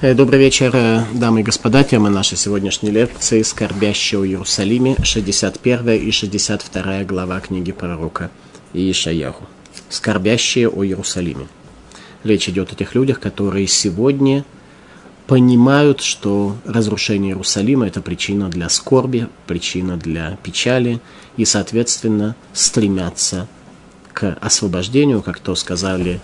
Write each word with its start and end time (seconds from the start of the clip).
Э, 0.00 0.14
добрый 0.14 0.38
вечер, 0.38 0.70
э, 0.74 1.02
дамы 1.12 1.40
и 1.40 1.42
господа. 1.42 1.82
Тема 1.82 2.08
нашей 2.08 2.38
сегодняшней 2.38 2.92
лекции 2.92 3.42
«Скорбящие 3.42 4.20
о 4.20 4.24
Иерусалиме», 4.24 4.94
61 5.02 5.88
и 5.88 6.12
62 6.12 7.02
глава 7.02 7.40
книги 7.40 7.72
пророка 7.72 8.30
Иешаяху. 8.72 9.48
«Скорбящие 9.88 10.68
о 10.68 10.84
Иерусалиме». 10.84 11.48
Речь 12.22 12.48
идет 12.48 12.72
о 12.72 12.76
тех 12.76 12.94
людях, 12.94 13.18
которые 13.18 13.66
сегодня 13.66 14.44
понимают, 15.26 16.00
что 16.00 16.54
разрушение 16.64 17.32
Иерусалима– 17.32 17.86
это 17.88 18.00
причина 18.00 18.48
для 18.48 18.68
скорби, 18.68 19.26
причина 19.48 19.96
для 19.96 20.38
печали, 20.44 21.00
и, 21.36 21.44
соответственно, 21.44 22.36
стремятся 22.52 23.48
к 24.12 24.38
освобождению, 24.40 25.22
как 25.22 25.40
то 25.40 25.56
сказали 25.56 26.20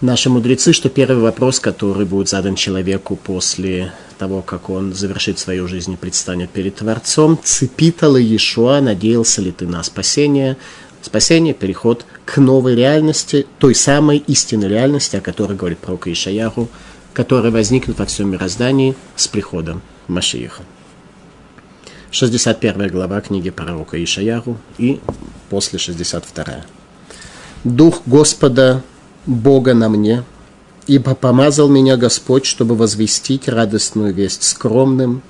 наши 0.00 0.30
мудрецы, 0.30 0.72
что 0.72 0.88
первый 0.88 1.22
вопрос, 1.22 1.60
который 1.60 2.06
будет 2.06 2.28
задан 2.28 2.54
человеку 2.54 3.16
после 3.16 3.92
того, 4.18 4.42
как 4.42 4.70
он 4.70 4.92
завершит 4.94 5.38
свою 5.38 5.68
жизнь 5.68 5.92
и 5.92 5.96
предстанет 5.96 6.50
перед 6.50 6.76
Творцом, 6.76 7.38
цепитала 7.42 8.16
Иешуа, 8.16 8.80
надеялся 8.80 9.42
ли 9.42 9.52
ты 9.52 9.66
на 9.66 9.82
спасение, 9.82 10.56
спасение, 11.00 11.54
переход 11.54 12.06
к 12.24 12.38
новой 12.38 12.74
реальности, 12.74 13.46
той 13.58 13.74
самой 13.74 14.18
истинной 14.18 14.68
реальности, 14.68 15.16
о 15.16 15.20
которой 15.20 15.56
говорит 15.56 15.78
пророк 15.78 16.06
Ишаяху, 16.06 16.68
которая 17.12 17.50
возникнет 17.50 17.98
во 17.98 18.06
всем 18.06 18.30
мироздании 18.30 18.94
с 19.16 19.28
приходом 19.28 19.82
Машииха. 20.08 20.62
61 22.12 22.88
глава 22.88 23.22
книги 23.22 23.48
пророка 23.48 24.02
Ишаяху 24.02 24.58
и 24.76 25.00
после 25.48 25.78
62. 25.78 26.64
Дух 27.64 28.02
Господа 28.06 28.82
Бога 29.26 29.72
на 29.74 29.88
мне, 29.88 30.24
ибо 30.86 31.14
помазал 31.14 31.68
меня 31.68 31.96
Господь, 31.96 32.44
чтобы 32.44 32.74
возвестить 32.74 33.48
радостную 33.48 34.12
весть 34.12 34.42
скромным, 34.42 35.22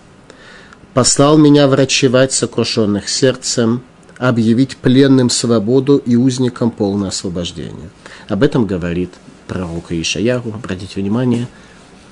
послал 0.95 1.37
меня 1.37 1.69
врачевать 1.69 2.33
сокрушенных 2.33 3.09
сердцем, 3.09 3.83
объявить 4.19 4.77
пленным 4.79 5.29
свободу 5.29 5.99
и 5.99 6.17
узникам 6.17 6.71
полное 6.71 7.09
освобождение. 7.09 7.91
Об 8.29 8.43
этом 8.43 8.67
говорит 8.67 9.13
пророк 9.47 9.93
Ишаяру. 9.93 10.53
Обратите 10.55 11.01
внимание, 11.01 11.49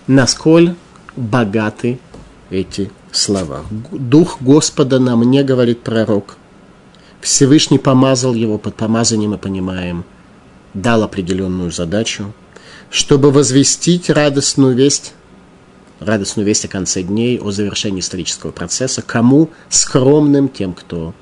насколько 0.07 0.75
богаты 1.17 1.99
эти 2.51 2.91
слова. 3.11 3.65
Дух 3.91 4.39
Господа 4.41 4.99
на 4.99 5.17
мне, 5.17 5.45
говорит 5.45 5.81
пророк. 5.81 6.37
Всевышний 7.23 7.79
помазал 7.79 8.35
его, 8.35 8.59
под 8.59 8.75
помазанием 8.75 9.31
мы 9.31 9.39
понимаем– 9.39 10.05
дал 10.75 11.03
определенную 11.03 11.71
задачу, 11.71 12.33
чтобы 12.91 13.31
возвестить 13.31 14.11
радостную 14.11 14.75
весть, 14.75 15.15
радостную 16.01 16.47
весть 16.47 16.65
о 16.65 16.69
конце 16.69 17.03
дней, 17.03 17.39
о 17.39 17.51
завершении 17.51 18.01
исторического 18.01 18.51
процесса, 18.51 19.03
кому? 19.03 19.51
Скромным, 19.69 20.49
тем, 20.49 20.73
кто 20.73 21.15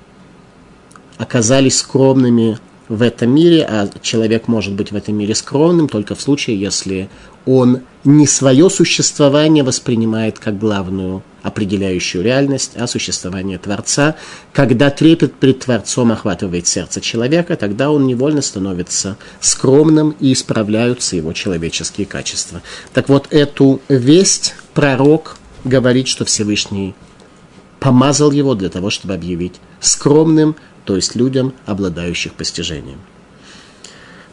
оказались 1.16 1.78
скромными 1.78 2.58
в 2.88 3.02
этом 3.02 3.34
мире, 3.34 3.66
а 3.68 3.88
человек 4.00 4.48
может 4.48 4.74
быть 4.74 4.92
в 4.92 4.96
этом 4.96 5.16
мире 5.16 5.34
скромным 5.34 5.88
только 5.88 6.14
в 6.14 6.20
случае, 6.22 6.58
если 6.58 7.10
он 7.48 7.80
не 8.04 8.26
свое 8.26 8.68
существование 8.68 9.64
воспринимает 9.64 10.38
как 10.38 10.58
главную 10.58 11.22
определяющую 11.42 12.22
реальность, 12.22 12.72
а 12.76 12.86
существование 12.86 13.56
Творца. 13.56 14.16
Когда 14.52 14.90
трепет 14.90 15.32
пред 15.32 15.60
Творцом 15.60 16.12
охватывает 16.12 16.66
сердце 16.66 17.00
человека, 17.00 17.56
тогда 17.56 17.90
он 17.90 18.06
невольно 18.06 18.42
становится 18.42 19.16
скромным 19.40 20.14
и 20.20 20.34
исправляются 20.34 21.16
его 21.16 21.32
человеческие 21.32 22.06
качества. 22.06 22.60
Так 22.92 23.08
вот, 23.08 23.28
эту 23.30 23.80
весть 23.88 24.54
пророк 24.74 25.38
говорит, 25.64 26.06
что 26.06 26.26
Всевышний 26.26 26.94
помазал 27.80 28.30
его 28.30 28.54
для 28.54 28.68
того, 28.68 28.90
чтобы 28.90 29.14
объявить 29.14 29.54
скромным, 29.80 30.54
то 30.84 30.96
есть 30.96 31.14
людям, 31.14 31.54
обладающих 31.64 32.34
постижением 32.34 32.98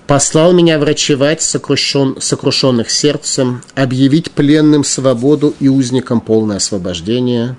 послал 0.07 0.53
меня 0.53 0.77
врачевать 0.79 1.41
сокрушен, 1.41 2.17
сокрушенных 2.19 2.89
сердцем, 2.89 3.61
объявить 3.73 4.31
пленным 4.31 4.83
свободу 4.83 5.55
и 5.59 5.67
узникам 5.67 6.21
полное 6.21 6.57
освобождение. 6.57 7.55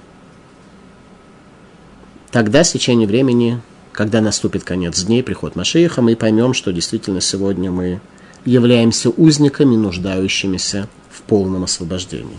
Тогда, 2.30 2.64
с 2.64 2.72
течением 2.72 3.08
времени, 3.08 3.60
когда 3.92 4.20
наступит 4.20 4.62
конец 4.64 5.02
дней, 5.02 5.22
приход 5.22 5.56
Машииха, 5.56 6.02
мы 6.02 6.16
поймем, 6.16 6.54
что 6.54 6.72
действительно 6.72 7.20
сегодня 7.20 7.70
мы 7.70 8.00
являемся 8.44 9.10
узниками, 9.10 9.74
нуждающимися 9.74 10.88
в 11.10 11.22
полном 11.22 11.64
освобождении. 11.64 12.36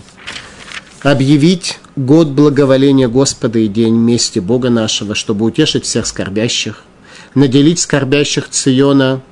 Объявить 1.02 1.80
год 1.96 2.30
благоволения 2.30 3.08
Господа 3.08 3.60
и 3.60 3.68
день 3.68 3.96
мести 3.96 4.40
Бога 4.40 4.70
нашего, 4.70 5.16
чтобы 5.16 5.46
утешить 5.46 5.86
всех 5.86 6.06
скорбящих, 6.06 6.84
наделить 7.36 7.80
скорбящих 7.80 8.50
Циона– 8.50 9.22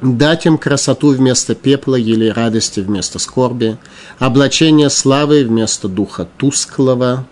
дать 0.00 0.46
им 0.46 0.58
красоту 0.58 1.08
вместо 1.08 1.54
пепла 1.54 1.96
или 1.96 2.28
радости 2.28 2.80
вместо 2.80 3.18
скорби, 3.18 3.78
облачение 4.18 4.90
славы 4.90 5.44
вместо 5.44 5.88
духа 5.88 6.28
тусклого, 6.36 7.26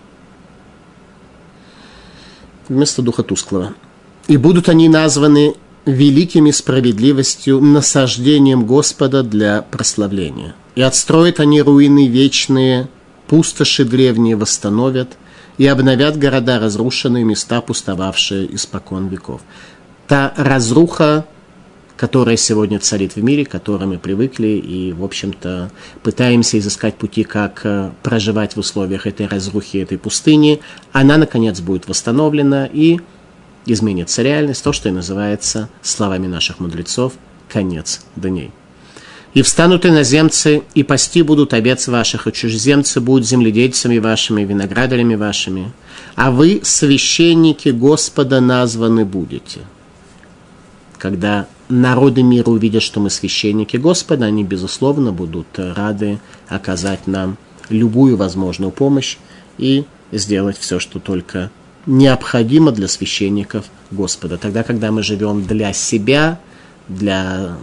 вместо 2.69 3.03
духа 3.03 3.23
тусклого. 3.23 3.75
И 4.27 4.37
будут 4.37 4.69
они 4.69 4.89
названы 4.89 5.55
великими 5.85 6.51
справедливостью, 6.51 7.61
насаждением 7.61 8.67
Господа 8.67 9.23
для 9.23 9.63
прославления. 9.63 10.55
И 10.75 10.83
отстроят 10.83 11.39
они 11.39 11.63
руины 11.63 12.09
вечные, 12.09 12.89
пустоши 13.29 13.85
древние 13.85 14.37
восстановят, 14.37 15.17
и 15.59 15.67
обновят 15.67 16.19
города 16.19 16.59
разрушенные, 16.59 17.25
места 17.25 17.61
пустовавшие 17.61 18.55
испокон 18.55 19.09
веков. 19.09 19.41
Та 20.09 20.35
разруха, 20.37 21.25
которая 21.97 22.37
сегодня 22.37 22.79
царит 22.79 23.17
в 23.17 23.23
мире, 23.23 23.45
к 23.45 23.51
которой 23.51 23.87
мы 23.87 23.99
привыкли 23.99 24.49
и, 24.49 24.93
в 24.93 25.03
общем-то, 25.03 25.71
пытаемся 26.03 26.59
изыскать 26.59 26.97
пути, 26.97 27.25
как 27.25 27.63
э, 27.65 27.91
проживать 28.03 28.55
в 28.55 28.59
условиях 28.59 29.07
этой 29.07 29.27
разрухи, 29.27 29.79
этой 29.79 29.99
пустыни, 29.99 30.61
она, 30.93 31.17
наконец, 31.17 31.61
будет 31.61 31.89
восстановлена 31.89 32.67
и 32.67 33.01
изменится 33.65 34.23
реальность, 34.23 34.63
то, 34.63 34.73
что 34.73 34.89
и 34.89 34.93
называется 34.93 35.69
словами 35.83 36.27
наших 36.27 36.61
мудрецов 36.61 37.15
«конец 37.49 38.03
дней». 38.15 38.51
И 39.33 39.43
встанут 39.43 39.85
иноземцы, 39.85 40.63
и 40.75 40.83
пасти 40.83 41.23
будут 41.23 41.53
овец 41.53 41.89
ваших, 41.89 42.27
и 42.27 42.33
чужеземцы 42.33 43.01
будут 43.01 43.27
земледельцами 43.27 43.99
вашими, 43.99 44.43
виноградарями 44.45 45.15
вашими, 45.15 45.73
а 46.15 46.31
вы, 46.31 46.61
священники 46.63 47.69
Господа, 47.69 48.41
названы 48.41 49.05
будете. 49.05 49.61
Когда 50.97 51.47
народы 51.69 52.23
мира 52.23 52.51
увидят, 52.51 52.83
что 52.83 53.01
мы 53.01 53.11
священники 53.11 53.77
Господа, 53.77 54.27
они, 54.27 54.45
безусловно, 54.45 55.13
будут 55.13 55.47
рады 55.59 56.19
оказать 56.49 57.07
нам 57.07 57.37
любую 57.69 58.17
возможную 58.17 58.71
помощь 58.71 59.17
и 59.59 59.85
сделать 60.13 60.59
все, 60.59 60.79
что 60.79 61.01
только 61.01 61.51
необходимо 61.87 62.73
для 62.73 62.89
священников 62.89 63.67
Господа. 63.91 64.39
Тогда, 64.39 64.63
когда 64.63 64.91
мы 64.93 65.03
живем 65.03 65.45
для 65.45 65.73
себя, 65.73 66.41
для 66.89 67.57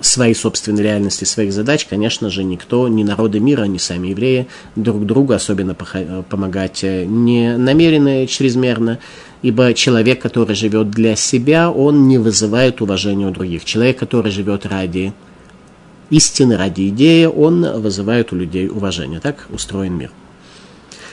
своей 0.00 0.34
собственной 0.34 0.82
реальности, 0.82 1.24
своих 1.24 1.52
задач, 1.52 1.86
конечно 1.86 2.30
же, 2.30 2.44
никто, 2.44 2.88
ни 2.88 3.02
народы 3.02 3.40
мира, 3.40 3.64
ни 3.64 3.78
сами 3.78 4.08
евреи 4.08 4.46
друг 4.76 5.04
другу 5.06 5.32
особенно 5.32 5.74
помогать 5.74 6.82
не 6.82 7.56
намеренно 7.56 8.26
чрезмерно, 8.26 8.98
ибо 9.42 9.74
человек, 9.74 10.20
который 10.20 10.54
живет 10.54 10.90
для 10.90 11.16
себя, 11.16 11.70
он 11.70 12.08
не 12.08 12.18
вызывает 12.18 12.80
уважения 12.80 13.26
у 13.26 13.30
других. 13.30 13.64
Человек, 13.64 13.98
который 13.98 14.30
живет 14.30 14.66
ради 14.66 15.12
истины, 16.10 16.56
ради 16.56 16.88
идеи, 16.88 17.26
он 17.26 17.80
вызывает 17.80 18.32
у 18.32 18.36
людей 18.36 18.68
уважение. 18.68 19.20
Так 19.20 19.46
устроен 19.50 19.94
мир. 19.94 20.10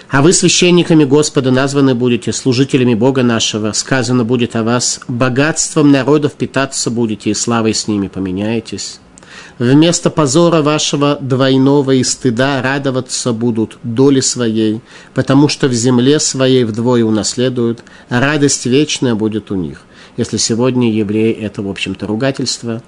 А 0.10 0.22
вы 0.22 0.34
священниками 0.34 1.04
Господа 1.04 1.52
названы 1.52 1.96
будете, 1.96 2.32
служителями 2.32 2.94
Бога 2.94 3.24
нашего. 3.24 3.72
Сказано 3.72 4.24
будет 4.24 4.56
о 4.56 4.64
вас, 4.64 5.02
богатством 5.08 5.92
народов 5.92 6.34
питаться 6.34 6.92
будете, 6.92 7.32
и 7.32 7.34
славой 7.34 7.74
с 7.74 7.88
ними 7.88 8.08
поменяетесь. 8.08 9.00
Вместо 9.58 10.10
позора 10.10 10.62
вашего 10.62 11.18
двойного 11.20 11.92
и 11.92 12.04
стыда 12.04 12.62
радоваться 12.62 13.34
будут 13.34 13.78
доли 13.84 14.20
своей, 14.20 14.82
потому 15.14 15.48
что 15.48 15.68
в 15.68 15.74
земле 15.74 16.20
своей 16.20 16.64
вдвое 16.66 17.04
унаследуют, 17.04 17.84
а 18.10 18.20
радость 18.20 18.66
вечная 18.66 19.16
будет 19.16 19.52
у 19.52 19.56
них. 19.56 19.82
Если 20.18 20.38
сегодня 20.38 20.92
евреи– 20.92 21.32
это, 21.42 21.62
в 21.62 21.70
общем-то, 21.70 22.08
ругательство, 22.08 22.82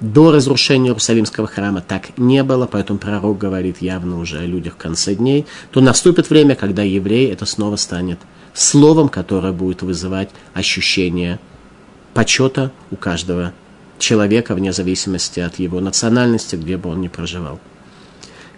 до 0.00 0.30
разрушения 0.30 0.88
Иерусалимского 0.88 1.46
храма 1.46 1.80
так 1.80 2.16
не 2.16 2.42
было, 2.44 2.66
поэтому 2.66 2.98
пророк 2.98 3.38
говорит 3.38 3.78
явно 3.80 4.18
уже 4.18 4.38
о 4.38 4.46
людях 4.46 4.74
в 4.74 4.76
конце 4.76 5.14
дней, 5.14 5.46
то 5.70 5.80
наступит 5.80 6.30
время, 6.30 6.54
когда 6.54 6.82
еврей 6.82 7.30
это 7.30 7.46
снова 7.46 7.76
станет 7.76 8.18
словом, 8.54 9.08
которое 9.08 9.52
будет 9.52 9.82
вызывать 9.82 10.30
ощущение 10.54 11.40
почета 12.14 12.72
у 12.90 12.96
каждого 12.96 13.52
человека, 13.98 14.54
вне 14.54 14.72
зависимости 14.72 15.40
от 15.40 15.58
его 15.58 15.80
национальности, 15.80 16.56
где 16.56 16.76
бы 16.76 16.90
он 16.90 17.00
ни 17.00 17.08
проживал. 17.08 17.58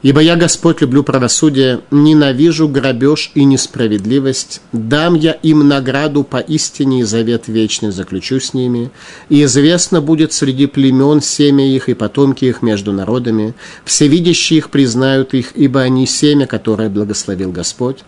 Ибо 0.02 0.20
я, 0.20 0.36
Господь, 0.36 0.80
люблю 0.80 1.02
правосудие, 1.02 1.80
ненавижу 1.90 2.68
грабеж 2.68 3.32
и 3.34 3.44
несправедливость. 3.44 4.62
Дам 4.72 5.14
я 5.14 5.32
им 5.32 5.68
награду 5.68 6.24
по 6.24 6.38
истине 6.38 7.00
и 7.00 7.02
завет 7.02 7.48
вечный 7.48 7.90
заключу 7.90 8.40
с 8.40 8.54
ними. 8.54 8.90
И 9.28 9.44
известно 9.44 10.00
будет 10.00 10.32
среди 10.32 10.66
племен 10.66 11.20
семя 11.20 11.66
их 11.66 11.90
и 11.90 11.94
потомки 11.94 12.46
их 12.46 12.62
между 12.62 12.92
народами. 12.92 13.54
Всевидящие 13.84 14.58
их 14.58 14.70
признают 14.70 15.34
их, 15.34 15.52
ибо 15.54 15.82
они 15.82 16.06
семя, 16.06 16.46
которое 16.46 16.88
благословил 16.88 17.52
Господь. 17.52 17.98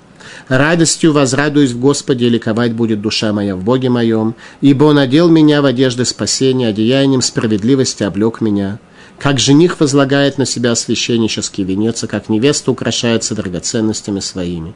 Радостью 0.48 1.12
возрадуюсь 1.12 1.72
в 1.72 1.80
Господе, 1.80 2.30
ликовать 2.30 2.72
будет 2.72 3.02
душа 3.02 3.34
моя 3.34 3.54
в 3.54 3.64
Боге 3.64 3.90
моем, 3.90 4.34
ибо 4.62 4.84
Он 4.84 4.98
одел 4.98 5.28
меня 5.28 5.60
в 5.60 5.66
одежды 5.66 6.06
спасения, 6.06 6.68
одеянием 6.68 7.20
справедливости 7.20 8.02
облег 8.02 8.40
меня 8.40 8.78
как 9.22 9.38
жених 9.38 9.78
возлагает 9.78 10.36
на 10.36 10.44
себя 10.44 10.74
священнический 10.74 11.62
венец, 11.62 12.02
и 12.02 12.08
как 12.08 12.28
невеста 12.28 12.72
украшается 12.72 13.36
драгоценностями 13.36 14.18
своими. 14.18 14.74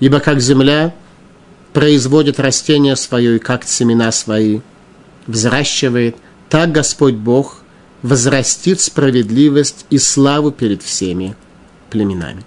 Ибо 0.00 0.18
как 0.18 0.40
земля 0.40 0.92
производит 1.72 2.40
растение 2.40 2.96
свое 2.96 3.36
и 3.36 3.38
как 3.38 3.62
семена 3.62 4.10
свои 4.10 4.62
взращивает, 5.28 6.16
так 6.48 6.72
Господь 6.72 7.14
Бог 7.14 7.62
возрастит 8.02 8.80
справедливость 8.80 9.86
и 9.90 9.98
славу 9.98 10.50
перед 10.50 10.82
всеми 10.82 11.36
племенами. 11.90 12.42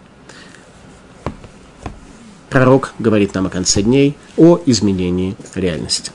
Пророк 2.49 2.93
говорит 2.99 3.33
нам 3.35 3.45
о 3.45 3.49
конце 3.49 3.83
дней, 3.83 4.17
о 4.35 4.59
изменении 4.65 5.37
реальности. 5.55 6.11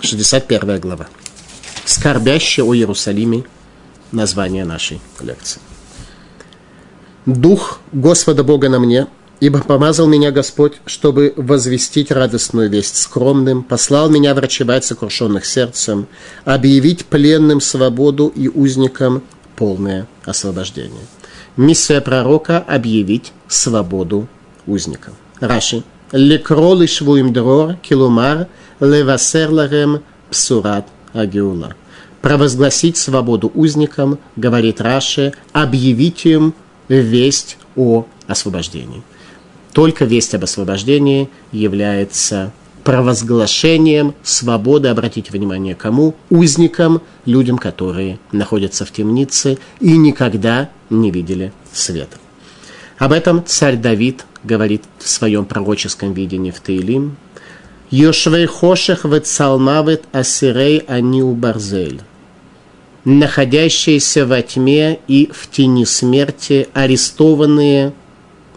61 0.00 0.80
глава. 0.80 1.06
Скорбящий 1.84 2.64
о 2.64 2.74
Иерусалиме 2.74 3.44
название 4.12 4.64
нашей 4.64 5.00
лекции. 5.20 5.60
Дух 7.26 7.80
Господа 7.92 8.42
Бога 8.42 8.68
на 8.68 8.80
мне, 8.80 9.06
ибо 9.40 9.60
помазал 9.60 10.06
меня 10.06 10.30
Господь, 10.32 10.74
чтобы 10.86 11.32
возвестить 11.36 12.10
радостную 12.10 12.68
весть 12.68 12.96
скромным, 12.96 13.62
послал 13.62 14.10
меня 14.10 14.34
врачевать 14.34 14.84
сокрушенных 14.84 15.44
сердцем, 15.44 16.06
объявить 16.44 17.06
пленным 17.06 17.60
свободу 17.60 18.32
и 18.34 18.48
узникам 18.48 19.22
полное 19.56 20.06
освобождение. 20.24 21.06
Миссия 21.56 22.00
пророка– 22.00 22.58
объявить 22.66 23.32
свободу 23.46 24.26
узникам. 24.66 25.14
Раши. 25.40 25.84
Лекро 26.12 26.74
лишвуим 26.74 27.32
дрор, 27.32 27.74
килумар, 27.82 28.48
левасер 28.80 29.50
ларем, 29.50 30.02
псурат 30.30 30.86
агиула 31.14 31.74
провозгласить 32.22 32.96
свободу 32.96 33.50
узникам, 33.54 34.18
говорит 34.36 34.80
Раши, 34.80 35.34
объявить 35.52 36.24
им 36.24 36.54
весть 36.88 37.58
о 37.76 38.06
освобождении. 38.26 39.02
Только 39.72 40.04
весть 40.04 40.34
об 40.34 40.44
освобождении 40.44 41.28
является 41.50 42.52
провозглашением 42.84 44.14
свободы, 44.22 44.88
обратите 44.88 45.30
внимание, 45.32 45.74
кому? 45.74 46.14
Узникам, 46.30 47.02
людям, 47.26 47.58
которые 47.58 48.18
находятся 48.32 48.84
в 48.84 48.92
темнице 48.92 49.58
и 49.80 49.96
никогда 49.96 50.70
не 50.90 51.10
видели 51.10 51.52
света. 51.72 52.18
Об 52.98 53.12
этом 53.12 53.44
царь 53.44 53.76
Давид 53.76 54.24
говорит 54.44 54.84
в 54.98 55.08
своем 55.08 55.44
пророческом 55.44 56.12
видении 56.12 56.50
в 56.50 56.60
Таилим. 56.60 57.16
«Йошвей 57.90 58.46
хошех 58.46 59.04
вет 59.04 59.26
салмавет 59.26 60.04
асирей 60.12 60.78
аниу 60.78 61.32
барзель» 61.32 62.00
находящиеся 63.04 64.26
во 64.26 64.42
тьме 64.42 65.00
и 65.08 65.30
в 65.32 65.50
тени 65.50 65.84
смерти, 65.84 66.68
арестованные, 66.72 67.92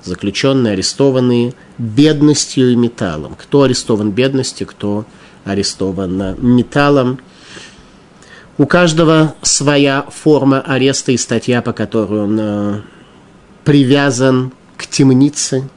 заключенные, 0.03 0.74
арестованные 0.74 1.53
бедностью 1.77 2.71
и 2.71 2.75
металлом. 2.75 3.36
Кто 3.36 3.63
арестован 3.63 4.12
бедностью, 4.12 4.68
кто 4.68 5.06
арестован 5.44 6.36
металлом. 6.39 7.19
У 8.57 8.65
каждого 8.65 9.36
своя 9.42 10.06
форма 10.09 10.62
ареста 10.62 11.12
и 11.12 11.18
статья, 11.18 11.62
по 11.62 11.74
которой 11.74 12.21
он 12.21 12.39
э, 12.39 12.81
привязан 13.63 14.53
к 14.77 14.88
темнице, 14.88 15.68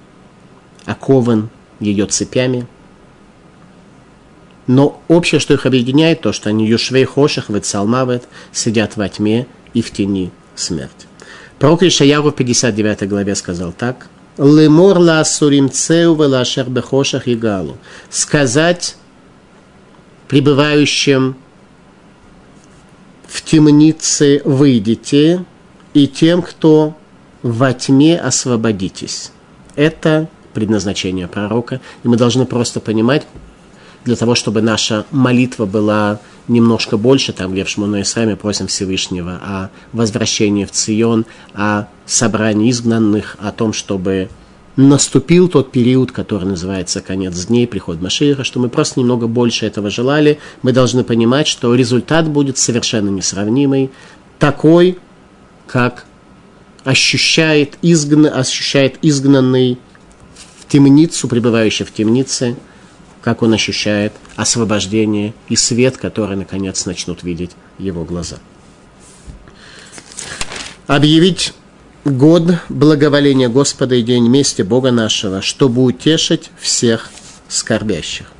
окован 0.87 1.51
ее 1.81 2.07
цепями– 2.07 2.67
но 4.69 5.03
общее, 5.09 5.41
что 5.41 5.55
их 5.55 5.67
объединяет, 5.67 6.21
то, 6.21 6.33
что 6.33 6.51
они 6.51 6.69
юшвей 6.69 7.05
хоших, 7.05 7.49
вецалмавет, 7.49 8.29
сидят 8.53 8.97
во 8.97 9.09
тьме 9.09 9.47
и 9.75 9.83
в 9.83 9.91
тени 9.91 10.31
смерти. 10.55 11.07
Пророк 11.59 11.83
Ишаяру 11.83 12.31
в 12.31 12.37
59 12.37 13.09
главе 13.09 13.35
сказал 13.35 13.73
так. 13.73 14.07
Лемор 14.37 14.99
ла 14.99 15.25
суримцеу 15.25 16.15
велашер 16.15 16.69
бехошах 16.69 17.27
и 17.27 17.35
галу. 17.35 17.79
Сказать 18.11 18.97
пребывающим 20.29 21.37
в 23.27 23.43
темнице 23.43 24.43
выйдите, 24.45 25.45
и 25.95 26.07
тем, 26.07 26.43
кто 26.43 26.97
во 27.43 27.73
тьме 27.73 28.19
освободитесь. 28.19 29.33
Это 29.75 30.29
предназначение 30.53 31.27
пророка, 31.27 31.81
и 32.05 32.09
мы 32.09 32.17
должны 32.17 32.47
просто 32.47 32.81
понимать, 32.81 33.27
для 34.05 34.17
того, 34.17 34.35
чтобы 34.35 34.63
наша 34.63 35.05
молитва 35.11 35.67
была 35.67 36.21
немножко 36.49 36.97
больше, 36.97 37.33
там, 37.33 37.53
где 37.53 37.65
в 37.65 37.69
Шмоной 37.69 38.03
Исраме 38.03 38.37
просим 38.37 38.67
Всевышнего 38.67 39.33
о 39.43 39.71
возвращении 39.93 40.65
в 40.65 40.71
Цион, 40.71 41.27
о 41.55 41.87
собрании 42.07 42.71
изгнанных, 42.71 43.37
о 43.39 43.53
том, 43.53 43.73
чтобы 43.73 44.29
наступил 44.77 45.49
тот 45.49 45.73
период, 45.73 46.13
который 46.13 46.45
называется 46.45 47.01
конец 47.01 47.47
дней, 47.47 47.67
приход 47.67 48.01
Машиха, 48.01 48.45
что 48.45 48.61
мы 48.61 48.69
просто 48.69 49.01
немного 49.01 49.27
больше 49.27 49.67
этого 49.67 49.91
желали, 49.91 50.39
мы 50.63 50.73
должны 50.73 51.03
понимать, 51.03 51.49
что 51.49 51.75
результат 51.75 52.29
будет 52.29 52.59
совершенно 52.59 53.09
несравнимый, 53.09 53.91
такой, 54.39 54.99
как 55.67 56.07
ощущает, 56.85 57.77
изгна, 57.83 58.31
ощущает 58.31 58.99
изгнанный 59.03 59.79
в 60.61 60.69
темницу, 60.69 61.27
пребывающий 61.27 61.85
в 61.85 61.93
темнице, 61.93 62.57
как 63.29 63.43
он 63.43 63.53
ощущает 63.53 64.15
освобождение 64.37 65.35
и 65.51 65.55
свет, 65.55 65.99
который, 65.99 66.35
наконец, 66.35 66.87
начнут 66.87 67.23
видеть 67.23 67.51
его 67.79 68.03
глаза. 68.05 68.39
Объявить 70.87 71.53
год 72.07 72.45
благоволения 72.71 73.51
Господа 73.51 73.97
и 73.97 74.03
день 74.03 74.27
мести 74.31 74.63
Бога 74.63 74.93
нашего, 74.93 75.43
чтобы 75.43 75.83
утешить 75.83 76.51
всех 76.59 77.11
скорбящих. 77.51 78.33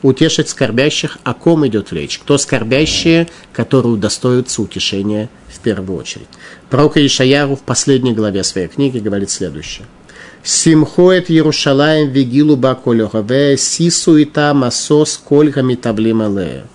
Утешить 0.00 0.48
скорбящих, 0.48 1.18
о 1.22 1.34
ком 1.34 1.66
идет 1.66 1.92
речь? 1.92 2.18
Кто 2.18 2.38
скорбящие, 2.38 3.28
которые 3.52 3.92
удостоятся 3.92 4.62
утешения 4.62 5.28
в 5.48 5.60
первую 5.60 5.98
очередь? 5.98 6.28
Пророк 6.70 6.96
Ишаяру 6.96 7.56
в 7.56 7.60
последней 7.60 8.14
главе 8.14 8.42
своей 8.42 8.68
книги 8.68 9.00
говорит 9.00 9.28
следующее– 9.28 9.86
Симхоет 10.42 11.30
Иерушалаем 11.30 12.10
вигилу 12.10 12.56
баколехаве, 12.56 13.56
сису 13.58 14.16
и 14.16 14.24
там 14.24 14.64
асос 14.64 15.18
кольга 15.22 15.62
митаблималея. 15.62 16.66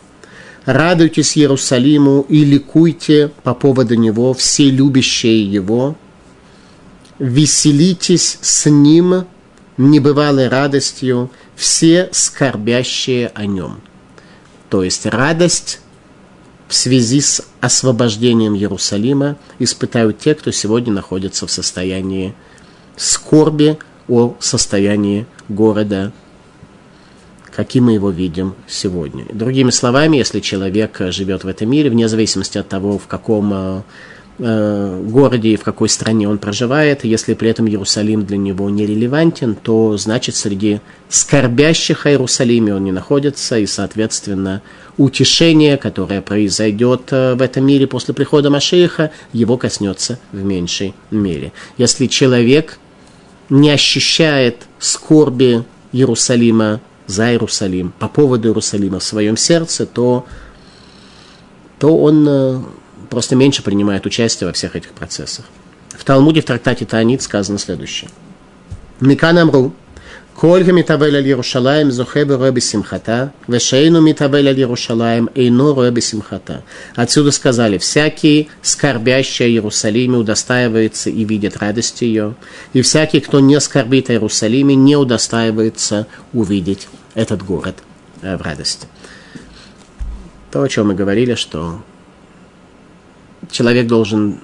Радуйтесь 0.65 1.37
Иерусалиму 1.37 2.25
и 2.27 2.43
ликуйте 2.43 3.31
по 3.43 3.53
поводу 3.53 3.95
него, 3.95 4.33
все 4.33 4.69
любящие 4.69 5.43
его. 5.43 5.95
Веселитесь 7.19 8.39
с 8.41 8.69
ним 8.69 9.25
небывалой 9.77 10.47
радостью, 10.47 11.31
все 11.55 12.09
скорбящие 12.11 13.31
о 13.33 13.45
нем. 13.45 13.81
То 14.69 14.83
есть 14.83 15.05
радость 15.05 15.79
в 16.67 16.73
связи 16.73 17.21
с 17.21 17.45
освобождением 17.61 18.55
Иерусалима 18.55 19.37
испытают 19.59 20.19
те, 20.19 20.33
кто 20.33 20.51
сегодня 20.51 20.91
находится 20.91 21.45
в 21.45 21.51
состоянии 21.51 22.33
скорби 22.95 23.77
о 24.07 24.35
состоянии 24.39 25.25
города, 25.49 26.11
каким 27.55 27.85
мы 27.85 27.93
его 27.93 28.09
видим 28.09 28.55
сегодня. 28.67 29.25
Другими 29.31 29.69
словами, 29.69 30.17
если 30.17 30.39
человек 30.39 30.97
живет 31.09 31.43
в 31.43 31.47
этом 31.47 31.69
мире, 31.69 31.89
вне 31.89 32.07
зависимости 32.07 32.57
от 32.57 32.67
того, 32.67 32.97
в 32.97 33.07
каком 33.07 33.53
э, 33.53 33.81
э, 34.39 35.03
городе 35.07 35.49
и 35.49 35.55
в 35.55 35.63
какой 35.63 35.87
стране 35.87 36.27
он 36.27 36.37
проживает, 36.37 37.05
если 37.05 37.33
при 37.33 37.49
этом 37.49 37.67
Иерусалим 37.67 38.25
для 38.25 38.37
него 38.37 38.69
нерелевантен, 38.69 39.55
то 39.55 39.95
значит 39.97 40.35
среди 40.35 40.81
скорбящих 41.07 42.05
о 42.05 42.09
Иерусалиме 42.09 42.75
он 42.75 42.83
не 42.83 42.91
находится, 42.91 43.57
и, 43.57 43.65
соответственно, 43.65 44.61
утешение, 44.97 45.77
которое 45.77 46.21
произойдет 46.21 47.07
э, 47.11 47.35
в 47.35 47.41
этом 47.41 47.65
мире 47.65 47.87
после 47.87 48.13
прихода 48.13 48.49
Машииха, 48.49 49.11
его 49.31 49.57
коснется 49.57 50.19
в 50.33 50.43
меньшей 50.43 50.93
мере. 51.09 51.53
Если 51.77 52.07
человек 52.07 52.79
не 53.49 53.69
ощущает 53.69 54.67
скорби 54.79 55.63
Иерусалима 55.91 56.81
за 57.07 57.31
Иерусалим, 57.31 57.93
по 57.99 58.07
поводу 58.07 58.47
Иерусалима 58.47 58.99
в 58.99 59.03
своем 59.03 59.37
сердце, 59.37 59.85
то, 59.85 60.25
то 61.77 61.97
он 61.97 62.25
э, 62.27 62.61
просто 63.09 63.35
меньше 63.35 63.61
принимает 63.61 64.05
участие 64.05 64.47
во 64.47 64.53
всех 64.53 64.75
этих 64.75 64.91
процессах. 64.91 65.45
Талмуде 66.05 66.41
в 66.41 66.45
трактате 66.45 66.85
Таанит 66.85 67.21
сказано 67.23 67.57
следующее. 67.57 68.09
Микан 69.01 69.37
Амру, 69.37 69.73
Кольга 70.35 70.73
митабель 70.73 71.15
аль 71.15 71.25
Иерушалаем 71.25 71.93
зохебе 71.93 72.35
роби 72.35 72.59
симхата, 72.59 73.31
вешейну 73.47 74.01
митабель 74.01 74.49
аль 74.49 74.59
Иерушалаем 74.59 75.29
эйно 75.33 75.73
роби 75.73 76.01
симхата. 76.01 76.61
Отсюда 76.93 77.31
сказали, 77.31 77.77
всякий 77.77 78.49
скорбящий 78.61 79.45
о 79.45 79.47
Иерусалиме 79.47 80.17
удостаивается 80.17 81.09
и 81.09 81.23
видит 81.23 81.55
радости 81.55 82.03
ее, 82.03 82.35
и 82.73 82.81
всякий, 82.81 83.21
кто 83.21 83.39
не 83.39 83.57
скорбит 83.61 84.09
о 84.09 84.13
Иерусалиме, 84.13 84.75
не 84.75 84.97
удостаивается 84.97 86.05
увидеть 86.33 86.89
этот 87.13 87.41
город 87.41 87.77
в 88.21 88.41
радости. 88.41 88.87
То, 90.51 90.63
о 90.63 90.67
чем 90.67 90.87
мы 90.87 90.95
говорили, 90.95 91.35
что 91.35 91.81
человек 93.49 93.87
должен 93.87 94.41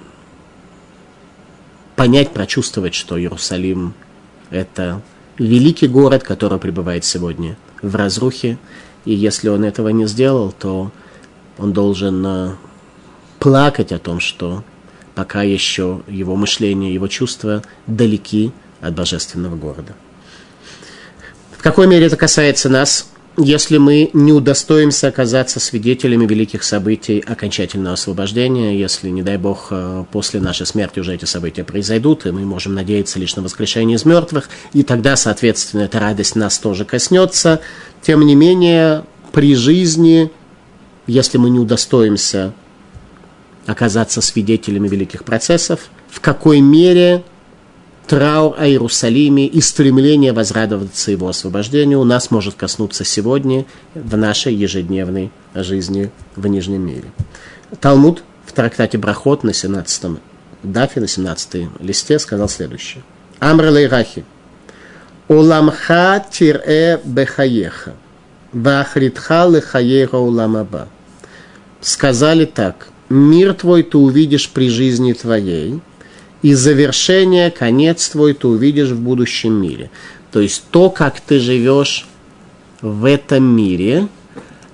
понять, 1.97 2.31
прочувствовать, 2.31 2.93
что 2.93 3.19
Иерусалим– 3.19 3.93
это 4.51 5.01
великий 5.37 5.87
город, 5.87 6.23
который 6.23 6.59
пребывает 6.59 7.05
сегодня 7.05 7.57
в 7.81 7.95
разрухе, 7.95 8.57
и 9.05 9.13
если 9.13 9.49
он 9.49 9.63
этого 9.63 9.89
не 9.89 10.05
сделал, 10.07 10.51
то 10.51 10.91
он 11.57 11.73
должен 11.73 12.25
э, 12.25 12.51
плакать 13.39 13.91
о 13.91 13.99
том, 13.99 14.19
что 14.19 14.63
пока 15.15 15.43
еще 15.43 16.01
его 16.07 16.35
мышление, 16.35 16.93
его 16.93 17.07
чувства 17.07 17.63
далеки 17.87 18.51
от 18.79 18.93
божественного 18.93 19.55
города. 19.55 19.93
В 21.57 21.63
какой 21.63 21.87
мере 21.87 22.07
это 22.07 22.17
касается 22.17 22.69
нас? 22.69 23.10
Если 23.37 23.77
мы 23.77 24.09
не 24.13 24.33
удостоимся 24.33 25.07
оказаться 25.07 25.59
свидетелями 25.59 26.25
великих 26.25 26.63
событий 26.63 27.23
окончательного 27.25 27.93
освобождения, 27.93 28.77
если, 28.77 29.09
не 29.09 29.23
дай 29.23 29.37
Бог, 29.37 29.67
э, 29.71 30.03
после 30.11 30.41
нашей 30.41 30.65
смерти 30.65 30.99
уже 30.99 31.15
эти 31.15 31.23
события 31.25 31.63
произойдут, 31.63 32.25
и 32.25 32.31
мы 32.31 32.41
можем 32.41 32.73
надеяться 32.73 33.19
лишь 33.19 33.35
на 33.37 33.41
воскрешение 33.41 33.95
из 33.95 34.03
мертвых, 34.03 34.49
и 34.73 34.83
тогда, 34.83 35.15
соответственно, 35.15 35.83
эта 35.83 35.99
радость 35.99 36.35
нас 36.35 36.59
тоже 36.59 36.83
коснется. 36.83 37.61
Тем 38.01 38.25
не 38.25 38.35
менее, 38.35 39.05
при 39.31 39.55
жизни, 39.55 40.29
если 41.07 41.37
мы 41.37 41.49
не 41.49 41.59
удостоимся 41.59 42.53
оказаться 43.65 44.21
свидетелями 44.21 44.89
великих 44.89 45.23
процессов, 45.23 45.89
в 46.09 46.19
какой 46.19 46.59
мере 46.59 47.23
траур 48.11 48.55
о 48.57 48.67
Иерусалиме 48.67 49.47
и 49.47 49.61
стремление 49.61 50.33
возрадоваться 50.33 51.11
его 51.11 51.29
освобождению 51.29 52.03
нас 52.03 52.29
может 52.29 52.55
коснуться 52.55 53.05
сегодня 53.05 53.65
в 53.95 54.17
нашей 54.17 54.53
ежедневной 54.53 55.31
жизни 55.55 56.11
в 56.35 56.45
Нижнем 56.45 56.85
мире. 56.85 57.05
Талмуд 57.79 58.21
в 58.45 58.51
трактате 58.51 58.97
Брахот 58.97 59.45
на 59.45 59.53
17 59.53 60.19
дафе, 60.61 60.99
на 60.99 61.07
17 61.07 61.69
листе 61.79 62.19
сказал 62.19 62.49
следующее. 62.49 63.01
Амр 63.39 63.67
лейрахи. 63.69 64.25
Уламха 65.29 66.21
тире 66.29 66.99
бехаеха. 67.05 67.93
Вахритха 68.51 69.47
лехаеха 69.47 70.17
уламаба. 70.17 70.89
Сказали 71.79 72.43
так. 72.43 72.89
Мир 73.07 73.53
твой 73.53 73.83
ты 73.83 73.97
увидишь 73.97 74.49
при 74.49 74.69
жизни 74.69 75.13
твоей– 75.13 75.79
и 76.41 76.53
завершение, 76.53 77.51
конец 77.51 78.09
твой 78.09 78.33
ты 78.33 78.47
увидишь 78.47 78.89
в 78.89 78.99
будущем 78.99 79.53
мире. 79.53 79.91
То 80.31 80.39
есть 80.39 80.63
то, 80.71 80.89
как 80.89 81.19
ты 81.19 81.39
живешь 81.39 82.07
в 82.81 83.05
этом 83.05 83.43
мире, 83.43 84.07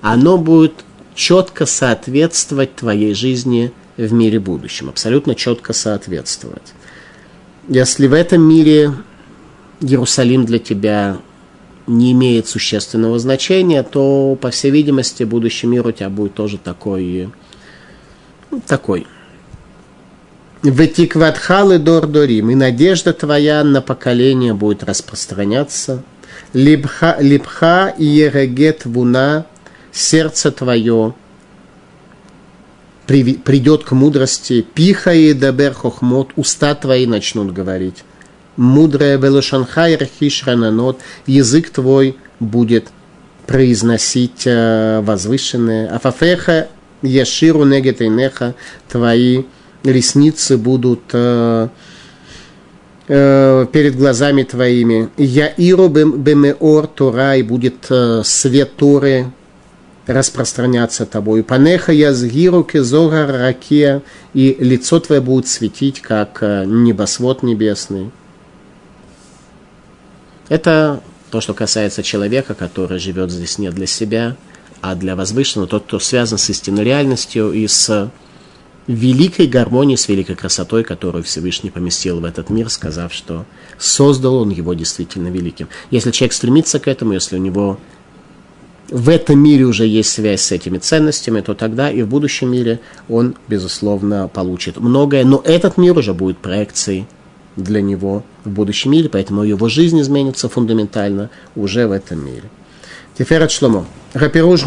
оно 0.00 0.38
будет 0.38 0.72
четко 1.14 1.66
соответствовать 1.66 2.74
твоей 2.74 3.12
жизни 3.14 3.72
в 3.96 4.12
мире 4.12 4.38
будущем, 4.38 4.88
абсолютно 4.88 5.34
четко 5.34 5.72
соответствовать. 5.72 6.74
Если 7.68 8.06
в 8.06 8.14
этом 8.14 8.40
мире 8.40 8.92
Иерусалим 9.80 10.46
для 10.46 10.58
тебя 10.58 11.18
не 11.86 12.12
имеет 12.12 12.46
существенного 12.46 13.18
значения, 13.18 13.82
то, 13.82 14.38
по 14.40 14.50
всей 14.50 14.70
видимости, 14.70 15.24
будущий 15.24 15.66
мир 15.66 15.86
у 15.86 15.92
тебя 15.92 16.08
будет 16.08 16.34
тоже 16.34 16.56
такой, 16.56 17.30
такой– 18.66 19.06
Ветикватхалы 20.62 21.78
дор-дорим, 21.78 22.50
и 22.50 22.54
надежда 22.54 23.12
твоя 23.12 23.62
на 23.62 23.80
поколение 23.80 24.54
будет 24.54 24.82
распространяться. 24.82 26.02
Липха, 26.52 27.16
липха 27.20 27.94
и 27.96 28.04
ерегет 28.04 28.84
вуна, 28.84 29.46
сердце 29.92 30.50
твое 30.50 31.14
придет 33.06 33.84
к 33.84 33.92
мудрости. 33.92 34.62
Пиха 34.74 35.14
и 35.14 35.32
дабер 35.32 35.72
хохмот, 35.72 36.30
уста 36.36 36.74
твои 36.74 37.06
начнут 37.06 37.52
говорить. 37.52 38.04
Мудрая 38.56 39.16
белошанха 39.16 39.88
и 39.88 39.96
язык 41.26 41.70
твой 41.70 42.16
будет 42.40 42.88
произносить 43.46 44.42
э, 44.44 45.00
возвышенное. 45.00 45.94
Афафеха 45.94 46.68
яширу 47.00 47.64
негетейнеха, 47.64 48.54
твои 48.88 49.44
ресницы 49.84 50.56
будут 50.56 51.02
э, 51.12 51.68
э, 53.08 53.66
перед 53.72 53.96
глазами 53.96 54.42
твоими. 54.42 55.08
Я 55.16 55.48
иру 55.48 55.88
бемеор 55.88 56.86
Тора, 56.86 57.36
и 57.36 57.42
будет 57.42 57.86
э, 57.90 58.22
свет 58.24 58.76
Торы 58.76 59.32
распространяться 60.06 61.04
тобой. 61.04 61.42
Панеха 61.42 61.92
язгиру 61.92 62.64
кезора 62.64 63.26
ракия, 63.26 64.02
и 64.32 64.56
лицо 64.58 65.00
твое 65.00 65.20
будет 65.20 65.48
светить, 65.48 66.00
как 66.00 66.40
небосвод 66.40 67.42
небесный. 67.42 68.10
Это 70.48 71.02
то, 71.30 71.42
что 71.42 71.52
касается 71.52 72.02
человека, 72.02 72.54
который 72.54 72.98
живет 72.98 73.30
здесь 73.30 73.58
не 73.58 73.70
для 73.70 73.86
себя, 73.86 74.36
а 74.80 74.94
для 74.94 75.14
возвышенного, 75.14 75.68
тот, 75.68 75.84
кто 75.84 75.98
связан 75.98 76.38
с 76.38 76.48
истинной 76.48 76.84
реальностью 76.84 77.52
и 77.52 77.66
с 77.66 78.10
великой 78.88 79.46
гармонии, 79.46 79.94
с 79.94 80.08
великой 80.08 80.34
красотой, 80.34 80.82
которую 80.82 81.22
Всевышний 81.22 81.70
поместил 81.70 82.20
в 82.20 82.24
этот 82.24 82.50
мир, 82.50 82.70
сказав, 82.70 83.12
что 83.12 83.44
создал 83.78 84.36
он 84.36 84.48
его 84.48 84.74
действительно 84.74 85.28
великим. 85.28 85.68
Если 85.90 86.10
человек 86.10 86.32
стремится 86.32 86.80
к 86.80 86.88
этому, 86.88 87.12
если 87.12 87.36
у 87.36 87.40
него 87.40 87.78
в 88.90 89.10
этом 89.10 89.38
мире 89.38 89.64
уже 89.64 89.86
есть 89.86 90.10
связь 90.10 90.40
с 90.40 90.52
этими 90.52 90.78
ценностями, 90.78 91.42
то 91.42 91.54
тогда 91.54 91.90
и 91.90 92.02
в 92.02 92.08
будущем 92.08 92.50
мире 92.50 92.80
он, 93.10 93.36
безусловно, 93.46 94.28
получит 94.28 94.78
многое. 94.78 95.24
Но 95.24 95.42
этот 95.44 95.76
мир 95.76 95.98
уже 95.98 96.14
будет 96.14 96.38
проекцией 96.38 97.06
для 97.56 97.82
него 97.82 98.24
в 98.44 98.50
будущем 98.50 98.92
мире, 98.92 99.10
поэтому 99.10 99.42
его 99.42 99.68
жизнь 99.68 100.00
изменится 100.00 100.48
фундаментально 100.48 101.28
уже 101.54 101.86
в 101.86 101.92
этом 101.92 102.24
мире. 102.24 102.44
Теперь 103.18 103.42
от 103.42 103.50
Шломо. 103.50 103.84
Раперуш 104.14 104.64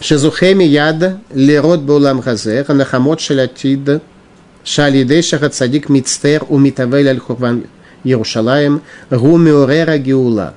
Шезухе 0.00 0.54
мияд 0.54 1.18
лерот 1.34 1.82
баулам 1.82 2.22
хазе, 2.22 2.64
ханахамот 2.64 3.20
шелятид, 3.20 4.02
шалидей 4.64 5.22
шахат 5.22 5.54
садик 5.54 5.90
мицтер 5.90 6.44
у 6.48 6.56
митавель 6.58 7.08
аль 7.08 7.18
хурван 7.18 7.66
Иерушалаем, 8.02 8.80
гу 9.10 9.36
меорера 9.36 9.98
геула. 9.98 10.54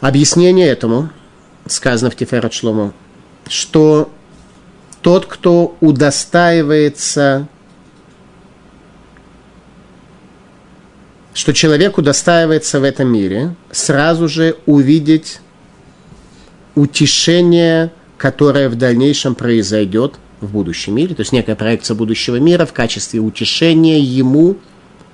Объяснение 0.00 0.68
этому 0.68 1.10
сказано 1.66 2.10
в 2.10 2.16
Тиферат 2.16 2.52
Шломо, 2.54 2.92
что 3.48 4.10
тот, 5.00 5.26
кто 5.26 5.76
удостаивается 5.80 7.48
что 11.34 11.54
человеку 11.54 12.02
удостаивается 12.02 12.78
в 12.78 12.84
этом 12.84 13.08
мире 13.08 13.56
сразу 13.70 14.28
же 14.28 14.56
увидеть 14.66 15.40
утешение, 16.74 17.90
которое 18.16 18.68
в 18.68 18.76
дальнейшем 18.76 19.34
произойдет 19.34 20.14
в 20.40 20.52
будущем 20.52 20.96
мире, 20.96 21.14
то 21.14 21.20
есть 21.22 21.32
некая 21.32 21.54
проекция 21.54 21.94
будущего 21.94 22.36
мира 22.36 22.66
в 22.66 22.72
качестве 22.72 23.20
утешения 23.20 24.00
ему 24.00 24.56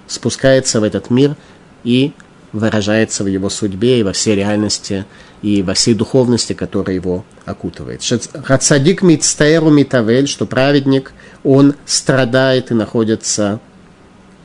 спускается 0.07 0.81
в 0.81 0.85
этот 0.85 1.11
мир 1.11 1.37
и 1.85 2.13
выражается 2.53 3.25
в 3.25 3.27
его 3.27 3.51
судьбе 3.51 4.01
и 4.01 4.03
во 4.03 4.13
всей 4.13 4.37
реальности 4.37 5.05
и 5.43 5.63
во 5.63 5.75
всей 5.75 5.95
духовности, 5.95 6.55
которая 6.55 6.97
его 6.97 7.25
окутывает. 7.45 8.03
Хацадик 8.45 9.03
мицтаэру 9.03 9.71
митавель, 9.71 10.27
что 10.27 10.47
праведник, 10.47 11.13
он 11.45 11.75
страдает 11.85 12.71
и 12.71 12.75
находится 12.75 13.61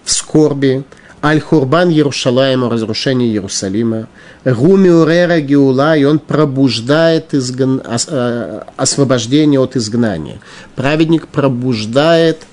в 0.03 0.11
скорби, 0.11 0.83
Аль-Хурбан 1.23 1.89
Иерушалаема, 1.89 2.69
разрушение 2.69 3.29
Иерусалима. 3.29 4.07
Гуми 4.43 4.89
Урера 4.89 5.39
Геула, 5.39 5.95
и 5.95 6.03
он 6.03 6.19
пробуждает 6.19 7.33
изгн... 7.33 7.81
Э, 8.07 8.63
освобождение 8.75 9.59
от 9.61 9.77
изгнания. 9.77 10.39
Праведник 10.75 11.29
пробуждает 11.29 12.45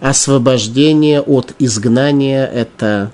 освобождение 0.00 1.22
от 1.22 1.54
изгнания. 1.58 2.44
Это 2.44 3.10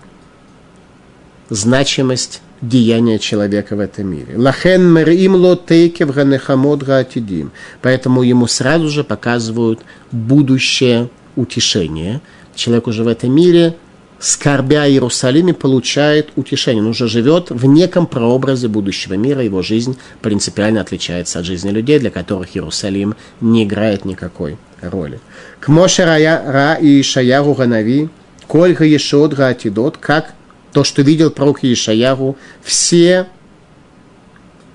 значимость 1.49 2.43
деяния 2.61 3.21
человека 3.21 3.77
в 3.77 3.81
этом 3.81 4.09
мире. 4.09 4.37
Лахен 4.37 4.93
мерим 4.93 5.37
ло 5.37 5.55
тейкев 5.55 6.13
ганехамод 6.13 6.83
гаатидим. 6.83 7.53
Поэтому 7.81 8.23
ему 8.23 8.49
сразу 8.49 8.89
же 8.89 9.05
показывают 9.05 9.81
будущее 10.11 11.09
утешение. 11.37 12.21
Человек 12.57 12.89
уже 12.89 13.05
в 13.05 13.09
этом 13.09 13.33
мире, 13.33 13.77
скорбя 14.21 14.87
Иерусалиме, 14.87 15.55
получает 15.55 16.31
утешение. 16.37 16.83
Он 16.83 16.91
уже 16.91 17.09
живет 17.09 17.51
в 17.51 17.67
неком 17.67 18.07
прообразе 18.07 18.69
будущего 18.69 19.15
мира. 19.15 19.43
Его 19.43 19.63
жизнь 19.63 19.99
принципиально 20.21 20.83
отличается 20.83 21.41
от 21.41 21.47
жизни 21.47 21.71
людей, 21.71 21.99
для 21.99 22.11
которых 22.11 22.57
Иерусалим 22.57 23.17
не 23.41 23.65
играет 23.65 24.05
никакой 24.05 24.59
роли. 24.81 25.21
К 25.59 25.69
Моше 25.69 26.05
Ра 26.05 26.75
и 26.75 27.01
Ишаяру 27.01 27.55
Ганави, 27.55 28.11
Кольга 28.47 28.85
Ешод 28.85 29.33
Гаатидот, 29.33 29.97
как 29.97 30.35
то, 30.73 30.85
что 30.85 31.03
видел 31.03 31.31
пророк 31.31 31.65
Ишаяру, 31.65 32.37
все 32.63 33.27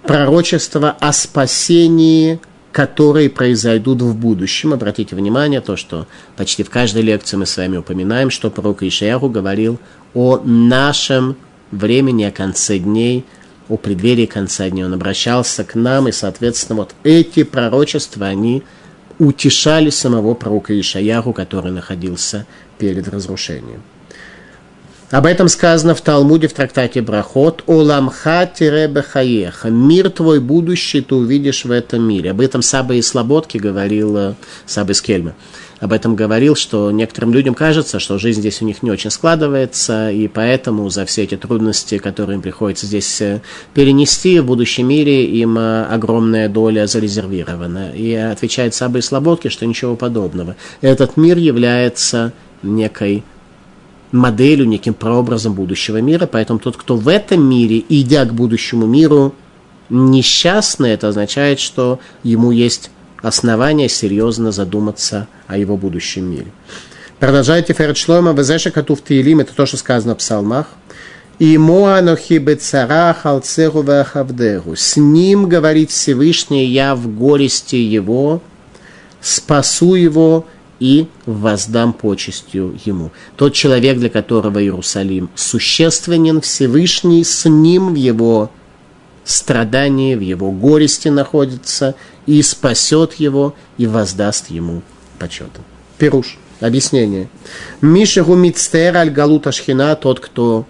пророчества 0.04 0.96
о 1.00 1.14
спасении 1.14 2.40
которые 2.76 3.30
произойдут 3.30 4.02
в 4.02 4.14
будущем. 4.18 4.74
Обратите 4.74 5.16
внимание, 5.16 5.62
то, 5.62 5.78
что 5.78 6.08
почти 6.36 6.62
в 6.62 6.70
каждой 6.70 7.04
лекции 7.04 7.38
мы 7.38 7.46
с 7.46 7.56
вами 7.56 7.78
упоминаем, 7.78 8.30
что 8.30 8.52
пророк 8.52 8.84
Ишаяху 8.84 9.30
говорил 9.30 9.80
о 10.14 10.42
нашем 10.44 11.38
времени, 11.72 12.26
о 12.26 12.32
конце 12.32 12.78
дней, 12.78 13.24
о 13.70 13.78
преддверии 13.78 14.26
конца 14.26 14.70
дней. 14.70 14.84
Он 14.84 14.94
обращался 14.94 15.64
к 15.64 15.76
нам, 15.76 16.10
и, 16.10 16.12
соответственно, 16.12 16.80
вот 16.80 16.96
эти 17.06 17.44
пророчества, 17.44 18.26
они 18.26 18.62
утешали 19.20 19.90
самого 19.90 20.34
пророка 20.34 20.78
Ишаяху, 20.78 21.32
который 21.32 21.72
находился 21.72 22.46
перед 22.78 23.08
разрушением. 23.08 23.84
Об 25.12 25.28
этом 25.28 25.50
сказано 25.50 25.94
в 25.94 26.02
Талмуде 26.02 26.48
в 26.48 26.54
трактате 26.54 27.00
Брахот. 27.00 27.64
«Оламха 27.68 28.52
тиребехаеха» 28.52 29.70
«Мир 29.70 30.10
твой 30.10 30.40
будущий 30.40 31.02
ты 31.02 31.14
увидишь 31.14 31.64
в 31.64 31.70
этом 31.70 32.02
мире». 32.02 32.32
Об 32.32 32.42
этом 32.42 32.64
Саба 32.64 32.96
из 32.96 33.08
Слободки 33.08 33.60
говорил 33.60 34.18
э, 34.18 34.34
Саба 34.66 34.94
из 34.94 35.02
Кельма. 35.04 35.36
Об 35.80 35.94
этом 35.94 36.16
говорил, 36.16 36.56
что 36.56 36.90
некоторым 36.90 37.34
людям 37.34 37.54
кажется, 37.54 38.00
что 38.00 38.18
жизнь 38.18 38.40
здесь 38.40 38.64
у 38.64 38.66
них 38.66 38.82
не 38.82 38.90
очень 38.90 39.12
складывается, 39.12 40.10
и 40.10 40.28
поэтому 40.28 40.90
за 40.90 41.06
все 41.06 41.24
эти 41.24 41.38
трудности, 41.38 42.00
которые 42.00 42.38
им 42.38 42.42
приходится 42.42 42.88
здесь 42.88 43.22
э, 43.22 43.42
перенести, 43.76 44.40
в 44.40 44.46
будущем 44.46 44.88
мире 44.88 45.26
им 45.26 45.56
э, 45.60 45.86
огромная 45.86 46.50
доля 46.50 46.88
зарезервирована. 46.88 47.92
И 47.92 48.12
отвечает 48.16 48.74
Саба 48.74 48.98
из 48.98 49.06
Слободки, 49.06 49.50
что 49.50 49.68
ничего 49.68 49.96
подобного. 49.96 50.56
Этот 50.82 51.16
мир 51.16 51.38
является 51.38 52.34
некой 52.64 53.24
моделью, 54.16 54.68
неким 54.68 54.94
прообразом 54.94 55.54
будущего 55.54 56.02
мира. 56.02 56.26
Поэтому 56.26 56.60
тот, 56.60 56.78
кто 56.78 56.96
в 56.96 57.08
этом 57.08 57.48
мире, 57.48 57.84
идя 57.90 58.26
к 58.26 58.34
будущему 58.34 58.86
миру, 58.86 59.36
несчастный, 59.90 60.92
это 60.92 61.10
означает, 61.10 61.60
что 61.60 62.00
ему 62.24 62.52
есть 62.52 62.90
основания 63.22 63.90
серьезно 63.90 64.52
задуматься 64.52 65.28
о 65.48 65.58
его 65.58 65.78
будущем 65.78 66.26
мире. 66.26 66.48
Продолжайте 67.20 67.74
Ферд 67.74 67.98
Шлойма, 67.98 68.32
Везеша 68.34 68.72
Катув 68.72 69.02
Таилим, 69.02 69.40
это 69.40 69.54
то, 69.54 69.66
что 69.66 69.78
сказано 69.78 70.16
в 70.16 70.18
псалмах. 70.18 70.68
И 71.38 71.58
Моанохи 71.58 72.38
Бецарах 72.38 73.26
Алцеру 73.26 73.82
Вахавдеру. 73.82 74.76
С 74.76 74.96
ним, 74.96 75.50
говорит 75.50 75.92
Всевышний, 75.92 76.66
я 76.66 76.96
в 76.96 77.08
горести 77.10 77.76
его, 77.76 78.42
спасу 79.20 79.96
его 79.96 80.46
и 80.80 81.08
воздам 81.26 81.94
почестью 81.94 82.78
ему. 82.86 83.12
Тот 83.38 83.54
человек, 83.54 83.98
для 83.98 84.10
которого 84.10 84.62
Иерусалим 84.62 85.30
существенен, 85.36 86.42
Всевышний 86.42 87.24
с 87.24 87.48
ним 87.48 87.94
в 87.94 87.96
его 87.96 88.52
страдании, 89.24 90.16
в 90.16 90.22
его 90.22 90.52
горести 90.52 91.08
находится, 91.08 91.96
и 92.26 92.42
спасет 92.42 93.14
его, 93.14 93.56
и 93.78 93.88
воздаст 93.88 94.50
ему 94.50 94.82
почетом. 95.20 95.64
Пируш. 95.98 96.38
Объяснение. 96.62 97.28
Миша 97.82 98.24
гумицтер 98.24 98.96
аль 98.96 99.10
галута 99.10 99.52
шхина, 99.52 99.96
тот, 99.96 100.22
кто 100.22 100.66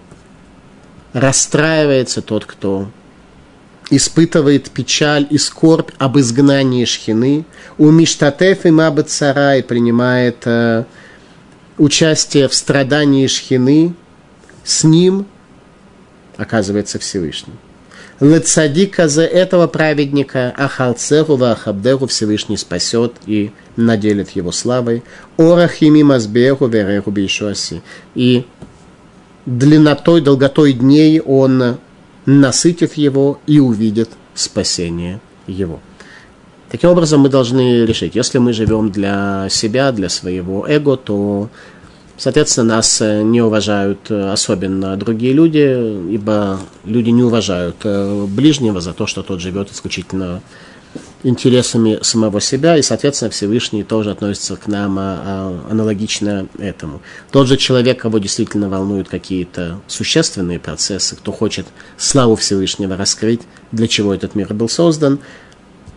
расстраивается, 1.12 2.22
тот, 2.22 2.44
кто 2.44 2.88
испытывает 3.90 4.70
печаль 4.70 5.26
и 5.30 5.38
скорбь 5.38 5.90
об 5.98 6.18
изгнании 6.18 6.84
Шхины. 6.84 7.44
У 7.78 7.90
Миштатеф 7.90 8.66
и 8.66 8.70
и 9.56 9.62
принимает 9.62 10.38
э, 10.44 10.84
участие 11.78 12.48
в 12.48 12.54
страдании 12.54 13.26
Шхины. 13.26 13.94
С 14.64 14.82
ним 14.82 15.26
оказывается 16.36 16.98
Всевышний. 16.98 17.54
Лецадика 18.18 19.08
за 19.08 19.24
этого 19.24 19.66
праведника 19.66 20.52
Ахалцеху 20.56 21.36
Вахабдеху 21.36 22.06
Всевышний 22.06 22.56
спасет 22.56 23.12
и 23.26 23.52
наделит 23.76 24.30
его 24.30 24.52
славой. 24.52 25.04
Орахими 25.36 26.02
Мазбеху 26.02 26.66
Вереху 26.66 27.10
Бейшуаси. 27.10 27.82
И 28.14 28.46
длиннотой, 29.44 30.22
долготой 30.22 30.72
дней 30.72 31.20
он 31.20 31.76
насытив 32.26 32.94
его 32.94 33.40
и 33.46 33.60
увидит 33.60 34.10
спасение 34.34 35.20
его. 35.46 35.80
Таким 36.70 36.90
образом, 36.90 37.20
мы 37.20 37.28
должны 37.28 37.86
решить, 37.86 38.16
если 38.16 38.38
мы 38.38 38.52
живем 38.52 38.90
для 38.90 39.46
себя, 39.48 39.92
для 39.92 40.08
своего 40.08 40.66
эго, 40.66 40.96
то, 40.96 41.48
соответственно, 42.16 42.76
нас 42.76 43.00
не 43.00 43.40
уважают 43.40 44.10
особенно 44.10 44.96
другие 44.96 45.32
люди, 45.32 46.12
ибо 46.12 46.58
люди 46.84 47.10
не 47.10 47.22
уважают 47.22 47.76
ближнего 47.84 48.80
за 48.80 48.92
то, 48.94 49.06
что 49.06 49.22
тот 49.22 49.40
живет 49.40 49.70
исключительно 49.70 50.42
интересами 51.22 51.98
самого 52.02 52.40
себя, 52.40 52.76
и, 52.76 52.82
соответственно, 52.82 53.30
Всевышний 53.30 53.82
тоже 53.82 54.10
относится 54.10 54.56
к 54.56 54.66
нам 54.66 54.98
а, 54.98 55.02
а, 55.02 55.66
аналогично 55.70 56.46
этому. 56.58 57.00
Тот 57.30 57.46
же 57.46 57.56
человек, 57.56 58.00
кого 58.00 58.18
действительно 58.18 58.68
волнуют 58.68 59.08
какие-то 59.08 59.80
существенные 59.86 60.58
процессы, 60.58 61.16
кто 61.16 61.32
хочет 61.32 61.66
славу 61.96 62.36
Всевышнего 62.36 62.96
раскрыть, 62.96 63.42
для 63.72 63.88
чего 63.88 64.14
этот 64.14 64.34
мир 64.34 64.52
был 64.54 64.68
создан, 64.68 65.20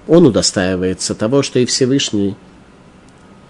он 0.08 0.26
удостаивается 0.26 1.14
того, 1.14 1.44
что 1.44 1.60
и 1.60 1.66
Всевышний 1.66 2.36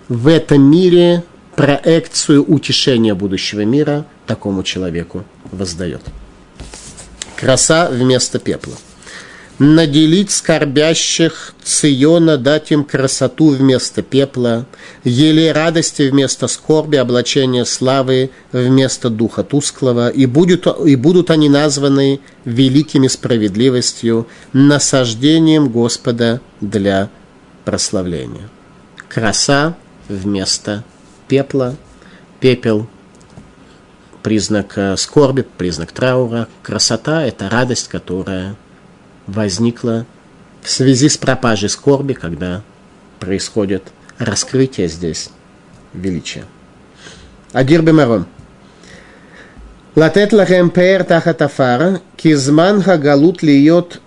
в 0.10 0.28
этом 0.28 0.62
мире 0.62 1.24
проекцию 1.56 2.44
утешения 2.44 3.14
будущего 3.14 3.62
мира 3.62 4.06
такому 4.26 4.64
человеку 4.64 5.24
воздает. 5.52 6.02
Краса 7.38 7.90
вместо 7.90 8.40
пепла– 8.40 8.74
наделить 9.60 10.32
скорбящих 10.32 11.54
Циона, 11.64 12.38
дать 12.38 12.72
им 12.72 12.86
красоту 12.86 13.50
вместо 13.50 14.02
пепла, 14.02 14.66
еле 15.04 15.52
радости 15.52 16.10
вместо 16.10 16.48
скорби, 16.48 16.96
облачение 16.96 17.66
славы 17.66 18.32
вместо 18.54 19.10
духа 19.10 19.44
тусклого, 19.44 20.10
и, 20.10 20.26
будет, 20.26 20.66
и 20.86 20.96
будут 20.96 21.30
они 21.30 21.50
названы 21.50 22.22
великими 22.46 23.08
справедливостью, 23.08 24.28
насаждением 24.54 25.70
Господа 25.70 26.40
для 26.62 27.10
прославления. 27.66 28.50
Краса 29.10 29.76
вместо 30.08 30.86
пепла, 31.28 31.76
пепел 32.40 32.88
признак 34.24 34.78
э, 34.78 34.98
скорби, 34.98 35.46
признак 35.58 35.92
траура, 35.92 36.48
красота– 36.62 37.26
это 37.26 37.50
радость, 37.50 37.88
которая 37.88 38.56
возникла 39.30 40.06
в 40.62 40.70
связи 40.70 41.10
с 41.10 41.18
пропажей 41.18 41.70
скорби, 41.70 42.14
когда 42.14 42.62
происходит 43.20 43.84
раскрытие 44.18 44.88
здесь 44.88 45.30
величия. 45.94 46.46
Адир 47.54 47.82
Бемарон. 47.82 48.26
Латет 49.96 50.34
лахем 50.34 50.70
пэр 50.70 51.04
тахат 51.04 51.42
афара, 51.42 52.02
кизман 52.16 52.82
хагалут 52.82 53.42
льет 53.42 54.02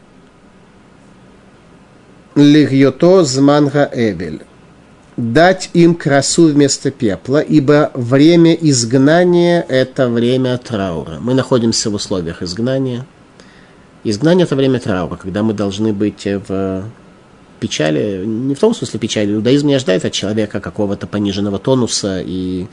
лихьото 2.34 3.24
зманга 3.24 3.90
эвель. 3.92 4.42
Дать 5.16 5.68
им 5.74 5.94
красу 5.94 6.46
вместо 6.46 6.90
пепла, 6.90 7.40
ибо 7.40 7.90
время 7.94 8.54
изгнания– 8.54 9.64
это 9.68 10.08
время 10.08 10.56
траура. 10.56 11.18
Мы 11.20 11.34
находимся 11.34 11.90
в 11.90 11.94
условиях 11.94 12.42
изгнания. 12.42 13.04
Изгнание– 14.04 14.44
это 14.46 14.56
время 14.56 14.80
траура, 14.80 15.16
когда 15.16 15.42
мы 15.42 15.52
должны 15.54 15.92
быть 15.92 16.24
в 16.24 16.84
печали, 17.60 18.24
не 18.26 18.56
в 18.56 18.58
том 18.58 18.74
смысле 18.74 18.98
печали, 18.98 19.32
иудаизм 19.32 19.68
не 19.68 19.74
ожидает 19.74 20.04
от 20.04 20.12
человека 20.12 20.58
какого-то 20.58 21.06
пониженного 21.06 21.60
тонуса 21.60 22.20
и 22.20 22.66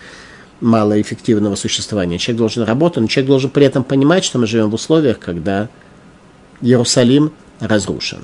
малоэффективного 0.61 1.53
существования. 1.53 2.17
Человек 2.17 2.39
должен 2.39 2.63
работать, 2.63 3.01
но 3.01 3.07
человек 3.07 3.27
должен 3.27 3.49
при 3.51 3.65
этом 3.67 3.83
понимать, 3.83 4.23
что 4.25 4.39
мы 4.39 4.47
живем 4.47 4.71
в 4.71 4.73
условиях, 4.73 5.19
когда 5.19 5.69
Иерусалим 6.61 7.31
разрушен. 7.59 8.19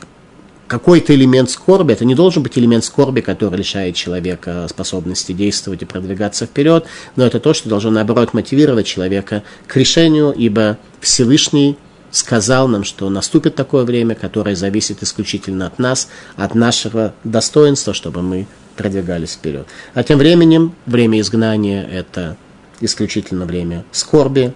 Какой-то 0.68 1.14
элемент 1.14 1.52
скорби, 1.52 1.94
это 1.94 2.06
не 2.06 2.16
должен 2.16 2.42
быть 2.42 2.58
элемент 2.58 2.84
скорби, 2.84 3.22
который 3.22 3.60
лишает 3.60 3.96
человека 3.96 4.66
способности 4.68 5.32
действовать 5.32 5.84
и 5.84 5.86
продвигаться 5.86 6.48
вперед, 6.48 6.86
но 7.16 7.24
это 7.24 7.40
то, 7.40 7.54
что 7.54 7.70
должно, 7.70 7.92
наоборот, 7.92 8.34
мотивировать 8.34 8.88
человека 8.88 9.44
к 9.68 9.78
решению, 9.78 10.32
ибо 10.32 10.80
Всевышний 11.00 11.78
сказал 12.16 12.70
нам, 12.70 12.86
что 12.86 13.10
наступит 13.10 13.56
такое 13.56 13.84
время, 13.84 14.16
которое 14.16 14.56
зависит 14.56 15.04
исключительно 15.04 15.68
от 15.68 15.80
нас, 15.80 16.08
от 16.38 16.56
нашего 16.56 17.14
достоинства, 17.26 17.94
чтобы 17.94 18.22
мы 18.22 18.48
продвигались 18.78 19.34
вперед. 19.34 19.68
А 19.94 20.02
тем 20.02 20.18
временем 20.18 20.74
время 20.86 21.20
изгнания– 21.20 21.84
это 21.92 22.38
исключительно 22.80 23.46
время 23.46 23.84
скорби. 23.92 24.54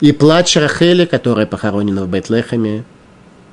И 0.00 0.12
плач 0.12 0.56
Рахели, 0.56 1.04
которая 1.04 1.44
похоронена 1.46 2.04
в 2.04 2.08
Бетлехеме, 2.08 2.84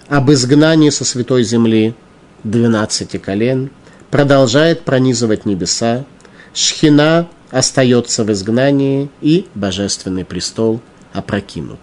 об 0.08 0.32
изгнании 0.32 0.90
со 0.90 1.04
святой 1.04 1.44
земли 1.44 1.94
12 2.46 3.22
колен, 3.22 3.72
продолжает 4.10 4.84
пронизывать 4.84 5.46
небеса. 5.46 6.06
Шхина 6.54 7.28
остается 7.52 8.24
в 8.24 8.32
изгнании, 8.32 9.10
и 9.20 9.48
божественный 9.54 10.24
престол 10.24 10.80
опрокинут. 11.12 11.80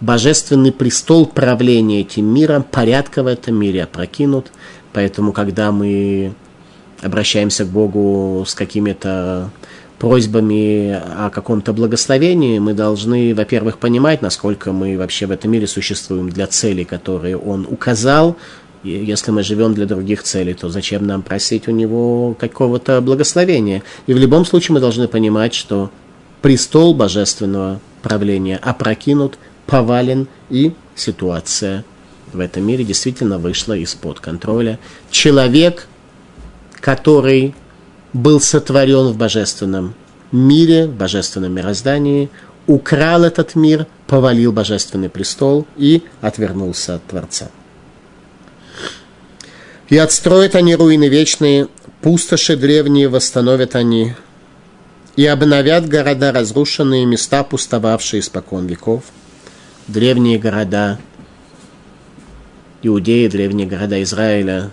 Божественный 0.00 0.72
престол 0.72 1.26
правления 1.26 2.00
этим 2.00 2.26
миром, 2.26 2.62
порядка 2.62 3.22
в 3.22 3.26
этом 3.26 3.56
мире 3.56 3.84
опрокинут. 3.84 4.50
Поэтому, 4.92 5.32
когда 5.32 5.72
мы 5.72 6.32
обращаемся 7.02 7.64
к 7.64 7.68
Богу 7.68 8.44
с 8.46 8.54
какими-то 8.54 9.50
просьбами 9.98 10.92
о 10.92 11.28
каком-то 11.28 11.74
благословении, 11.74 12.58
мы 12.58 12.72
должны, 12.72 13.34
во-первых, 13.34 13.78
понимать, 13.78 14.22
насколько 14.22 14.72
мы 14.72 14.96
вообще 14.96 15.26
в 15.26 15.30
этом 15.30 15.50
мире 15.50 15.66
существуем 15.66 16.30
для 16.30 16.46
целей, 16.46 16.86
которые 16.86 17.36
Он 17.36 17.66
указал. 17.70 18.36
И 18.82 18.88
если 18.90 19.30
мы 19.30 19.42
живем 19.42 19.74
для 19.74 19.84
других 19.84 20.22
целей, 20.22 20.54
то 20.54 20.70
зачем 20.70 21.06
нам 21.06 21.20
просить 21.20 21.68
у 21.68 21.72
Него 21.72 22.34
какого-то 22.40 23.02
благословения? 23.02 23.82
И 24.06 24.14
в 24.14 24.16
любом 24.16 24.46
случае 24.46 24.72
мы 24.72 24.80
должны 24.80 25.06
понимать, 25.06 25.52
что 25.52 25.90
престол 26.40 26.94
божественного 26.94 27.80
правления 28.00 28.56
опрокинут, 28.56 29.38
повален, 29.70 30.28
и 30.50 30.72
ситуация 30.94 31.84
в 32.32 32.40
этом 32.40 32.66
мире 32.66 32.84
действительно 32.84 33.38
вышла 33.38 33.74
из-под 33.74 34.20
контроля. 34.20 34.78
Человек, 35.10 35.86
который 36.80 37.54
был 38.12 38.40
сотворен 38.40 39.12
в 39.12 39.16
божественном 39.16 39.94
мире, 40.32 40.86
в 40.86 40.94
божественном 40.94 41.52
мироздании, 41.52 42.30
украл 42.66 43.24
этот 43.24 43.54
мир, 43.54 43.86
повалил 44.06 44.52
божественный 44.52 45.08
престол 45.08 45.66
и 45.76 46.02
отвернулся 46.20 46.96
от 46.96 47.06
Творца. 47.06 47.50
И 49.88 49.96
отстроят 49.96 50.54
они 50.54 50.76
руины 50.76 51.08
вечные, 51.08 51.68
пустоши 52.00 52.56
древние 52.56 53.08
восстановят 53.08 53.74
они, 53.74 54.14
и 55.16 55.26
обновят 55.26 55.88
города 55.88 56.32
разрушенные, 56.32 57.04
места 57.06 57.42
пустовавшие 57.42 58.20
испокон 58.20 58.66
веков. 58.66 59.02
Древние 59.92 60.38
города 60.38 61.00
Иудеи, 62.80 63.26
древние 63.26 63.66
города 63.66 64.00
Израиля, 64.04 64.70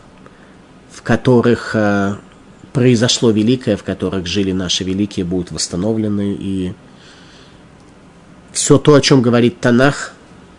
в 0.92 1.02
которых 1.02 1.72
а, 1.74 2.20
произошло 2.72 3.32
великое, 3.32 3.78
в 3.78 3.84
которых 3.84 4.28
жили 4.28 4.52
наши 4.52 4.84
великие, 4.84 5.26
будут 5.26 5.52
восстановлены. 5.52 6.38
И 6.40 6.74
все 8.52 8.78
то, 8.78 8.94
о 8.94 9.02
чем 9.02 9.24
говорит 9.24 9.60
Танах, 9.60 10.14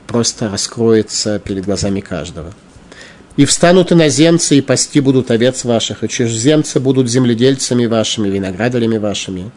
просто 0.09 0.51
раскроется 0.51 1.39
перед 1.39 1.65
глазами 1.65 2.01
каждого. 2.01 2.53
И 3.37 3.45
встанут 3.45 3.93
иноземцы, 3.93 4.59
и 4.59 4.61
пасти 4.61 4.99
будут 4.99 5.31
овец 5.31 5.63
ваших, 5.63 6.03
и 6.03 6.09
чужеземцы 6.09 6.81
будут 6.81 7.09
земледельцами 7.09 7.87
вашими, 7.87 8.29
виноградарями 8.29 8.97
вашими. 8.97 9.53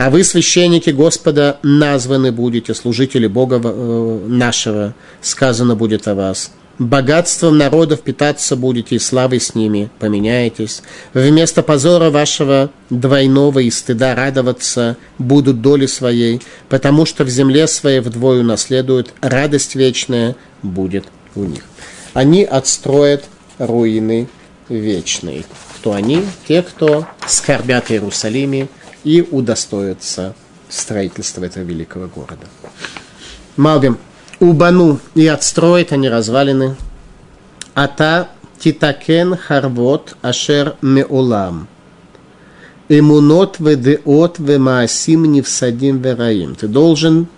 А 0.00 0.08
вы, 0.08 0.24
священники 0.24 0.88
Господа, 0.88 1.58
названы 1.62 2.32
будете, 2.32 2.72
служители 2.72 3.26
Бога 3.26 3.60
э, 3.62 4.24
нашего, 4.28 4.94
сказано 5.20 5.76
будет 5.76 6.08
о 6.08 6.14
вас– 6.14 6.52
богатством 6.80 7.58
народов 7.58 8.00
питаться 8.00 8.56
будете 8.56 8.96
и 8.96 8.98
славой 8.98 9.38
с 9.38 9.54
ними 9.54 9.90
поменяетесь. 9.98 10.82
Вместо 11.12 11.62
позора 11.62 12.08
вашего 12.08 12.70
двойного 12.88 13.58
и 13.58 13.70
стыда 13.70 14.14
радоваться 14.14 14.96
будут 15.18 15.60
доли 15.60 15.84
своей, 15.84 16.40
потому 16.70 17.04
что 17.04 17.24
в 17.24 17.28
земле 17.28 17.66
своей 17.66 18.00
вдвое 18.00 18.42
наследуют, 18.42 19.12
радость 19.20 19.74
вечная 19.74 20.36
будет 20.62 21.04
у 21.34 21.44
них. 21.44 21.62
Они 22.14 22.44
отстроят 22.44 23.24
руины 23.58 24.26
вечные. 24.70 25.44
Кто 25.76 25.92
они? 25.92 26.24
Те, 26.48 26.62
кто 26.62 27.06
скорбят 27.26 27.90
о 27.90 27.92
Иерусалиме 27.92 28.68
и 29.04 29.22
удостоятся 29.22 30.34
строительства 30.68 31.44
этого 31.44 31.64
великого 31.64 32.06
города. 32.06 32.46
Малбим. 33.56 33.98
Убану 34.38 35.00
и 35.14 35.26
отстроит 35.26 35.92
они 35.92 36.08
развалины. 36.08 36.76
Ата 37.74 38.28
титакен 38.58 39.36
харвот 39.36 40.16
ашер 40.22 40.76
меулам. 40.80 41.68
Эмунот 42.88 43.58
ведеот 43.58 44.38
вемаасим 44.38 45.30
невсадим 45.30 45.98
вераим. 45.98 46.54
Ты 46.54 46.68
должен 46.68 47.28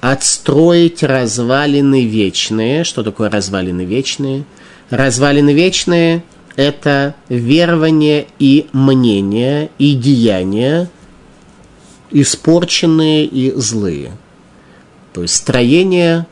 отстроить 0.00 1.02
развалины 1.02 2.06
вечные. 2.06 2.84
Что 2.84 3.02
такое 3.02 3.28
развалины 3.28 3.84
вечные? 3.84 4.44
Развалины 4.90 5.52
вечные– 5.52 6.22
это 6.56 7.14
верование 7.28 8.26
и 8.38 8.66
мнение, 8.72 9.70
и 9.78 9.94
деяния, 9.94 10.88
испорченные 12.10 13.24
и 13.24 13.52
злые– 13.52 14.12
то 15.12 15.22
есть 15.22 15.36
строение 15.36 16.26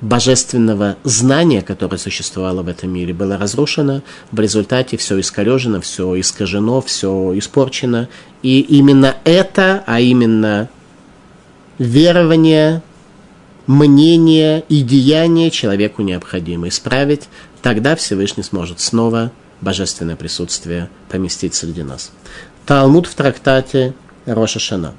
божественного 0.00 0.96
знания, 1.04 1.62
которое 1.62 1.96
существовало 1.96 2.62
в 2.62 2.68
этом 2.68 2.90
мире, 2.90 3.14
было 3.14 3.38
разрушено, 3.38 4.02
в 4.30 4.38
результате 4.38 4.96
все 4.98 5.18
искорежено, 5.20 5.80
все 5.80 6.20
искажено, 6.20 6.82
все 6.82 7.38
испорчено. 7.38 8.08
И 8.42 8.60
именно 8.60 9.16
это, 9.24 9.82
а 9.86 10.00
именно 10.00 10.68
верование, 11.78 12.82
мнение 13.66 14.64
и 14.68 14.82
деяние 14.82 15.50
человеку 15.50 16.02
необходимо 16.02 16.68
исправить, 16.68 17.30
Тогда 17.64 17.96
Всевышний 17.96 18.42
сможет 18.42 18.78
снова 18.78 19.32
божественное 19.62 20.16
присутствие 20.16 20.90
поместить 21.08 21.54
среди 21.54 21.82
нас. 21.82 22.12
Талмуд 22.66 23.06
в 23.06 23.14
трактате 23.14 23.94
Роша 24.26 24.58
Шана. 24.58 24.92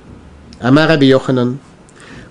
Амар 0.59 0.89
Раби 0.89 1.05
Йоханан. 1.05 1.59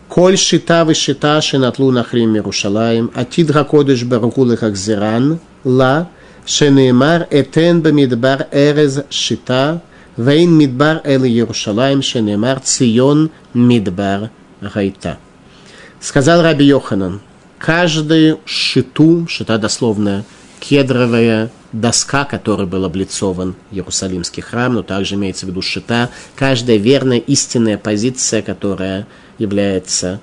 Коль 0.09 0.37
шита 0.37 0.85
вы 0.85 0.95
шита 0.95 1.41
шинатлу 1.41 1.93
на 1.93 2.03
хриме 2.03 2.41
шенатлу 2.41 2.41
а 2.41 2.43
Иерушалаем, 2.43 3.11
атид 3.15 3.53
хакодыш 3.53 4.03
барукулы 4.03 4.57
хакзиран, 4.57 5.39
ла, 5.63 6.09
шенеймар 6.45 7.29
этен 7.31 7.81
бамидбар 7.81 8.49
эрез 8.51 9.05
шита, 9.11 9.83
вейн 10.17 10.51
мидбар 10.51 11.01
эли 11.05 11.29
Иерушалаем, 11.29 12.03
шенеймар 12.03 12.59
цион 12.59 13.31
мидбар 13.55 14.31
гайта. 14.61 15.19
Сказал 16.01 16.43
Раби 16.43 16.65
Йоханан, 16.65 17.21
каждую 17.65 18.41
шиту, 18.45 19.27
шита 19.27 19.57
дословно 19.57 20.27
кедровая 20.61 21.51
доска, 21.73 22.27
которой 22.27 22.67
был 22.67 22.85
облицован 22.85 23.55
Иерусалимский 23.71 24.43
храм, 24.43 24.75
но 24.75 24.83
также 24.83 25.15
имеется 25.15 25.47
в 25.47 25.49
виду 25.49 25.63
шита, 25.63 26.11
каждая 26.37 26.77
верная 26.77 27.17
истинная 27.17 27.79
позиция, 27.79 28.43
которая 28.43 29.07
является 29.39 30.21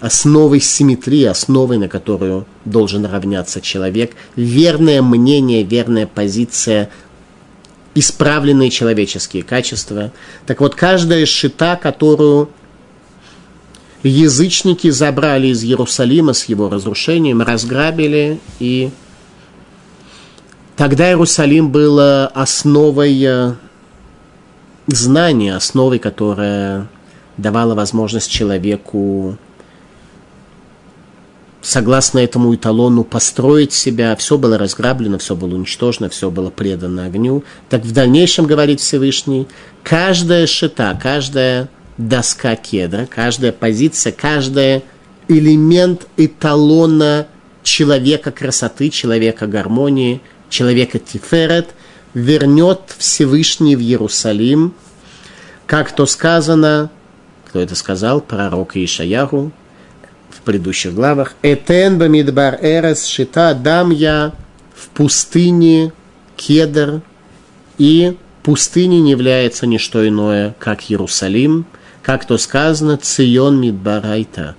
основой 0.00 0.60
симметрии, 0.60 1.24
основой, 1.24 1.78
на 1.78 1.88
которую 1.88 2.44
должен 2.66 3.06
равняться 3.06 3.62
человек, 3.62 4.12
верное 4.36 5.00
мнение, 5.00 5.62
верная 5.62 6.06
позиция, 6.06 6.90
исправленные 7.94 8.68
человеческие 8.68 9.42
качества. 9.42 10.12
Так 10.44 10.60
вот, 10.60 10.74
каждая 10.74 11.24
шита, 11.24 11.76
которую 11.76 12.50
язычники 14.02 14.90
забрали 14.90 15.48
из 15.48 15.64
Иерусалима 15.64 16.32
с 16.32 16.44
его 16.44 16.68
разрушением, 16.68 17.42
разграбили, 17.42 18.40
и 18.60 18.90
тогда 20.76 21.08
Иерусалим 21.08 21.70
был 21.70 21.98
основой 22.34 23.22
э, 23.22 23.54
знания, 24.86 25.56
основой, 25.56 25.98
которая 25.98 26.88
давала 27.36 27.74
возможность 27.74 28.30
человеку 28.30 29.36
согласно 31.60 32.20
этому 32.20 32.54
эталону 32.54 33.04
построить 33.04 33.72
себя, 33.72 34.14
все 34.16 34.38
было 34.38 34.58
разграблено, 34.58 35.18
все 35.18 35.36
было 35.36 35.54
уничтожено, 35.54 36.08
все 36.08 36.30
было 36.30 36.50
предано 36.50 37.04
огню. 37.04 37.44
Так 37.68 37.82
в 37.82 37.92
дальнейшем, 37.92 38.46
говорит 38.46 38.80
Всевышний, 38.80 39.46
каждая 39.82 40.46
шита, 40.46 40.98
каждая 41.00 41.68
доска 41.98 42.56
кедра, 42.56 43.06
каждая 43.06 43.52
позиция, 43.52 44.12
каждый 44.12 44.84
элемент 45.28 46.06
эталона 46.16 47.26
человека 47.62 48.30
красоты, 48.30 48.88
человека 48.88 49.46
гармонии, 49.46 50.22
человека 50.48 50.98
тиферет 50.98 51.68
вернет 52.14 52.80
Всевышний 52.96 53.76
в 53.76 53.80
Иерусалим, 53.80 54.72
как 55.66 55.92
то 55.92 56.06
сказано, 56.06 56.90
кто 57.46 57.60
это 57.60 57.74
сказал? 57.74 58.20
Пророк 58.20 58.76
Ишаяху 58.76 59.52
в 60.30 60.40
предыдущих 60.42 60.94
главах. 60.94 61.34
Этен 61.42 61.98
бамидбар 61.98 62.58
эрес 62.62 63.04
шита 63.04 63.54
дам 63.54 63.90
я 63.90 64.32
в 64.74 64.88
пустыне 64.88 65.92
кедр 66.36 67.02
и 67.76 68.16
пустыне 68.42 69.00
не 69.00 69.10
является 69.10 69.66
ни 69.66 69.76
что 69.76 70.06
иное, 70.06 70.54
как 70.58 70.90
Иерусалим, 70.90 71.66
как 72.08 72.24
то 72.24 72.38
сказано, 72.38 72.96
Цион 72.96 73.60
Мидбарайта, 73.60 74.56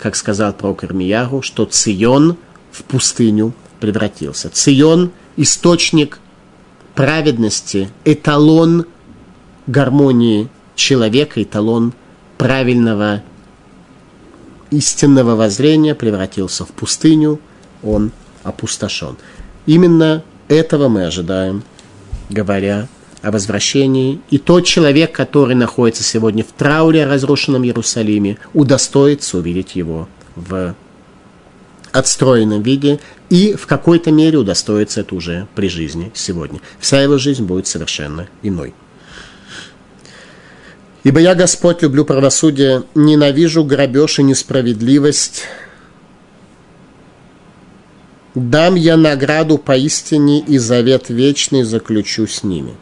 как 0.00 0.14
сказал 0.14 0.52
пророк 0.52 0.84
Ирмияру, 0.84 1.42
что 1.42 1.64
Цион 1.64 2.36
в 2.70 2.84
пустыню 2.84 3.52
превратился. 3.80 4.48
Цион– 4.48 5.10
источник 5.36 6.20
праведности, 6.94 7.90
эталон 8.04 8.86
гармонии 9.66 10.48
человека, 10.76 11.42
эталон 11.42 11.94
правильного 12.38 13.24
истинного 14.70 15.34
воззрения 15.34 15.96
превратился 15.96 16.64
в 16.64 16.68
пустыню, 16.68 17.40
он 17.82 18.12
опустошен. 18.44 19.16
Именно 19.66 20.22
этого 20.46 20.86
мы 20.86 21.06
ожидаем, 21.06 21.64
говоря 22.30 22.86
о 23.24 23.30
возвращении. 23.30 24.20
И 24.30 24.38
тот 24.38 24.64
человек, 24.64 25.12
который 25.12 25.54
находится 25.54 26.02
сегодня 26.02 26.44
в 26.44 26.52
трауре 26.52 27.04
о 27.04 27.08
разрушенном 27.08 27.64
Иерусалиме, 27.64 28.38
удостоится 28.52 29.38
увидеть 29.38 29.74
его 29.74 30.08
в 30.36 30.74
отстроенном 31.92 32.62
виде 32.62 33.00
и 33.30 33.54
в 33.54 33.66
какой-то 33.66 34.10
мере 34.10 34.38
удостоится 34.38 35.00
это 35.00 35.14
уже 35.14 35.46
при 35.54 35.68
жизни 35.68 36.10
сегодня. 36.14 36.60
Вся 36.80 37.00
его 37.00 37.18
жизнь 37.18 37.44
будет 37.44 37.66
совершенно 37.66 38.28
иной. 38.42 38.74
Ибо 41.04 41.20
я, 41.20 41.34
Господь, 41.34 41.82
люблю 41.82 42.04
правосудие, 42.04 42.84
ненавижу 42.94 43.64
грабеж 43.64 44.18
и 44.18 44.22
несправедливость. 44.22 45.44
Дам 48.34 48.74
я 48.74 48.96
награду 48.96 49.58
поистине 49.58 50.40
и 50.40 50.58
завет 50.58 51.10
вечный 51.10 51.62
заключу 51.62 52.26
с 52.26 52.42
ними. 52.42 52.74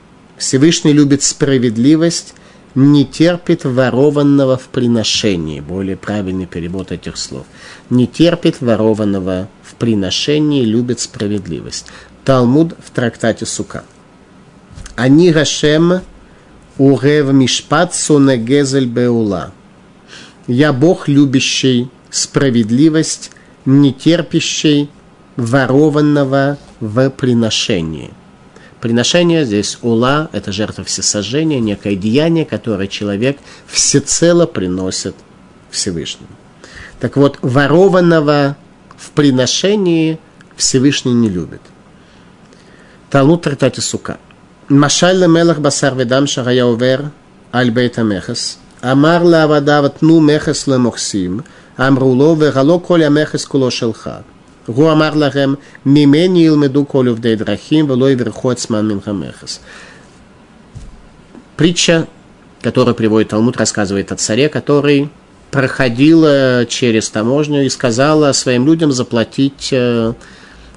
Всевышний 0.42 0.92
любит 0.92 1.22
справедливость, 1.22 2.34
не 2.74 3.04
терпит 3.04 3.64
ворованного 3.64 4.56
в 4.56 4.66
приношении. 4.70 5.60
Более 5.60 5.96
правильный 5.96 6.46
перевод 6.46 6.90
этих 6.90 7.16
слов. 7.16 7.46
Не 7.90 8.08
терпит 8.08 8.60
ворованного 8.60 9.48
в 9.62 9.76
приношении, 9.76 10.64
любит 10.64 10.98
справедливость. 10.98 11.86
Талмуд 12.24 12.74
в 12.84 12.90
трактате 12.90 13.46
Сука. 13.46 13.84
Они 14.96 15.30
Рашем 15.30 16.00
Урев 16.76 17.32
Мишпат 17.32 17.94
Гезель 17.94 18.86
Беула. 18.86 19.52
Я 20.48 20.72
Бог, 20.72 21.06
любящий 21.06 21.88
справедливость, 22.10 23.30
не 23.64 23.92
терпящий 23.92 24.90
ворованного 25.36 26.58
в 26.80 27.10
приношении. 27.10 28.10
Приношение 28.82 29.44
здесь 29.44 29.78
ула– 29.80 30.28
это 30.32 30.50
жертва 30.50 30.82
всесожжения, 30.82 31.60
некое 31.60 31.94
деяние, 31.94 32.44
которое 32.44 32.88
человек 32.88 33.38
всецело 33.68 34.44
приносит 34.44 35.14
Всевышнему. 35.70 36.32
Так 36.98 37.16
вот, 37.16 37.38
ворованного 37.42 38.56
в 38.96 39.10
приношении 39.12 40.18
Всевышний 40.56 41.12
не 41.12 41.28
любит. 41.28 41.60
Талмуд 43.08 43.42
Тратати 43.42 43.78
Сука. 43.78 44.18
Машаль 44.68 45.28
мелах 45.28 45.60
басар 45.60 45.94
ведам 45.94 46.26
шарая 46.26 46.64
увер 46.64 47.12
аль 47.54 47.70
бейта 47.70 48.02
мехес. 48.02 48.58
Амар 48.80 49.22
ла 49.22 49.44
авадават 49.44 50.02
ну 50.02 50.18
мехес 50.18 50.66
ле 50.66 50.78
мухсим. 50.78 51.44
Амруло 51.76 52.34
вегало 52.34 52.80
коля 52.80 53.06
а 53.06 53.10
мехес 53.10 53.46
куло 53.46 53.70
шелха. 53.70 54.24
Гуамар 54.66 55.14
лахем 55.16 55.58
мимени 55.84 56.46
илмеду 56.46 56.84
колю 56.84 57.14
вдей 57.14 57.36
драхим 57.36 57.86
велой 57.86 58.14
верхоцман 58.14 58.88
минхамехас. 58.88 59.60
Притча, 61.56 62.06
которую 62.60 62.94
приводит 62.94 63.30
Талмуд, 63.30 63.56
рассказывает 63.56 64.12
о 64.12 64.16
царе, 64.16 64.48
который 64.48 65.10
проходил 65.50 66.66
через 66.66 67.10
таможню 67.10 67.64
и 67.64 67.68
сказала 67.68 68.32
своим 68.32 68.66
людям 68.66 68.90
заплатить 68.90 69.68
э, 69.70 70.14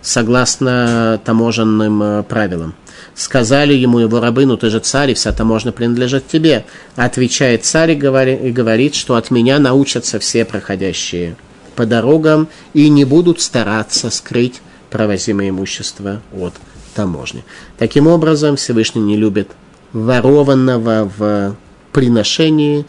согласно 0.02 1.20
таможенным 1.24 2.04
э, 2.04 2.24
правилам. 2.24 2.76
Сказали 3.14 3.74
ему 3.74 4.00
его 4.00 4.20
рабы, 4.20 4.46
ну 4.46 4.58
ты 4.58 4.70
же 4.70 4.80
царь, 4.80 5.12
и 5.12 5.14
вся 5.14 5.32
таможня 5.32 5.72
принадлежит 5.72 6.28
тебе. 6.28 6.66
Отвечает 6.98 7.64
царь 7.64 7.92
и 7.92 7.96
говорит, 7.96 8.96
что 8.96 9.16
от 9.16 9.32
меня 9.32 9.60
научатся 9.60 10.20
все 10.20 10.44
проходящие 10.44 11.38
по 11.76 11.86
дорогам 11.86 12.48
и 12.74 12.90
не 12.90 13.06
будут 13.06 13.42
стараться 13.42 14.10
скрыть 14.10 14.62
провозимое 14.90 15.50
имущество 15.50 16.22
от 16.34 16.54
таможни. 16.94 17.44
Таким 17.78 18.08
образом, 18.08 18.56
Всевышний 18.56 19.02
не 19.02 19.18
любит 19.18 19.52
ворованного 19.94 21.12
в 21.18 21.56
приношении, 21.92 22.86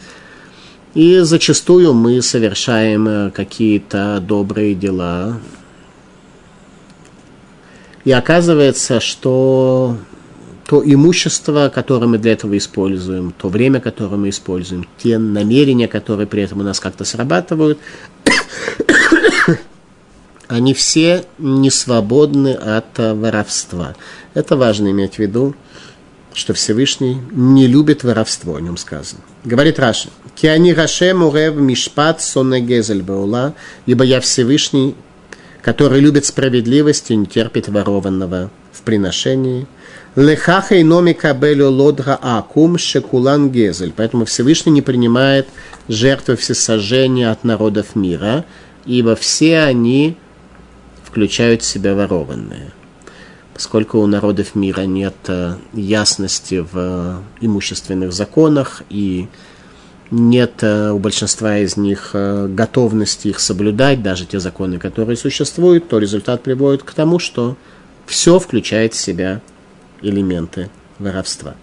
и 0.93 1.19
зачастую 1.19 1.93
мы 1.93 2.21
совершаем 2.21 3.31
какие-то 3.31 4.19
добрые 4.19 4.73
дела, 4.73 5.39
и 8.03 8.11
оказывается, 8.11 8.99
что 9.01 9.97
то 10.67 10.81
имущество, 10.83 11.71
которое 11.73 12.07
мы 12.07 12.17
для 12.17 12.33
этого 12.33 12.57
используем, 12.57 13.33
то 13.37 13.47
время, 13.47 13.79
которое 13.79 14.17
мы 14.17 14.29
используем, 14.29 14.85
те 14.97 15.17
намерения, 15.17 15.87
которые 15.87 16.27
при 16.27 16.43
этом 16.43 16.59
у 16.59 16.63
нас 16.63 16.79
как-то 16.79 17.05
срабатывают, 17.05 17.79
они 20.47 20.73
все 20.73 21.25
не 21.37 21.69
свободны 21.69 22.53
от 22.53 22.97
воровства. 22.97 23.95
Это 24.33 24.55
важно 24.55 24.91
иметь 24.91 25.15
в 25.15 25.19
виду, 25.19 25.55
что 26.33 26.53
Всевышний 26.53 27.17
не 27.31 27.67
любит 27.67 28.03
воровство, 28.03 28.55
о 28.55 28.61
нем 28.61 28.77
сказано. 28.77 29.21
Говорит 29.43 29.79
Раша, 29.79 30.09
«Киани 30.35 30.71
Рашем 30.71 31.23
урев 31.23 31.55
мишпат 31.55 32.21
сонегезель 32.21 33.01
баула, 33.01 33.55
ибо 33.85 34.03
я 34.03 34.21
Всевышний, 34.21 34.95
который 35.61 35.99
любит 35.99 36.25
справедливость 36.25 37.11
и 37.11 37.15
не 37.15 37.25
терпит 37.25 37.67
ворованного 37.67 38.51
в 38.71 38.81
приношении, 38.83 39.67
Лехаха 40.17 40.73
и 40.73 40.83
номика 40.83 41.31
белю 41.35 41.69
лодра 41.69 42.17
акум 42.19 42.79
шекулан 42.79 43.51
гезель. 43.51 43.93
Поэтому 43.95 44.25
Всевышний 44.25 44.71
не 44.71 44.81
принимает 44.81 45.47
жертвы 45.87 46.35
всесожжения 46.37 47.29
от 47.29 47.43
народов 47.43 47.95
мира, 47.95 48.43
ибо 48.87 49.15
все 49.15 49.59
они 49.59 50.17
включают 51.03 51.61
в 51.61 51.65
себя 51.65 51.93
ворованные. 51.93 52.71
Поскольку 53.53 53.99
у 53.99 54.07
народов 54.07 54.55
мира 54.55 54.81
нет 54.81 55.13
э, 55.27 55.53
ясности 55.73 56.65
в 56.71 56.71
э, 56.73 57.17
имущественных 57.41 58.11
законах 58.11 58.81
и 58.89 59.27
нет 60.09 60.63
э, 60.63 60.89
у 60.89 60.97
большинства 60.97 61.59
из 61.59 61.77
них 61.77 62.15
готовности 62.15 63.27
их 63.27 63.39
соблюдать, 63.39 64.01
даже 64.01 64.25
те 64.25 64.39
законы, 64.39 64.79
которые 64.79 65.15
существуют, 65.15 65.89
то 65.89 65.99
результат 65.99 66.41
приводит 66.41 66.81
к 66.81 66.93
тому, 66.93 67.19
что 67.19 67.55
все 68.07 68.39
включает 68.39 68.95
в 68.95 68.99
себя 68.99 69.41
элементы 70.01 70.69
воровства. 70.99 71.55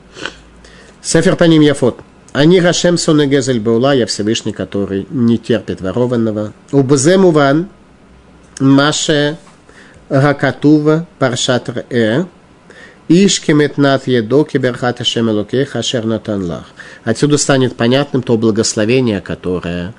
Сефер 1.02 1.36
Паним 1.36 1.62
Яфот. 1.62 2.00
Они 2.32 2.60
Рашем 2.60 2.98
Сонегезель 2.98 3.60
Баула, 3.60 3.94
я 3.94 4.06
Всевышний, 4.06 4.52
который 4.52 5.06
не 5.10 5.38
терпит 5.38 5.80
ворованного. 5.80 6.52
Убзе 6.72 7.16
Муван, 7.16 7.68
Маше 8.58 9.38
Ракатува 10.08 11.06
Паршат 11.18 11.86
Э, 11.90 12.24
Иш 13.08 13.40
кеметнат 13.40 14.06
едо 14.06 14.44
киберхат 14.44 15.00
Ашем 15.00 15.30
Элокеха 15.30 15.80
Ашер 15.80 16.04
Натанлах. 16.04 16.64
Отсюда 17.04 17.38
станет 17.38 17.76
понятным 17.76 18.22
то 18.22 18.36
благословение, 18.38 19.20
которое 19.20 19.94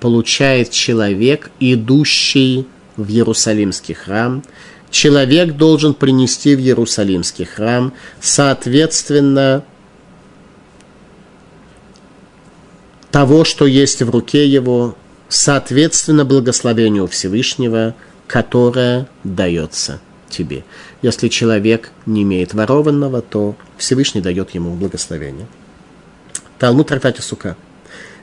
получает 0.00 0.70
человек, 0.70 1.50
идущий 1.60 2.66
в 2.96 3.10
Иерусалимский 3.10 3.94
храм, 3.94 4.42
человек 4.90 5.56
должен 5.56 5.94
принести 5.94 6.54
в 6.54 6.60
Иерусалимский 6.60 7.44
храм, 7.44 7.92
соответственно, 8.20 9.64
того, 13.10 13.44
что 13.44 13.66
есть 13.66 14.02
в 14.02 14.10
руке 14.10 14.46
его, 14.46 14.96
соответственно 15.28 16.24
благословению 16.24 17.06
Всевышнего, 17.06 17.94
которое 18.26 19.08
дается 19.24 20.00
тебе. 20.28 20.64
Если 21.02 21.28
человек 21.28 21.90
не 22.06 22.22
имеет 22.22 22.54
ворованного, 22.54 23.22
то 23.22 23.56
Всевышний 23.76 24.20
дает 24.20 24.50
ему 24.50 24.74
благословение. 24.74 25.46
Талмуд 26.58 26.88
Трактате 26.88 27.22
Сука. 27.22 27.56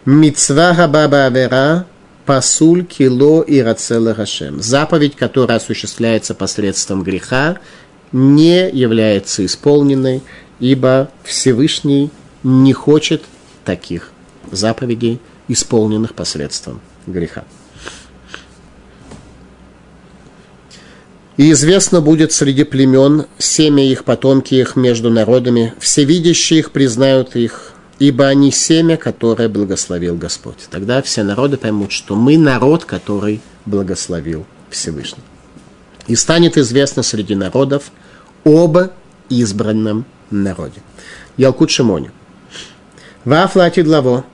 Мицва 0.05 0.73
Габаба 0.73 1.25
Авера 1.25 1.87
Пасуль, 2.25 2.85
кило 2.85 3.41
и 3.41 3.59
рацела 3.59 4.13
Гашем. 4.13 4.61
Заповедь, 4.61 5.15
которая 5.15 5.57
осуществляется 5.57 6.33
посредством 6.33 7.03
греха, 7.03 7.59
не 8.11 8.69
является 8.69 9.45
исполненной, 9.45 10.23
ибо 10.59 11.09
Всевышний 11.23 12.09
не 12.43 12.73
хочет 12.73 13.23
таких 13.63 14.11
заповедей, 14.51 15.19
исполненных 15.47 16.15
посредством 16.15 16.81
греха. 17.05 17.43
И 21.37 21.51
известно 21.51 21.99
будет 22.01 22.31
среди 22.31 22.63
племен 22.63 23.25
семя 23.37 23.85
их, 23.85 24.05
потомки 24.05 24.55
их 24.55 24.75
между 24.75 25.09
народами, 25.09 25.73
всевидящие 25.79 26.59
их 26.59 26.71
признают 26.71 27.35
их, 27.35 27.74
ибо 27.99 28.27
они 28.27 28.51
семя, 28.51 28.97
которое 28.97 29.49
благословил 29.49 30.15
Господь. 30.15 30.67
Тогда 30.69 31.01
все 31.01 31.23
народы 31.23 31.57
поймут, 31.57 31.91
что 31.91 32.15
мы 32.15 32.37
народ, 32.37 32.85
который 32.85 33.41
благословил 33.65 34.45
Всевышний. 34.69 35.23
И 36.07 36.15
станет 36.15 36.57
известно 36.57 37.03
среди 37.03 37.35
народов 37.35 37.91
об 38.43 38.77
избранном 39.29 40.05
народе. 40.29 40.81
Ялкут 41.37 41.71
Шимони. 41.71 42.11
Вафлати 43.23 43.79
главо. 43.79 44.25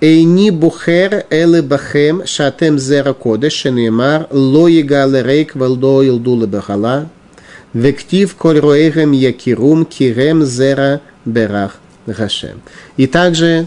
Эйни 0.00 0.50
бухер 0.50 1.24
эле 1.30 1.62
бахем 1.62 2.26
шатем 2.26 2.78
зера 2.78 3.14
кодеш 3.14 3.54
шенемар 3.54 4.26
ло 4.30 4.68
егал 4.68 5.14
рейк 5.14 5.54
валдо 5.56 6.02
илду 6.02 6.38
лебахала 6.38 7.08
вектив 7.72 8.34
коль 8.36 8.60
роэгем 8.60 9.12
якирум 9.12 9.86
кирем 9.86 10.44
зера 10.44 11.00
берах 11.24 11.78
Гашем. 12.06 12.62
И 12.96 13.06
также 13.06 13.66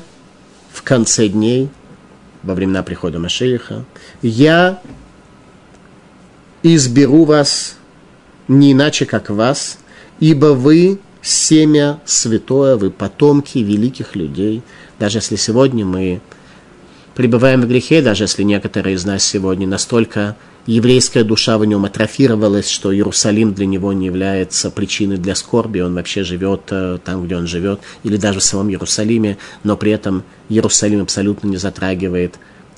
в 0.71 0.83
конце 0.83 1.27
дней, 1.27 1.69
во 2.43 2.55
времена 2.55 2.83
прихода 2.83 3.19
Машеиха, 3.19 3.85
я 4.21 4.81
изберу 6.63 7.25
вас 7.25 7.77
не 8.47 8.71
иначе, 8.71 9.05
как 9.05 9.29
вас, 9.29 9.77
ибо 10.19 10.47
вы 10.47 10.99
семя 11.21 11.99
святое, 12.05 12.75
вы 12.77 12.91
потомки 12.91 13.59
великих 13.59 14.15
людей– 14.15 14.63
даже 14.99 15.19
если 15.19 15.37
сегодня 15.37 15.85
мы 15.85 16.19
пребываем 17.15 17.61
в 17.61 17.67
грехе, 17.67 18.01
даже 18.01 18.25
если 18.25 18.43
некоторые 18.43 18.95
из 18.95 19.05
нас 19.05 19.23
сегодня 19.23 19.65
настолько 19.65 20.35
еврейская 20.69 21.23
душа 21.23 21.57
в 21.57 21.65
нем 21.65 21.85
атрофировалась, 21.85 22.69
что 22.69 22.93
Иерусалим 22.93 23.53
для 23.55 23.65
него 23.65 23.91
не 23.91 24.05
является 24.05 24.69
причиной 24.69 25.17
для 25.17 25.33
скорби, 25.33 25.79
он 25.79 25.95
вообще 25.95 26.23
живет 26.23 26.61
э, 26.69 26.99
там, 27.03 27.25
где 27.25 27.37
он 27.37 27.47
живет, 27.47 27.79
или 28.03 28.17
даже 28.17 28.39
в 28.39 28.43
самом 28.43 28.69
Иерусалиме, 28.69 29.39
но 29.63 29.75
при 29.75 29.91
этом 29.91 30.23
Иерусалим 30.47 31.01
абсолютно 31.01 31.47
не 31.47 31.57
затрагивает 31.57 32.35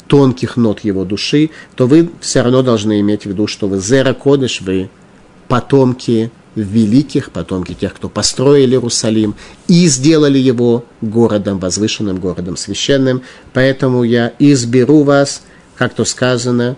тонких 0.07 0.55
нот 0.55 0.79
его 0.81 1.03
души, 1.03 1.49
то 1.75 1.85
вы 1.85 2.09
все 2.21 2.41
равно 2.43 2.61
должны 2.61 3.01
иметь 3.01 3.23
в 3.23 3.25
виду, 3.25 3.45
что 3.47 3.67
вы 3.67 3.79
зера 3.81 4.13
кодыш, 4.13 4.61
вы 4.61 4.89
потомки 5.49 6.31
великих, 6.55 7.31
потомки 7.31 7.73
тех, 7.73 7.93
кто 7.93 8.07
построили 8.07 8.75
Иерусалим 8.75 9.35
и 9.67 9.87
сделали 9.87 10.37
его 10.37 10.85
городом, 11.01 11.59
возвышенным 11.59 12.19
городом 12.19 12.55
священным. 12.55 13.21
Поэтому 13.51 14.03
я 14.03 14.31
изберу 14.39 15.03
вас, 15.03 15.43
как 15.75 15.93
то 15.93 16.05
сказано, 16.05 16.77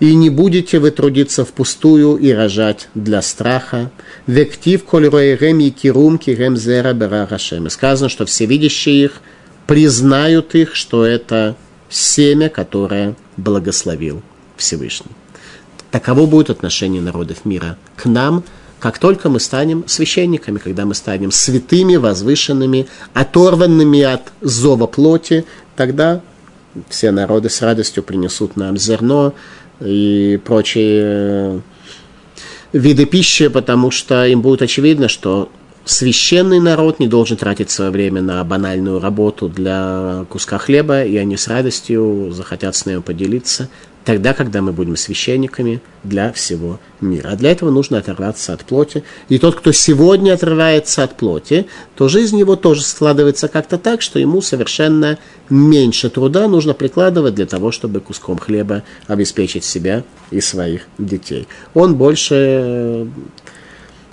и 0.00 0.14
не 0.14 0.30
будете 0.30 0.78
вы 0.78 0.90
трудиться 0.90 1.44
впустую 1.44 2.16
и 2.16 2.32
рожать 2.32 2.88
для 2.94 3.22
страха. 3.22 3.90
Вектив 4.26 4.84
коль 4.84 5.08
роерем 5.08 5.60
и 5.60 5.70
кирум 5.70 6.18
кирем 6.18 6.56
зера 6.56 6.92
бера 6.92 7.28
Сказано, 7.68 8.08
что 8.08 8.26
все 8.26 8.46
видящие 8.46 9.04
их 9.04 9.22
признают 9.66 10.54
их, 10.54 10.74
что 10.74 11.04
это 11.04 11.56
семя, 11.88 12.48
которое 12.48 13.16
благословил 13.36 14.22
Всевышний. 14.56 15.12
Таково 15.90 16.26
будет 16.26 16.50
отношение 16.50 17.00
народов 17.00 17.44
мира 17.44 17.76
к 17.96 18.06
нам– 18.06 18.44
как 18.78 18.98
только 18.98 19.28
мы 19.30 19.40
станем 19.40 19.84
священниками, 19.88 20.58
когда 20.58 20.84
мы 20.84 20.94
станем 20.94 21.30
святыми, 21.30 21.96
возвышенными, 21.96 22.86
оторванными 23.14 24.02
от 24.02 24.22
зова 24.42 24.86
плоти, 24.86 25.46
тогда 25.76 26.20
все 26.88 27.10
народы 27.10 27.48
с 27.48 27.62
радостью 27.62 28.02
принесут 28.02 28.56
нам 28.56 28.76
зерно 28.76 29.34
и 29.80 30.40
прочие 30.44 31.02
э, 31.04 31.60
виды 32.72 33.06
пищи, 33.06 33.48
потому 33.48 33.90
что 33.90 34.26
им 34.26 34.42
будет 34.42 34.62
очевидно, 34.62 35.08
что 35.08 35.50
священный 35.84 36.60
народ 36.60 36.98
не 36.98 37.06
должен 37.06 37.36
тратить 37.36 37.70
свое 37.70 37.90
время 37.90 38.20
на 38.20 38.42
банальную 38.44 39.00
работу 39.00 39.48
для 39.48 40.26
куска 40.28 40.58
хлеба, 40.58 41.04
и 41.04 41.16
они 41.16 41.36
с 41.36 41.48
радостью 41.48 42.32
захотят 42.32 42.74
с 42.74 42.86
ним 42.86 43.02
поделиться 43.02 43.68
тогда, 44.06 44.34
когда 44.34 44.62
мы 44.62 44.72
будем 44.72 44.96
священниками 44.96 45.82
для 46.04 46.32
всего 46.32 46.78
мира. 47.00 47.30
А 47.32 47.36
для 47.36 47.50
этого 47.50 47.70
нужно 47.70 47.98
оторваться 47.98 48.52
от 48.52 48.64
плоти. 48.64 49.02
И 49.28 49.38
тот, 49.38 49.56
кто 49.56 49.72
сегодня 49.72 50.32
отрывается 50.32 51.02
от 51.02 51.16
плоти, 51.16 51.66
то 51.96 52.08
жизнь 52.08 52.38
его 52.38 52.54
тоже 52.54 52.84
складывается 52.84 53.48
как-то 53.48 53.78
так, 53.78 54.02
что 54.02 54.20
ему 54.20 54.40
совершенно 54.40 55.18
меньше 55.50 56.08
труда 56.08 56.46
нужно 56.46 56.72
прикладывать 56.72 57.34
для 57.34 57.46
того, 57.46 57.72
чтобы 57.72 57.98
куском 57.98 58.38
хлеба 58.38 58.84
обеспечить 59.08 59.64
себя 59.64 60.04
и 60.30 60.40
своих 60.40 60.82
детей. 60.98 61.48
Он 61.74 61.96
больше 61.96 62.34
э, 62.36 63.06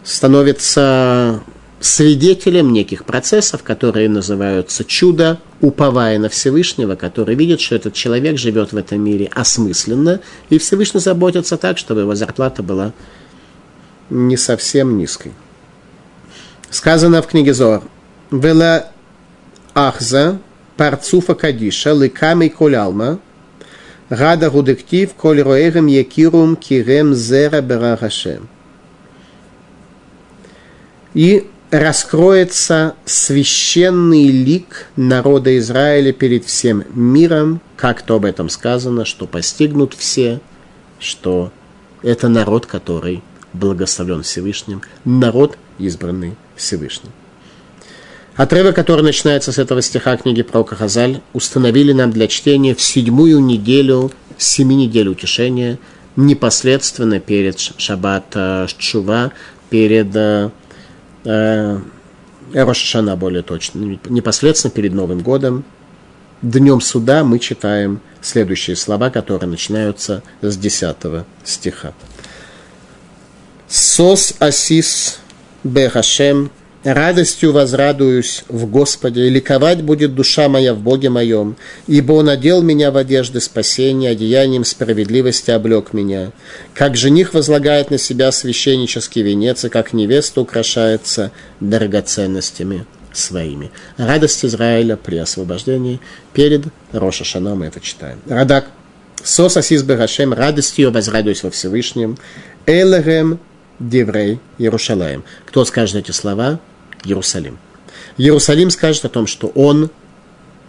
становится 0.03 1.43
свидетелем 1.83 2.71
неких 2.71 3.03
процессов, 3.03 3.61
которые 3.61 4.07
называются 4.07 4.85
чудо, 4.85 5.39
уповая 5.59 6.17
на 6.17 6.29
Всевышнего, 6.29 6.95
который 6.95 7.35
видит, 7.35 7.59
что 7.59 7.75
этот 7.75 7.93
человек 7.93 8.37
живет 8.37 8.71
в 8.71 8.77
этом 8.77 9.01
мире 9.01 9.29
осмысленно, 9.33 10.21
и 10.49 10.57
Всевышний 10.59 11.01
заботится 11.01 11.57
так, 11.57 11.77
чтобы 11.77 12.01
его 12.01 12.15
зарплата 12.15 12.63
была 12.63 12.93
не 14.09 14.37
совсем 14.37 14.97
низкой. 14.97 15.33
Сказано 16.69 17.21
в 17.21 17.27
книге 17.27 17.53
Зор, 17.53 17.83
«Вела 18.31 18.89
ахза 19.73 20.39
парцуфа 20.77 21.35
кадиша 21.35 21.91
ликами 21.91 22.47
колялма, 22.47 23.19
рада 24.07 24.49
гудектив 24.49 25.13
коль 25.15 25.41
роэрем 25.41 25.87
якирум 25.87 26.55
кирем 26.55 27.13
зера 27.13 27.59
берахашем». 27.59 28.47
И 31.13 31.47
раскроется 31.73 32.93
священный 33.03 34.27
лик 34.27 34.87
народа 34.95 35.57
Израиля 35.57 36.13
перед 36.13 36.45
всем 36.45 36.83
миром, 36.93 37.61
как 37.75 38.03
то 38.03 38.15
об 38.15 38.25
этом 38.25 38.49
сказано, 38.49 39.05
что 39.05 39.25
постигнут 39.25 39.95
все, 39.95 40.39
что 40.99 41.51
это 42.03 42.29
народ, 42.29 42.67
который 42.67 43.23
благословлен 43.53 44.21
Всевышним, 44.21 44.83
народ, 45.03 45.57
избранный 45.79 46.35
Всевышним. 46.55 47.11
Отрывок, 48.35 48.75
который 48.75 49.03
начинается 49.03 49.51
с 49.51 49.57
этого 49.57 49.81
стиха 49.81 50.15
книги 50.17 50.43
про 50.43 50.63
Хазаль, 50.63 51.21
установили 51.33 51.91
нам 51.91 52.11
для 52.11 52.27
чтения 52.27 52.75
в 52.75 52.81
седьмую 52.81 53.39
неделю, 53.39 54.11
семи 54.37 54.75
недель 54.75 55.07
утешения, 55.07 55.79
непосредственно 56.15 57.19
перед 57.19 57.59
Шаббат 57.59 58.35
Чува, 58.77 59.31
перед 59.71 60.15
э, 60.15 60.19
э, 60.19 60.49
Рошашана 61.23 63.15
более 63.15 63.43
точно, 63.43 63.99
непосредственно 64.09 64.71
перед 64.71 64.93
Новым 64.93 65.19
годом, 65.21 65.63
днем 66.41 66.81
суда 66.81 67.23
мы 67.23 67.39
читаем 67.39 68.01
следующие 68.21 68.75
слова, 68.75 69.09
которые 69.09 69.49
начинаются 69.49 70.21
с 70.41 70.57
10 70.57 70.95
стиха. 71.43 71.93
Сос 73.67 74.35
асис 74.39 75.19
бехашем 75.63 76.51
радостью 76.83 77.53
возрадуюсь 77.53 78.43
в 78.47 78.65
Господе, 78.65 79.27
и 79.27 79.29
ликовать 79.29 79.81
будет 79.81 80.15
душа 80.15 80.49
моя 80.49 80.73
в 80.73 80.79
Боге 80.79 81.09
моем, 81.09 81.55
ибо 81.87 82.13
Он 82.13 82.29
одел 82.29 82.61
меня 82.61 82.91
в 82.91 82.97
одежды 82.97 83.39
спасения, 83.39 84.09
одеянием 84.09 84.65
справедливости 84.65 85.51
облег 85.51 85.93
меня. 85.93 86.31
Как 86.73 86.95
жених 86.95 87.33
возлагает 87.33 87.91
на 87.91 87.97
себя 87.97 88.31
священнический 88.31 89.21
венец, 89.21 89.63
и 89.65 89.69
как 89.69 89.93
невеста 89.93 90.41
украшается 90.41 91.31
драгоценностями 91.59 92.85
своими. 93.13 93.71
Радость 93.97 94.43
Израиля 94.43 94.97
при 94.97 95.17
освобождении 95.17 95.99
перед 96.33 96.65
Роша 96.91 97.23
Шана 97.23 97.55
мы 97.55 97.67
это 97.67 97.79
читаем. 97.79 98.19
Радак. 98.27 98.67
Сос 99.23 99.55
асис 99.55 99.83
Берашем, 99.83 100.33
радостью 100.33 100.91
возрадуюсь 100.91 101.43
во 101.43 101.51
Всевышнем. 101.51 102.17
Элерем 102.65 103.39
Деврей 103.79 104.39
Иерушалаем. 104.57 105.23
Кто 105.45 105.63
скажет 105.65 105.95
эти 105.95 106.11
слова? 106.11 106.59
Иерусалим. 107.03 107.57
Иерусалим 108.17 108.69
скажет 108.69 109.05
о 109.05 109.09
том, 109.09 109.27
что 109.27 109.47
он, 109.47 109.89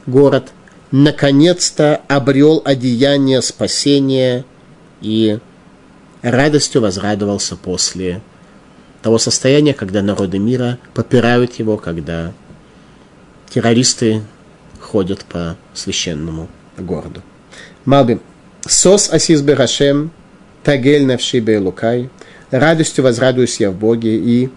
город, 0.06 0.52
наконец-то 0.90 2.00
обрел 2.08 2.62
одеяние 2.64 3.42
спасения 3.42 4.44
и 5.00 5.38
радостью 6.22 6.80
возрадовался 6.82 7.56
после 7.56 8.22
того 9.02 9.18
состояния, 9.18 9.74
когда 9.74 10.02
народы 10.02 10.38
мира 10.38 10.78
попирают 10.94 11.58
его, 11.58 11.76
когда 11.76 12.32
террористы 13.50 14.22
ходят 14.80 15.24
по 15.24 15.56
священному 15.74 16.48
городу. 16.78 17.22
Малбим. 17.84 18.20
Сос 18.66 19.12
асис 19.12 19.42
берашем, 19.42 20.10
тагель 20.62 21.04
навши 21.04 21.40
бейлукай. 21.40 22.08
Радостью 22.50 23.04
возрадуюсь 23.04 23.60
я 23.60 23.70
в 23.70 23.76
Боге 23.76 24.16
и 24.16 24.48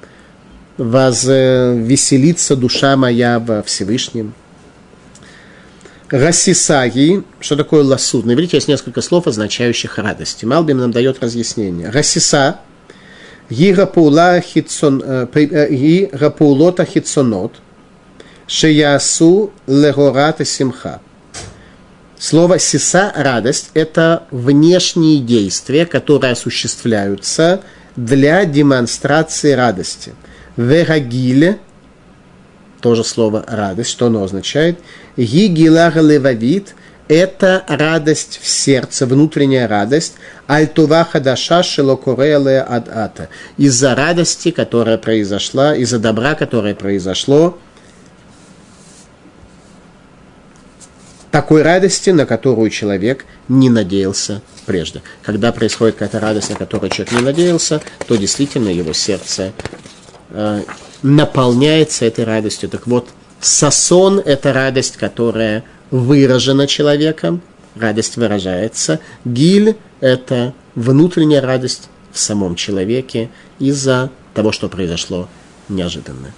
возвеселится 0.78 2.56
душа 2.56 2.96
моя 2.96 3.40
во 3.40 3.64
Всевышнем. 3.64 4.34
Рассисаги, 6.10 7.24
что 7.40 7.56
такое 7.58 7.84
ласуд? 7.84 8.26
На 8.26 8.34
иврите 8.34 8.58
есть 8.58 8.68
несколько 8.70 9.02
слов, 9.02 9.28
означающих 9.28 9.98
радость. 9.98 10.44
Малбим 10.44 10.78
нам 10.78 10.92
дает 10.92 11.22
разъяснение. 11.22 11.90
Рассиса 11.90 12.60
Гигапулота 13.50 14.42
хитсонот, 16.86 17.56
шеясу 18.48 19.52
легората 19.68 20.46
симха. 20.46 21.02
Слово 22.20 22.58
«сиса»– 22.58 23.14
радость– 23.16 23.70
это 23.76 24.24
внешние 24.32 25.20
действия, 25.20 25.86
которые 25.86 26.32
осуществляются 26.32 27.62
для 27.96 28.44
демонстрации 28.46 29.52
радости. 29.52 30.14
Верагиле– 30.58 31.60
тоже 32.82 33.04
слово 33.04 33.44
«радость», 33.48 33.90
что 33.90 34.08
оно 34.08 34.24
означает? 34.24 34.80
Гигилага 35.18 36.02
левавит– 36.02 36.76
это 37.08 37.64
радость 37.68 38.40
в 38.42 38.48
сердце, 38.48 39.06
внутренняя 39.06 39.68
радость. 39.68 40.16
Альтува 40.46 41.06
хадаша 41.06 41.64
шелокореле 41.64 42.66
ад 42.68 42.90
ата. 42.90 43.30
Из-за 43.58 43.96
радости, 43.96 44.52
которая 44.52 44.98
произошла, 44.98 45.76
из-за 45.76 46.00
добра, 46.00 46.36
которое 46.36 46.76
произошло 46.76 47.58
такой 51.32 51.62
радости, 51.62 52.10
на 52.10 52.26
которую 52.26 52.70
человек 52.70 53.26
не 53.48 53.70
надеялся 53.70 54.42
прежде. 54.66 55.02
Когда 55.24 55.52
происходит 55.52 55.96
какая-то 55.96 56.20
радость, 56.20 56.50
на 56.50 56.56
которую 56.56 56.90
человек 56.90 57.14
не 57.14 57.22
надеялся, 57.22 57.82
то 58.08 58.16
действительно 58.16 58.70
его 58.70 58.92
сердце 58.94 59.54
наполняется 61.02 62.06
этой 62.06 62.26
радостью. 62.26 62.70
Так 62.70 62.88
вот, 62.88 63.10
сосон– 63.40 64.20
это 64.26 64.54
радость, 64.54 64.98
которая 64.98 65.64
выражена 65.92 66.68
человеком, 66.68 67.42
радость 67.76 68.18
выражается. 68.18 69.00
Гиль– 69.26 69.76
это 70.00 70.54
внутренняя 70.76 71.42
радость 71.42 71.90
в 72.12 72.20
самом 72.20 72.56
человеке 72.56 73.30
из-за 73.60 74.10
того, 74.34 74.52
что 74.52 74.70
произошло 74.70 75.30
неожиданно. 75.70 76.34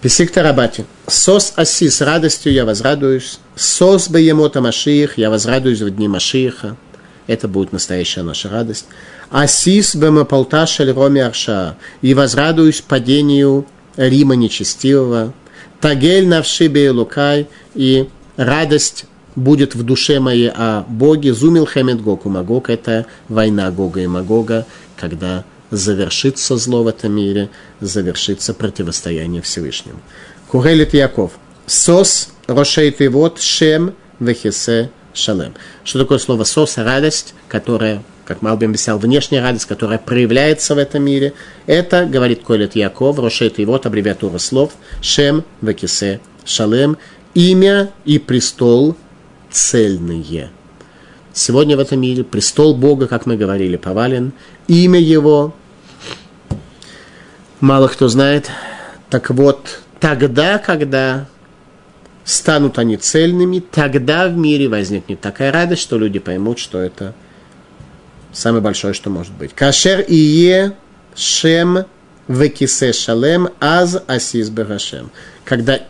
Писик 0.00 0.30
Тарабати. 0.30 0.86
Сос 1.06 1.52
оси 1.56 1.90
с 1.90 2.00
радостью 2.00 2.52
я 2.52 2.64
возрадуюсь. 2.64 3.38
Сос 3.54 4.08
беемота 4.08 4.62
Машиих, 4.62 5.18
я 5.18 5.28
возрадуюсь 5.28 5.82
в 5.82 5.90
дни 5.90 6.08
Машииха. 6.08 6.76
Это 7.26 7.48
будет 7.48 7.72
настоящая 7.72 8.22
наша 8.22 8.48
радость. 8.48 8.86
Асис 9.30 9.94
бемаполта 9.94 10.66
роми 10.78 11.20
арша. 11.20 11.76
И 12.02 12.14
возрадуюсь 12.14 12.80
падению 12.80 13.66
Рима 13.96 14.34
нечестивого. 14.34 15.32
Тагель 15.80 16.26
навши 16.26 16.68
лукай. 16.92 17.48
И 17.74 18.08
радость 18.36 19.06
будет 19.36 19.74
в 19.74 19.82
душе 19.82 20.20
моей 20.20 20.50
о 20.50 20.84
Боге. 20.88 21.32
Зумил 21.32 21.66
хемет 21.66 22.02
Гог 22.02 22.24
Магог. 22.24 22.70
Это 22.70 23.06
война 23.28 23.70
Гога 23.70 24.00
и 24.00 24.06
Магога, 24.06 24.66
когда 24.96 25.44
завершится 25.70 26.56
зло 26.56 26.82
в 26.82 26.88
этом 26.88 27.12
мире, 27.12 27.48
завершится 27.80 28.54
противостояние 28.54 29.42
Всевышнему. 29.42 30.00
Курелит 30.48 30.94
Яков. 30.94 31.32
Сос, 31.66 32.30
рошейт 32.48 33.00
и 33.00 33.06
вот, 33.06 33.40
шем, 33.40 33.94
вехисе, 34.18 34.90
шалем. 35.14 35.54
Что 35.84 36.00
такое 36.00 36.18
слово 36.18 36.42
сос? 36.42 36.76
Радость, 36.76 37.34
которая, 37.48 38.02
как 38.30 38.42
Малбим 38.42 38.74
писал, 38.74 38.96
внешняя 38.96 39.42
радость, 39.42 39.64
которая 39.64 39.98
проявляется 39.98 40.76
в 40.76 40.78
этом 40.78 41.02
мире. 41.02 41.32
Это, 41.66 42.06
говорит 42.06 42.44
Колет 42.44 42.76
Яков, 42.76 43.18
рошейт 43.18 43.58
и 43.58 43.64
вот, 43.64 43.86
аббревиатура 43.86 44.38
слов, 44.38 44.74
шем, 45.02 45.42
вехисе, 45.60 46.20
шалем. 46.44 46.96
Имя 47.34 47.90
и 48.04 48.20
престол 48.20 48.94
цельные. 49.50 50.50
Сегодня 51.32 51.76
в 51.76 51.80
этом 51.80 52.00
мире 52.00 52.22
престол 52.22 52.76
Бога, 52.76 53.08
как 53.08 53.26
мы 53.26 53.36
говорили, 53.36 53.76
повален. 53.76 54.32
Имя 54.68 55.00
Его 55.00 55.52
мало 57.58 57.88
кто 57.88 58.06
знает. 58.06 58.48
Так 59.08 59.30
вот, 59.30 59.80
тогда, 59.98 60.58
когда 60.58 61.26
станут 62.22 62.78
они 62.78 62.96
цельными, 62.96 63.58
тогда 63.58 64.28
в 64.28 64.36
мире 64.36 64.68
возникнет 64.68 65.20
такая 65.20 65.50
радость, 65.50 65.82
что 65.82 65.98
люди 65.98 66.20
поймут, 66.20 66.60
что 66.60 66.78
это 66.78 67.12
самое 68.32 68.62
большое, 68.62 68.94
что 68.94 69.10
может 69.10 69.32
быть. 69.32 69.52
Кашер 69.54 70.04
ие 70.08 70.76
шем 71.14 71.84
векисе 72.28 72.92
шалем 72.92 73.48
аз 73.60 74.02
асис 74.06 74.50
берашем. 74.50 75.10
Когда 75.44 75.80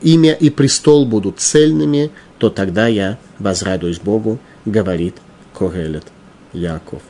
имя 0.00 0.32
и 0.32 0.50
престол 0.50 1.04
будут 1.04 1.40
цельными, 1.40 2.10
то 2.38 2.48
тогда 2.48 2.86
я 2.86 3.18
возрадуюсь 3.38 3.98
Богу, 3.98 4.38
говорит 4.64 5.16
Когелет 5.52 6.04
Яков. 6.52 7.02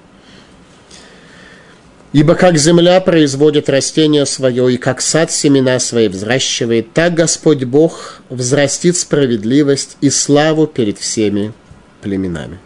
Ибо 2.12 2.34
как 2.34 2.58
земля 2.58 3.00
производит 3.00 3.68
растение 3.68 4.26
свое, 4.26 4.74
и 4.74 4.76
как 4.76 5.00
сад 5.00 5.30
семена 5.30 5.78
свои 5.78 6.08
взращивает, 6.08 6.92
так 6.92 7.14
Господь 7.14 7.62
Бог 7.62 8.20
взрастит 8.28 8.96
справедливость 8.96 9.96
и 10.00 10.10
славу 10.10 10.66
перед 10.66 10.98
всеми 10.98 11.52
племенами. 12.02 12.58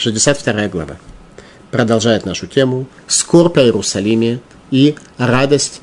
62 0.00 0.68
глава 0.68 0.96
продолжает 1.70 2.24
нашу 2.24 2.46
тему 2.46 2.86
«Скорбь 3.06 3.58
о 3.58 3.62
Иерусалиме 3.62 4.40
и 4.70 4.96
радость, 5.18 5.82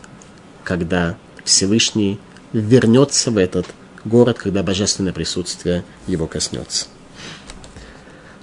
когда 0.63 1.15
Всевышний 1.45 2.20
вернется 2.51 3.30
в 3.30 3.38
этот 3.38 3.68
город, 4.03 4.39
когда 4.39 4.63
божественное 4.63 5.13
присутствие 5.13 5.84
его 6.07 6.26
коснется». 6.26 6.88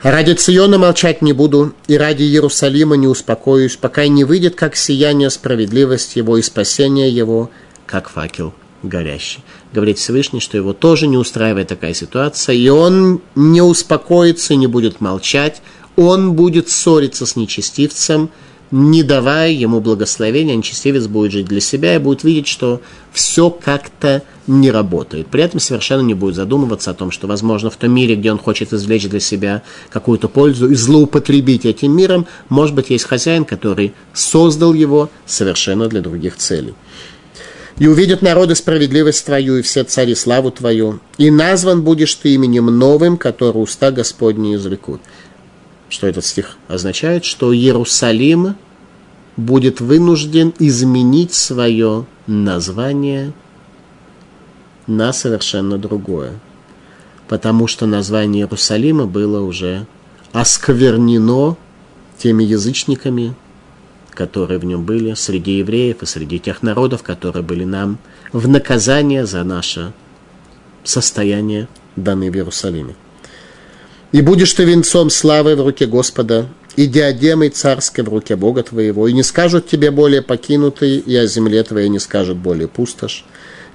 Ради 0.00 0.34
Циона 0.34 0.78
молчать 0.78 1.22
не 1.22 1.32
буду, 1.32 1.74
и 1.88 1.96
ради 1.96 2.22
Иерусалима 2.22 2.94
не 2.96 3.08
успокоюсь, 3.08 3.76
пока 3.76 4.06
не 4.06 4.22
выйдет, 4.24 4.54
как 4.54 4.76
сияние 4.76 5.30
справедливость 5.30 6.14
его 6.14 6.36
и 6.36 6.42
спасение 6.42 7.08
его, 7.10 7.50
как 7.86 8.10
факел 8.10 8.54
горящий. 8.82 9.42
Говорит 9.74 9.98
Всевышний, 9.98 10.38
что 10.38 10.56
его 10.56 10.72
тоже 10.72 11.08
не 11.08 11.16
устраивает 11.16 11.66
такая 11.66 11.94
ситуация, 11.94 12.54
и 12.54 12.68
он 12.68 13.20
не 13.34 13.60
успокоится 13.60 14.54
не 14.54 14.68
будет 14.68 15.00
молчать, 15.00 15.62
он 15.96 16.34
будет 16.34 16.70
ссориться 16.70 17.26
с 17.26 17.34
нечестивцем, 17.34 18.30
не 18.70 19.02
давая 19.02 19.50
ему 19.50 19.80
благословения, 19.80 20.54
нечестивец 20.54 21.08
будет 21.08 21.32
жить 21.32 21.46
для 21.46 21.60
себя 21.60 21.96
и 21.96 21.98
будет 21.98 22.22
видеть, 22.22 22.46
что 22.46 22.82
все 23.12 23.50
как-то 23.50 24.22
не 24.46 24.70
работает. 24.70 25.26
При 25.26 25.42
этом 25.42 25.58
совершенно 25.58 26.02
не 26.02 26.14
будет 26.14 26.36
задумываться 26.36 26.92
о 26.92 26.94
том, 26.94 27.10
что, 27.10 27.26
возможно, 27.26 27.68
в 27.68 27.76
том 27.76 27.92
мире, 27.92 28.14
где 28.14 28.30
он 28.30 28.38
хочет 28.38 28.72
извлечь 28.72 29.08
для 29.08 29.20
себя 29.20 29.62
какую-то 29.90 30.28
пользу 30.28 30.70
и 30.70 30.76
злоупотребить 30.76 31.64
этим 31.64 31.96
миром, 31.96 32.26
может 32.48 32.76
быть, 32.76 32.90
есть 32.90 33.06
хозяин, 33.06 33.44
который 33.44 33.92
создал 34.12 34.72
его 34.72 35.10
совершенно 35.26 35.88
для 35.88 36.00
других 36.00 36.36
целей. 36.36 36.74
И 37.78 37.88
увидят 37.88 38.22
народы 38.22 38.54
справедливость 38.54 39.26
твою, 39.26 39.56
и 39.56 39.62
все 39.62 39.82
цари 39.82 40.14
славу 40.14 40.50
твою, 40.52 41.00
и 41.18 41.30
назван 41.30 41.82
будешь 41.82 42.14
ты 42.14 42.34
именем 42.34 42.66
новым, 42.66 43.16
который 43.16 43.62
уста 43.62 43.90
Господни 43.90 44.54
извлекут. 44.54 45.00
Что 45.88 46.06
этот 46.06 46.24
стих 46.24 46.56
означает? 46.68 47.24
Что 47.24 47.52
Иерусалим 47.52 48.54
будет 49.36 49.80
вынужден 49.80 50.54
изменить 50.58 51.34
свое 51.34 52.06
название 52.26 53.32
на 54.86 55.12
совершенно 55.12 55.78
другое. 55.78 56.38
Потому 57.28 57.66
что 57.66 57.86
название 57.86 58.44
Иерусалима 58.44 59.06
было 59.06 59.40
уже 59.40 59.86
осквернено 60.32 61.56
теми 62.18 62.44
язычниками, 62.44 63.34
которые 64.14 64.58
в 64.58 64.64
нем 64.64 64.84
были, 64.84 65.14
среди 65.14 65.58
евреев 65.58 66.02
и 66.02 66.06
среди 66.06 66.38
тех 66.38 66.62
народов, 66.62 67.02
которые 67.02 67.42
были 67.42 67.64
нам 67.64 67.98
в 68.32 68.48
наказание 68.48 69.26
за 69.26 69.44
наше 69.44 69.92
состояние, 70.84 71.68
данное 71.96 72.30
в 72.30 72.36
Иерусалиме. 72.36 72.94
И 74.12 74.22
будешь 74.22 74.52
ты 74.52 74.64
венцом 74.64 75.10
славы 75.10 75.56
в 75.56 75.60
руке 75.60 75.86
Господа, 75.86 76.48
и 76.76 76.86
диадемой 76.86 77.50
царской 77.50 78.02
в 78.04 78.08
руке 78.08 78.36
Бога 78.36 78.62
твоего, 78.62 79.06
и 79.06 79.12
не 79.12 79.22
скажут 79.22 79.68
тебе 79.68 79.90
более 79.90 80.22
покинутые, 80.22 80.98
и 80.98 81.16
о 81.16 81.26
земле 81.26 81.62
твоей 81.62 81.88
не 81.88 81.98
скажут 81.98 82.36
более 82.36 82.68
пустошь, 82.68 83.24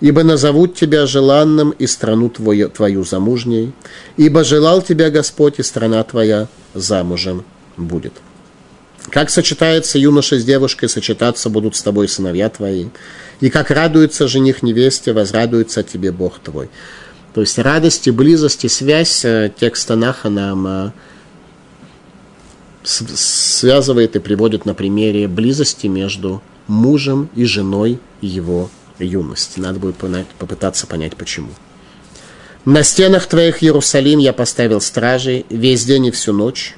ибо 0.01 0.23
назовут 0.23 0.75
тебя 0.75 1.05
желанным 1.05 1.71
и 1.71 1.87
страну 1.87 2.29
твою, 2.29 2.69
твою 2.69 3.03
замужней, 3.03 3.71
ибо 4.17 4.43
желал 4.43 4.81
тебя 4.81 5.09
Господь, 5.09 5.59
и 5.59 5.63
страна 5.63 6.03
твоя 6.03 6.47
замужем 6.73 7.43
будет. 7.77 8.13
Как 9.09 9.29
сочетается 9.29 9.97
юноша 9.97 10.39
с 10.39 10.45
девушкой, 10.45 10.89
сочетаться 10.89 11.49
будут 11.49 11.75
с 11.75 11.81
тобой 11.81 12.07
сыновья 12.07 12.49
твои, 12.49 12.87
и 13.39 13.49
как 13.49 13.71
радуется 13.71 14.27
жених 14.27 14.63
невесте, 14.63 15.13
возрадуется 15.13 15.83
тебе 15.83 16.11
Бог 16.11 16.39
твой. 16.39 16.69
То 17.33 17.41
есть 17.41 17.57
радость 17.59 18.07
и 18.07 18.11
близость 18.11 18.65
и 18.65 18.69
связь 18.69 19.23
э, 19.23 19.51
текста 19.57 19.95
Наха 19.95 20.29
нам 20.29 20.67
э, 20.67 20.91
связывает 22.83 24.15
и 24.15 24.19
приводит 24.19 24.65
на 24.65 24.73
примере 24.73 25.27
близости 25.27 25.87
между 25.87 26.41
мужем 26.67 27.29
и 27.35 27.45
женой 27.45 27.99
его 28.21 28.69
юности. 28.97 29.59
Надо 29.59 29.79
будет 29.79 29.95
попытаться 29.95 30.87
понять, 30.87 31.15
почему. 31.15 31.49
На 32.65 32.83
стенах 32.83 33.25
твоих, 33.27 33.63
Иерусалим, 33.63 34.19
я 34.19 34.33
поставил 34.33 34.81
стражей 34.81 35.45
весь 35.49 35.85
день 35.85 36.07
и 36.07 36.11
всю 36.11 36.33
ночь. 36.33 36.75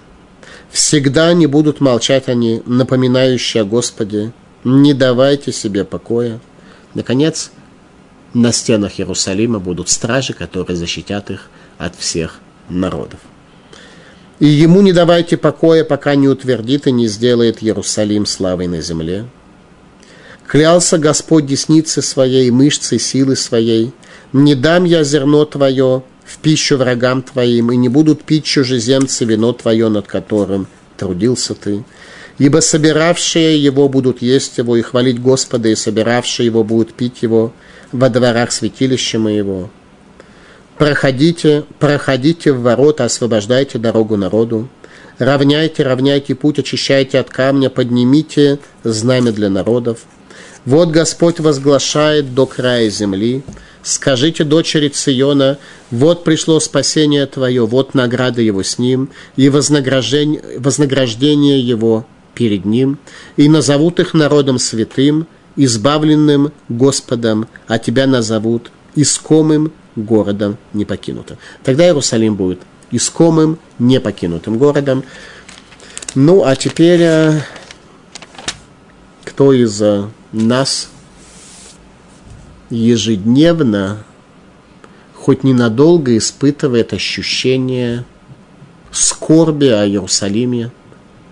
Всегда 0.72 1.34
не 1.34 1.48
будут 1.48 1.82
молчать 1.82 2.30
они, 2.30 2.62
напоминающие 2.66 3.64
о 3.64 3.66
Господе. 3.66 4.32
Не 4.64 4.94
давайте 4.94 5.52
себе 5.52 5.84
покоя. 5.84 6.40
Наконец, 6.94 7.52
на 8.34 8.54
стенах 8.54 9.00
Иерусалима 9.00 9.60
будут 9.60 9.90
стражи, 9.90 10.34
которые 10.34 10.78
защитят 10.78 11.30
их 11.30 11.50
от 11.78 11.96
всех 11.96 12.40
народов. 12.70 13.20
И 14.40 14.48
ему 14.48 14.82
не 14.82 14.94
давайте 14.94 15.38
покоя, 15.38 15.84
пока 15.84 16.16
не 16.16 16.28
утвердит 16.28 16.88
и 16.88 16.92
не 16.92 17.08
сделает 17.08 17.62
Иерусалим 17.62 18.26
славой 18.26 18.68
на 18.68 18.82
земле. 18.82 19.26
Клялся 20.48 20.98
Господь 20.98 21.46
десницы 21.46 22.02
своей, 22.02 22.50
мышцы 22.50 22.98
силы 22.98 23.36
своей. 23.36 23.94
Не 24.34 24.56
дам 24.56 24.86
я 24.86 25.04
зерно 25.04 25.46
твое 25.46 26.04
в 26.32 26.38
пищу 26.38 26.78
врагам 26.78 27.22
твоим, 27.22 27.72
и 27.72 27.76
не 27.76 27.90
будут 27.90 28.24
пить 28.24 28.46
чужеземцы 28.46 29.26
вино 29.26 29.52
твое, 29.54 29.90
над 29.90 30.08
которым 30.08 30.68
трудился 30.98 31.56
ты. 31.56 31.84
Ибо 32.38 32.60
собиравшие 32.60 33.62
его 33.62 33.90
будут 33.90 34.22
есть 34.22 34.58
его 34.58 34.78
и 34.78 34.82
хвалить 34.82 35.22
Господа, 35.22 35.70
и 35.70 35.76
собиравшие 35.76 36.46
его 36.46 36.64
будут 36.64 36.94
пить 36.94 37.22
его 37.22 37.54
во 37.92 38.10
дворах 38.10 38.52
святилища 38.52 39.20
моего. 39.20 39.70
Проходите, 40.78 41.66
проходите 41.80 42.54
в 42.54 42.62
ворота, 42.62 43.06
освобождайте 43.06 43.78
дорогу 43.78 44.16
народу. 44.16 44.70
Равняйте, 45.20 45.84
равняйте 45.84 46.34
путь, 46.34 46.58
очищайте 46.58 47.20
от 47.20 47.30
камня, 47.30 47.70
поднимите 47.70 48.58
знамя 48.84 49.32
для 49.32 49.50
народов. 49.50 50.00
Вот 50.66 50.90
Господь 50.90 51.40
возглашает 51.40 52.34
до 52.36 52.46
края 52.46 52.90
земли. 52.90 53.44
Скажите 53.84 54.44
дочери 54.44 54.90
Циона, 54.90 55.58
вот 55.90 56.24
пришло 56.24 56.60
спасение 56.60 57.26
твое, 57.26 57.66
вот 57.66 57.96
награда 57.96 58.42
его 58.42 58.62
с 58.62 58.78
ним, 58.78 59.10
и 59.36 59.50
вознаграждение, 59.50 60.60
вознаграждение 60.60 61.60
его 61.60 62.06
перед 62.36 62.64
ним, 62.66 63.00
и 63.38 63.50
назовут 63.50 64.00
их 64.00 64.14
народом 64.14 64.60
святым, 64.60 65.26
избавленным 65.56 66.52
Господом, 66.70 67.48
а 67.68 67.80
тебя 67.80 68.06
назовут 68.06 68.72
искомым 68.96 69.74
городом 69.96 70.58
непокинутым. 70.74 71.38
Тогда 71.64 71.86
Иерусалим 71.86 72.36
будет 72.36 72.60
искомым, 72.92 73.58
непокинутым 73.80 74.60
городом. 74.60 75.04
Ну, 76.14 76.44
а 76.44 76.56
теперь 76.56 77.02
э, 77.02 77.42
кто 79.24 79.54
из 79.54 79.82
э, 79.82 80.08
нас 80.32 80.90
ежедневно, 82.70 84.04
хоть 85.14 85.44
ненадолго 85.44 86.18
испытывает 86.18 86.94
ощущение 86.94 88.06
скорби 88.92 89.68
о 89.68 89.86
Иерусалиме, 89.86 90.72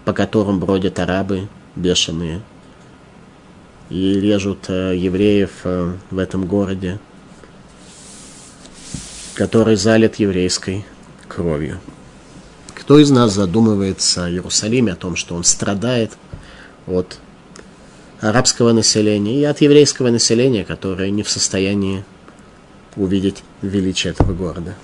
по 0.05 0.13
которым 0.13 0.59
бродят 0.59 0.99
арабы 0.99 1.47
бешеные 1.75 2.41
и 3.89 4.19
режут 4.19 4.69
э, 4.69 4.95
евреев 4.95 5.51
в 5.63 6.17
этом 6.17 6.45
городе– 6.45 6.99
который 9.39 9.77
залит 9.77 10.15
еврейской 10.15 10.85
кровью. 11.29 11.79
Кто 12.75 12.99
из 12.99 13.09
нас 13.09 13.31
задумывается 13.31 14.25
о 14.25 14.29
Иерусалиме, 14.29 14.91
о 14.91 14.95
том, 14.97 15.15
что 15.15 15.33
он 15.33 15.45
страдает 15.45 16.11
от 16.85 17.19
арабского 18.21 18.71
населения 18.73 19.39
и 19.39 19.43
от 19.43 19.61
еврейского 19.61 20.09
населения, 20.09 20.63
которое 20.63 21.09
не 21.09 21.23
в 21.23 21.29
состоянии 21.29 22.03
увидеть 22.95 23.43
величие 23.61 24.11
этого 24.11 24.33
города. 24.33 24.75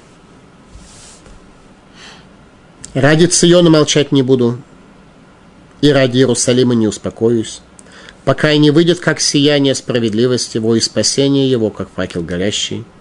Ради 2.93 3.25
Циона 3.25 3.69
молчать 3.69 4.11
не 4.11 4.21
буду, 4.21 4.57
и 5.81 5.89
ради 5.89 6.17
Иерусалима 6.17 6.75
не 6.75 6.87
успокоюсь, 6.87 7.61
пока 8.23 8.51
и 8.51 8.57
не 8.57 8.71
выйдет 8.71 8.99
как 8.99 9.19
сияние 9.19 9.75
справедливости 9.75 10.57
его 10.57 10.75
и 10.75 10.79
спасение 10.79 11.49
его, 11.49 11.69
как 11.69 11.89
факел 11.89 12.23
горящий– 12.23 12.85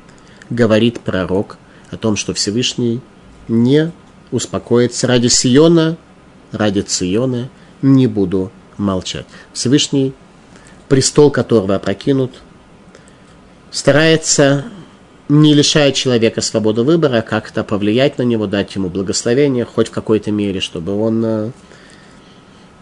говорит 0.50 1.00
пророк 1.00 1.58
о 1.90 1.96
том, 1.96 2.16
что 2.16 2.34
Всевышний 2.34 3.00
не 3.48 3.92
успокоится 4.30 5.06
ради 5.06 5.28
Сиона, 5.28 5.96
ради 6.52 6.80
Циона, 6.80 7.48
не 7.82 8.06
буду 8.06 8.50
молчать. 8.76 9.26
Всевышний, 9.52 10.14
престол 10.88 11.30
которого 11.30 11.76
опрокинут, 11.76 12.32
старается 13.70 14.64
не 15.28 15.54
лишая 15.54 15.92
человека 15.92 16.40
свободы 16.40 16.82
выбора, 16.82 17.22
как-то 17.22 17.64
повлиять 17.64 18.18
на 18.18 18.22
него, 18.22 18.46
дать 18.46 18.74
ему 18.74 18.88
благословение, 18.88 19.64
хоть 19.64 19.88
в 19.88 19.90
какой-то 19.92 20.30
мере, 20.30 20.60
чтобы 20.60 21.00
он 21.00 21.24
э, 21.24 21.50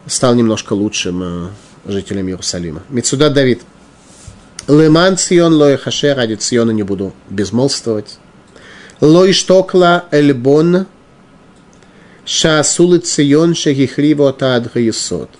стал 0.06 0.34
немножко 0.34 0.72
лучшим 0.72 1.22
э, 1.22 1.48
жителем 1.86 2.28
Иерусалима. 2.28 2.82
Мецуда 2.88 3.30
Давид– 3.30 3.62
Леман 4.68 5.16
Цион 5.16 5.54
лой 5.54 5.76
хаше, 5.76 6.14
ради 6.14 6.34
Циона 6.34 6.70
не 6.70 6.84
буду 6.84 7.12
безмолвствовать. 7.28 8.18
Лой 9.00 9.32
штокла 9.32 10.04
эльбон, 10.12 10.86
шаасулы 12.24 12.98
Цион 12.98 13.56
шагихриво 13.56 14.32
таадгайсот. 14.32 15.30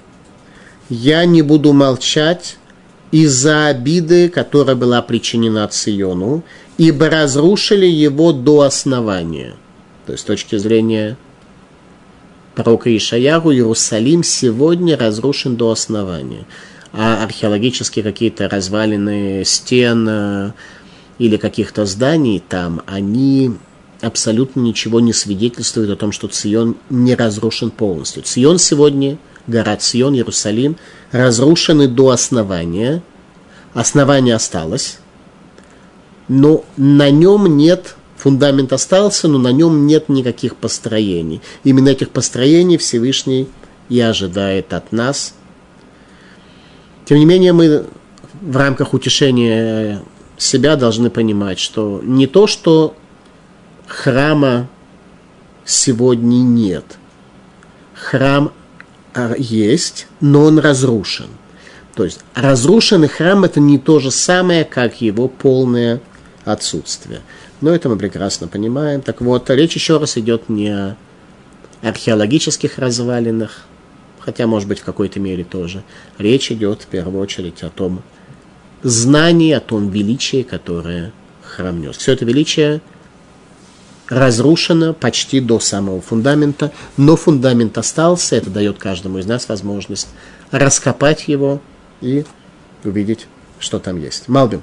Я 0.95 1.25
не 1.25 1.41
буду 1.41 1.73
молчать 1.73 2.59
из-за 3.13 3.69
обиды, 3.69 4.29
которая 4.29 4.77
была 4.77 5.01
причинена 5.01 5.67
Циону, 5.69 6.43
ибо 6.77 7.09
разрушили 7.09 7.87
его 7.87 8.33
до 8.33 8.61
основания. 8.61 9.55
То 10.05 10.13
есть 10.13 10.25
с 10.25 10.27
точки 10.27 10.59
зрения 10.59 11.17
пророка 12.55 12.95
Ишаяру, 12.95 13.55
Иерусалим 13.55 14.23
сегодня 14.23 14.99
разрушен 14.99 15.57
до 15.57 15.71
основания 15.71 16.45
а 16.93 17.25
археологические 17.25 18.03
какие-то 18.03 18.51
развалины 18.51 19.45
стен 19.47 20.53
или 21.19 21.39
каких-то 21.39 21.87
зданий 21.87 22.43
там, 22.47 22.83
они 22.85 23.53
абсолютно 24.03 24.61
ничего 24.61 25.01
не 25.01 25.15
свидетельствуют 25.15 25.89
о 25.89 25.97
том, 25.97 26.13
что 26.13 26.29
Цион 26.29 26.77
не 26.91 27.15
разрушен 27.15 27.71
полностью. 27.71 28.25
Цион 28.25 28.59
сегодня, 28.59 29.17
гора 29.47 29.77
Цион, 29.77 30.15
Иерусалим, 30.15 30.77
разрушены 31.11 31.89
до 31.89 32.11
основания. 32.11 33.03
Основание 33.75 34.35
осталось, 34.35 34.99
но 36.29 36.65
на 36.77 37.11
нем 37.11 37.57
нет 37.57 37.97
фундамент 38.17 38.73
остался, 38.73 39.29
но 39.29 39.39
на 39.39 39.53
нем 39.53 39.87
нет 39.87 40.09
никаких 40.09 40.57
построений. 40.57 41.41
Именно 41.65 41.89
этих 41.89 42.11
построений 42.11 42.77
Всевышний 42.77 43.49
и 43.89 44.01
ожидает 44.01 44.73
от 44.73 44.93
нас– 44.93 45.35
тем 47.05 47.19
не 47.19 47.25
менее, 47.25 47.53
мы 47.53 47.87
в 48.41 48.57
рамках 48.57 48.95
утешения 48.95 50.03
себя 50.37 50.77
должны 50.77 51.11
понимать, 51.11 51.59
что 51.59 52.01
не 52.03 52.27
то, 52.27 52.47
что 52.47 52.97
храма 53.87 54.69
сегодня 55.65 56.37
нет. 56.37 56.85
Храм 57.95 58.53
есть, 59.39 60.07
но 60.21 60.45
он 60.45 60.59
разрушен. 60.59 61.29
То 61.95 62.05
есть 62.05 62.21
разрушенный 62.35 63.09
храм 63.09 63.45
это 63.45 63.61
не 63.61 63.79
то 63.79 64.01
же 64.01 64.11
самое, 64.11 64.65
как 64.65 65.01
его 65.01 65.29
полное 65.29 66.01
отсутствие. 66.45 67.21
Но 67.61 67.71
это 67.71 67.89
мы 67.89 67.97
прекрасно 67.97 68.49
понимаем. 68.49 69.03
Так 69.03 69.21
вот, 69.21 69.49
речь 69.51 69.75
еще 69.75 69.99
раз 69.99 70.17
идет 70.17 70.49
не 70.49 70.69
о 70.69 70.97
археологических 71.83 72.79
развалинах, 72.79 73.63
хотя, 74.21 74.47
может 74.47 74.69
быть, 74.69 74.81
в 74.81 74.85
какой-то 74.85 75.21
мере 75.21 75.45
тоже. 75.45 75.83
Речь 76.19 76.51
идет 76.51 76.83
в 76.83 76.87
первую 76.87 77.21
очередь 77.21 77.63
о 77.63 77.71
том 77.71 78.03
знании, 78.83 79.53
о 79.53 79.61
том 79.61 79.91
величии, 79.91 80.43
которое 80.43 81.13
храм 81.43 81.81
нес. 81.81 81.97
Все 81.97 82.13
это 82.13 82.25
величие 82.25 82.81
разрушено 84.13 84.93
почти 84.93 85.41
до 85.41 85.59
самого 85.59 86.01
фундамента, 86.01 86.71
но 86.97 87.17
фундамент 87.17 87.79
остался, 87.79 88.37
это 88.37 88.51
дает 88.51 88.79
каждому 88.79 89.19
из 89.19 89.27
нас 89.27 89.49
возможность 89.49 90.09
раскопать 90.51 91.29
его 91.29 91.61
и 92.01 92.25
увидеть, 92.85 93.27
что 93.59 93.79
там 93.79 94.01
есть. 94.01 94.29
Малбим. 94.29 94.63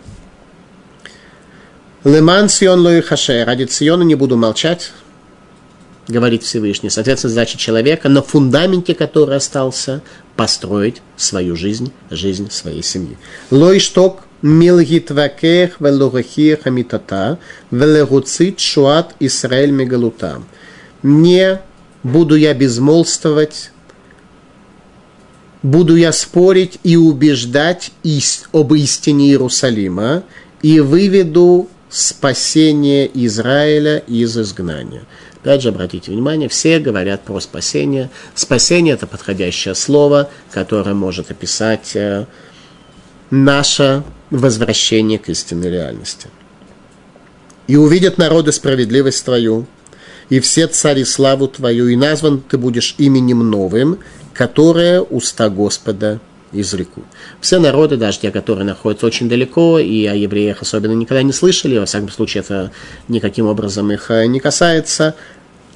Леман 2.04 2.48
Сион 2.48 2.82
Лои 2.82 3.02
Хаше. 3.02 3.44
Ради 3.44 3.66
Сиона 3.66 4.04
не 4.04 4.16
буду 4.16 4.38
молчать, 4.38 4.92
говорит 6.08 6.44
Всевышний. 6.44 6.90
Соответственно, 6.90 7.34
задача 7.34 7.58
человека 7.58 8.08
на 8.08 8.22
фундаменте, 8.22 8.94
который 8.94 9.36
остался, 9.36 10.02
построить 10.36 11.02
свою 11.18 11.56
жизнь, 11.56 11.92
жизнь 12.10 12.52
своей 12.52 12.84
семьи. 12.84 13.18
Лойшток 13.52 14.22
милгитвакех 14.42 15.80
велурахир 15.80 16.60
хамитата 16.62 17.40
велеруцит 17.72 18.60
шуат 18.60 19.16
Исраэль 19.20 19.72
мегалута. 19.72 20.42
Не 21.04 21.60
буду 22.04 22.36
я 22.36 22.54
безмолвствовать, 22.54 23.72
буду 25.64 25.96
я 25.96 26.12
спорить 26.12 26.80
и 26.84 26.96
убеждать 26.96 27.92
об 28.54 28.74
истине 28.74 29.28
Иерусалима, 29.30 30.24
и 30.62 30.80
выведу 30.80 31.70
спасение 31.90 33.10
Израиля 33.26 34.00
из 34.00 34.38
изгнания. 34.38 35.04
Опять 35.42 35.62
же, 35.62 35.70
обратите 35.70 36.12
внимание, 36.12 36.50
все 36.50 36.80
говорят 36.80 37.24
про 37.24 37.40
спасение. 37.40 38.10
Спасение– 38.36 38.94
это 38.96 39.08
подходящее 39.08 39.74
слово, 39.74 40.30
которое 40.52 40.94
может 40.94 41.32
описать 41.32 41.96
э, 41.96 42.26
наше 43.30 44.04
возвращение 44.30 45.20
к 45.20 45.30
истинной 45.30 45.70
реальности. 45.70 46.30
«И 47.68 47.76
увидят 47.76 48.18
народы 48.18 48.52
справедливость 48.52 49.24
твою, 49.26 49.66
и 50.30 50.40
все 50.40 50.68
цари 50.68 51.04
славу 51.04 51.48
твою, 51.48 51.88
и 51.88 51.96
назван 51.96 52.42
ты 52.42 52.58
будешь 52.58 52.96
именем 52.98 53.50
новым, 53.50 54.00
которое 54.34 55.02
уста 55.02 55.50
Господа 55.50 56.20
изрекут. 56.52 57.06
Все 57.42 57.60
народы, 57.60 57.98
даже 57.98 58.20
те, 58.20 58.32
которые 58.32 58.66
находятся 58.66 59.06
очень 59.06 59.30
далеко, 59.30 59.80
и 59.80 60.06
о 60.06 60.16
евреях 60.16 60.62
особенно 60.62 60.94
никогда 60.94 61.22
не 61.24 61.34
слышали, 61.34 61.78
во 61.78 61.86
всяком 61.86 62.10
случае 62.10 62.42
это 62.42 62.72
никаким 63.08 63.48
образом 63.48 63.92
их 63.92 64.10
э, 64.10 64.26
не 64.26 64.40
касается, 64.40 65.16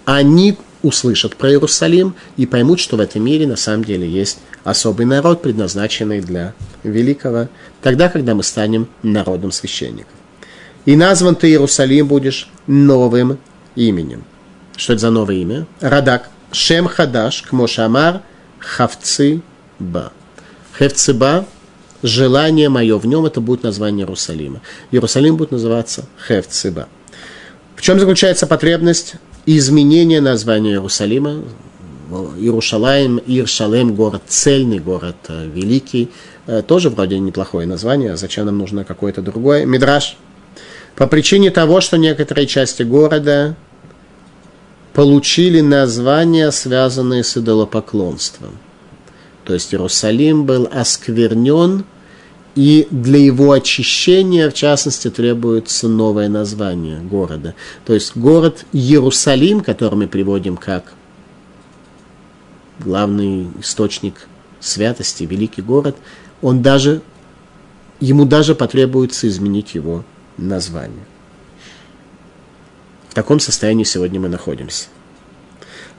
они 0.05 0.57
услышат 0.83 1.35
про 1.35 1.49
Иерусалим 1.49 2.13
и 2.37 2.45
поймут, 2.45 2.79
что 2.79 2.97
в 2.97 2.99
этом 2.99 3.23
мире 3.23 3.47
на 3.47 3.55
самом 3.55 3.83
деле 3.83 4.07
есть 4.07 4.37
особый 4.63 5.05
народ, 5.07 5.41
предназначенный 5.41 6.21
для 6.21 6.53
великого, 6.83 7.47
тогда, 7.81 8.09
когда 8.09 8.35
мы 8.35 8.43
станем 8.43 8.87
народом 9.01 9.51
священников. 9.51 10.11
И 10.85 10.95
назван 10.95 11.35
ты 11.35 11.47
Иерусалим 11.47 12.07
будешь 12.07 12.49
новым 12.67 13.39
именем. 13.75 14.23
Что 14.75 14.93
это 14.93 15.01
за 15.01 15.09
новое 15.09 15.35
имя? 15.37 15.65
Радак. 15.79 16.29
Шем 16.51 16.87
Хадаш, 16.87 17.41
Кмошамар, 17.43 18.21
Хавцы 18.59 19.41
Ба. 19.79 20.11
Хевцеба, 20.77 21.45
желание 22.03 22.69
мое 22.69 22.97
в 22.97 23.05
нем, 23.07 23.25
это 23.25 23.41
будет 23.41 23.63
название 23.63 24.05
Иерусалима. 24.05 24.61
Иерусалим 24.91 25.37
будет 25.37 25.51
называться 25.51 26.05
Хевцеба. 26.27 26.87
В 27.75 27.81
чем 27.81 27.99
заключается 27.99 28.45
потребность 28.45 29.15
изменения 29.45 30.21
названия 30.21 30.71
Иерусалима? 30.71 31.43
Иерушалаем, 32.37 33.19
Иршалем, 33.25 33.95
город 33.95 34.21
цельный, 34.27 34.79
город 34.79 35.15
э, 35.29 35.47
великий. 35.47 36.11
Э, 36.45 36.61
тоже 36.61 36.89
вроде 36.89 37.17
неплохое 37.17 37.65
название, 37.65 38.17
зачем 38.17 38.45
нам 38.45 38.57
нужно 38.57 38.83
какое-то 38.83 39.21
другое? 39.21 39.65
Мидраш. 39.65 40.17
По 40.95 41.07
причине 41.07 41.49
того, 41.49 41.81
что 41.81 41.97
некоторые 41.97 42.45
части 42.45 42.83
города 42.83 43.55
получили 44.93 45.61
названия, 45.61 46.51
связанные 46.51 47.23
с 47.23 47.35
идолопоклонством. 47.35 48.59
То 49.43 49.53
есть 49.53 49.73
Иерусалим 49.73 50.45
был 50.45 50.69
осквернен, 50.71 51.83
и 52.55 52.87
для 52.91 53.17
его 53.19 53.51
очищения, 53.51 54.49
в 54.49 54.53
частности, 54.53 55.09
требуется 55.09 55.87
новое 55.87 56.29
название 56.29 56.99
города. 56.99 57.55
То 57.85 57.93
есть 57.93 58.15
город 58.15 58.65
Иерусалим, 58.73 59.61
который 59.61 59.95
мы 59.95 60.07
приводим 60.07 60.57
как 60.57 60.93
главный 62.79 63.47
источник 63.59 64.27
святости, 64.59 65.23
великий 65.23 65.61
город, 65.61 65.95
он 66.41 66.61
даже, 66.61 67.01
ему 67.99 68.25
даже 68.25 68.53
потребуется 68.53 69.27
изменить 69.27 69.73
его 69.73 70.03
название. 70.37 71.05
В 73.09 73.15
таком 73.15 73.39
состоянии 73.39 73.83
сегодня 73.83 74.19
мы 74.19 74.29
находимся. 74.29 74.87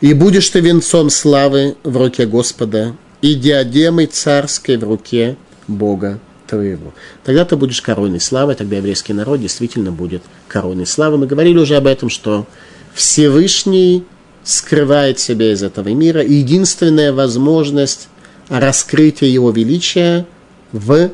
«И 0.01 0.13
будешь 0.13 0.49
ты 0.51 0.61
венцом 0.61 1.11
славы 1.11 1.77
в 1.83 1.97
руке 1.97 2.27
Господа, 2.27 2.97
и 3.23 3.35
диадемой 3.35 4.07
царской 4.07 4.77
в 4.77 4.85
руке 4.85 5.37
Бога 5.67 6.21
твоего. 6.55 6.95
Тогда 7.25 7.45
ты 7.45 7.57
будешь 7.57 7.81
короной 7.81 8.21
славы, 8.21 8.55
тогда 8.55 8.77
еврейский 8.77 9.13
народ 9.13 9.41
действительно 9.41 9.93
будет 9.93 10.23
короной 10.49 10.87
славы. 10.87 11.19
Мы 11.19 11.27
говорили 11.27 11.59
уже 11.59 11.77
об 11.77 11.87
этом, 11.87 12.09
что 12.09 12.47
Всевышний 12.95 14.05
скрывает 14.43 15.19
себя 15.19 15.53
из 15.53 15.63
этого 15.63 15.89
мира, 15.89 16.21
и 16.23 16.35
единственная 16.35 17.13
возможность 17.13 18.09
раскрытия 18.49 19.29
его 19.29 19.51
величия 19.51 20.27
в 20.73 21.11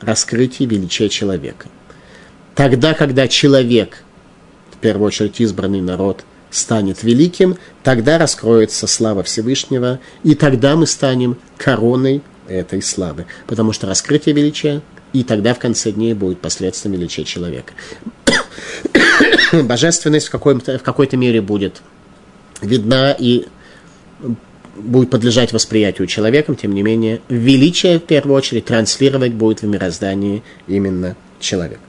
раскрытии 0.00 0.64
величия 0.64 1.08
человека. 1.08 1.68
Тогда, 2.54 2.94
когда 2.94 3.28
человек, 3.28 4.04
в 4.70 4.76
первую 4.78 5.08
очередь 5.08 5.40
избранный 5.40 5.80
народ, 5.80 6.24
станет 6.50 7.02
великим, 7.02 7.56
тогда 7.82 8.18
раскроется 8.18 8.86
слава 8.86 9.22
Всевышнего, 9.22 10.00
и 10.24 10.34
тогда 10.34 10.76
мы 10.76 10.86
станем 10.86 11.38
короной 11.56 12.22
этой 12.50 12.82
славы, 12.82 13.26
потому 13.46 13.72
что 13.72 13.86
раскрытие 13.86 14.34
величия, 14.34 14.82
и 15.12 15.24
тогда 15.24 15.54
в 15.54 15.58
конце 15.58 15.92
дней 15.92 16.14
будет 16.14 16.40
последствием 16.40 16.94
величия 16.94 17.24
человека. 17.24 17.72
Божественность 19.52 20.28
в, 20.28 20.30
какой-то, 20.30 20.78
в 20.78 20.82
какой-то 20.82 21.16
мере 21.16 21.40
будет 21.40 21.82
видна 22.62 23.12
и 23.18 23.46
будет 24.76 25.10
подлежать 25.10 25.52
восприятию 25.52 26.06
человеком, 26.06 26.56
тем 26.56 26.74
не 26.74 26.82
менее, 26.82 27.20
величие 27.28 27.98
в 27.98 28.04
первую 28.04 28.36
очередь 28.36 28.66
транслировать 28.66 29.34
будет 29.34 29.62
в 29.62 29.66
мироздании 29.66 30.42
именно 30.66 31.16
человек. 31.38 31.80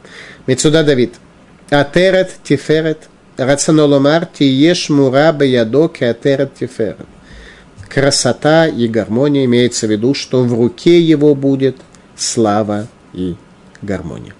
Мецуда 0.47 0.83
Давид. 0.83 1.15
Атерет 1.69 2.31
тиферет 2.43 3.07
рационоломар 3.37 4.25
тиеш 4.25 4.89
мура 4.89 5.33
ядок 5.43 6.01
атерет 6.01 6.53
тиферет. 6.55 6.97
Красота 7.93 8.67
и 8.67 8.87
гармония 8.87 9.43
имеется 9.43 9.85
в 9.85 9.91
виду, 9.91 10.13
что 10.13 10.43
в 10.43 10.53
руке 10.53 11.01
его 11.01 11.35
будет 11.35 11.75
слава 12.15 12.87
и 13.13 13.35
гармония. 13.81 14.33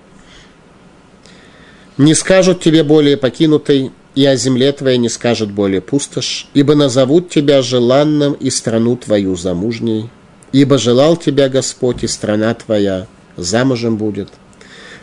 Не 1.98 2.14
скажут 2.14 2.62
тебе 2.62 2.86
более 2.86 3.18
покинутой, 3.18 3.92
и 4.16 4.26
о 4.26 4.38
земле 4.38 4.72
твоей 4.72 4.98
не 4.98 5.10
скажут 5.10 5.52
более 5.52 5.82
пустошь, 5.82 6.48
ибо 6.54 6.76
назовут 6.76 7.30
тебя 7.30 7.62
желанным 7.62 8.34
и 8.34 8.50
страну 8.50 8.96
твою 8.96 9.36
замужней, 9.36 10.10
ибо 10.54 10.78
желал 10.78 11.18
тебя 11.18 11.50
Господь, 11.50 12.04
и 12.04 12.08
страна 12.08 12.54
твоя 12.54 13.08
замужем 13.36 13.98
будет. 13.98 14.30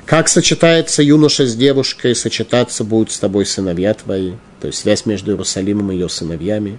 Как 0.06 0.28
сочетается 0.28 1.02
юноша 1.02 1.46
с 1.46 1.54
девушкой, 1.54 2.14
сочетаться 2.14 2.82
будут 2.82 3.12
с 3.12 3.18
тобой 3.18 3.44
сыновья 3.44 3.92
твои, 3.92 4.32
то 4.60 4.66
есть 4.66 4.80
связь 4.80 5.06
между 5.06 5.32
Иерусалимом 5.32 5.92
и 5.92 5.94
ее 5.94 6.08
сыновьями. 6.08 6.78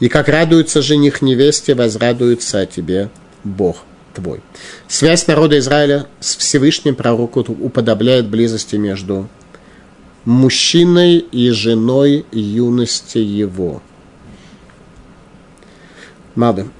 И 0.00 0.08
как 0.08 0.28
радуется 0.28 0.82
жених 0.82 1.22
невесте, 1.22 1.74
возрадуется 1.74 2.60
о 2.60 2.66
тебе 2.66 3.10
Бог 3.44 3.84
твой. 4.14 4.40
Связь 4.88 5.26
народа 5.26 5.58
Израиля 5.58 6.06
с 6.20 6.36
Всевышним 6.36 6.94
пророку 6.94 7.40
уподобляет 7.40 8.28
близости 8.28 8.76
между 8.76 9.28
мужчиной 10.24 11.18
и 11.18 11.50
женой 11.50 12.24
юности 12.32 13.18
его. 13.18 13.82
Мадам. 16.34 16.72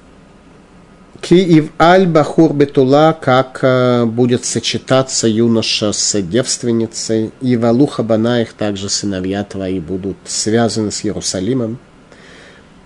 Ки 1.24 1.34
ив 1.34 1.70
аль 1.78 2.06
бахур 2.06 2.54
бетула, 2.54 3.16
как 3.20 3.58
э, 3.62 4.04
будет 4.06 4.46
сочетаться 4.46 5.28
юноша 5.28 5.92
с 5.92 6.20
девственницей, 6.22 7.32
и 7.42 7.56
валуха 7.56 8.02
бана 8.02 8.40
их 8.40 8.54
также 8.54 8.88
сыновья 8.88 9.44
твои 9.44 9.80
будут 9.80 10.16
связаны 10.24 10.90
с 10.90 11.04
Иерусалимом. 11.04 11.78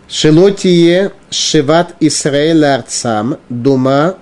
Шелотие 0.09 1.13
шиват 1.31 1.95
Исраэль 2.01 2.65
арцам 2.65 3.39
дума 3.49 4.17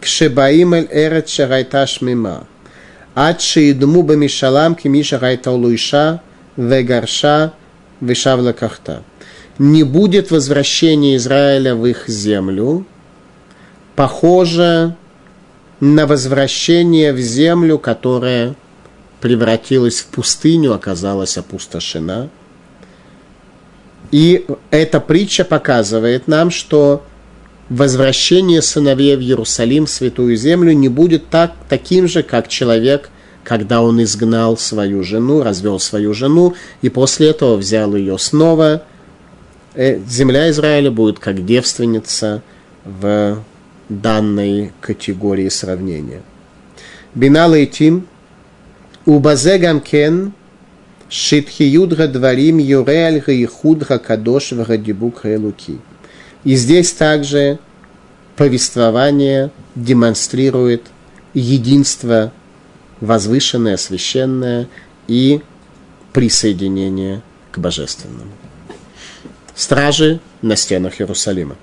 кшебаим 0.00 0.74
эль 0.74 0.88
эрет 0.92 1.28
шагайта 1.28 1.86
шмима. 1.86 2.46
עד 3.14 3.40
שידמו 3.40 4.02
במשאלם 4.02 4.72
כמי 4.76 5.04
שראיתה 5.04 5.50
לו 5.50 5.70
אישה 5.70 6.14
וגרשה 6.58 7.46
ושב 8.02 8.38
לקחתה. 8.42 8.96
Не 9.60 9.84
будет 9.84 10.32
возвращения 10.32 11.14
Израиля 11.14 11.76
в 11.76 11.86
их 11.86 12.08
землю, 12.08 12.84
похоже 13.99 14.95
на 15.81 16.07
возвращение 16.07 17.11
в 17.11 17.19
землю, 17.19 17.77
которая 17.77 18.55
превратилась 19.19 19.99
в 19.99 20.05
пустыню, 20.05 20.73
оказалась 20.73 21.37
опустошена. 21.37 22.29
И 24.11 24.45
эта 24.71 25.01
притча 25.01 25.43
показывает 25.43 26.29
нам, 26.29 26.49
что 26.49 27.03
возвращение 27.67 28.61
сыновей 28.61 29.17
в 29.17 29.19
Иерусалим, 29.19 29.85
в 29.85 29.89
Святую 29.89 30.37
Землю, 30.37 30.71
не 30.71 30.87
будет 30.87 31.27
так, 31.27 31.55
таким 31.67 32.07
же, 32.07 32.23
как 32.23 32.47
человек, 32.47 33.09
когда 33.43 33.81
он 33.81 34.01
изгнал 34.01 34.55
свою 34.55 35.03
жену, 35.03 35.43
развел 35.43 35.77
свою 35.77 36.13
жену, 36.13 36.55
и 36.81 36.87
после 36.87 37.31
этого 37.31 37.57
взял 37.57 37.93
ее 37.97 38.17
снова. 38.17 38.81
Э, 39.73 39.99
земля 40.07 40.49
Израиля 40.51 40.89
будет 40.89 41.19
как 41.19 41.45
девственница 41.45 42.41
в 42.85 43.43
данной 43.89 44.71
категории 44.79 45.49
сравнения. 45.49 46.21
Бинал 47.15 47.55
Эйтим, 47.55 48.07
Убазе 49.05 49.57
Гамкен, 49.57 50.33
Шитхиюд 51.09 51.93
Гадварим 51.93 52.59
Юреаль 52.59 53.19
Гаихуд 53.19 53.79
Гакадош 53.79 54.51
Вагадибук 54.51 55.21
Хайлуки. 55.21 55.79
И 56.43 56.55
здесь 56.55 56.93
также 56.93 57.57
повествование 58.35 59.51
демонстрирует 59.75 60.83
единство 61.33 62.31
возвышенное, 63.01 63.77
священное 63.77 64.67
и 65.07 65.41
присоединение 66.13 67.21
к 67.51 67.57
божественному. 67.57 68.31
Стражи 69.55 70.19
на 70.41 70.55
стенах 70.55 71.01
Иерусалима. 71.01 71.55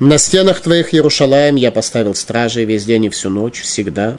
На 0.00 0.16
стенах 0.16 0.60
твоих, 0.60 0.94
Иерушалаем, 0.94 1.56
я 1.56 1.72
поставил 1.72 2.14
стражей 2.14 2.64
весь 2.64 2.84
день 2.84 3.06
и 3.06 3.08
всю 3.08 3.30
ночь, 3.30 3.62
всегда. 3.62 4.18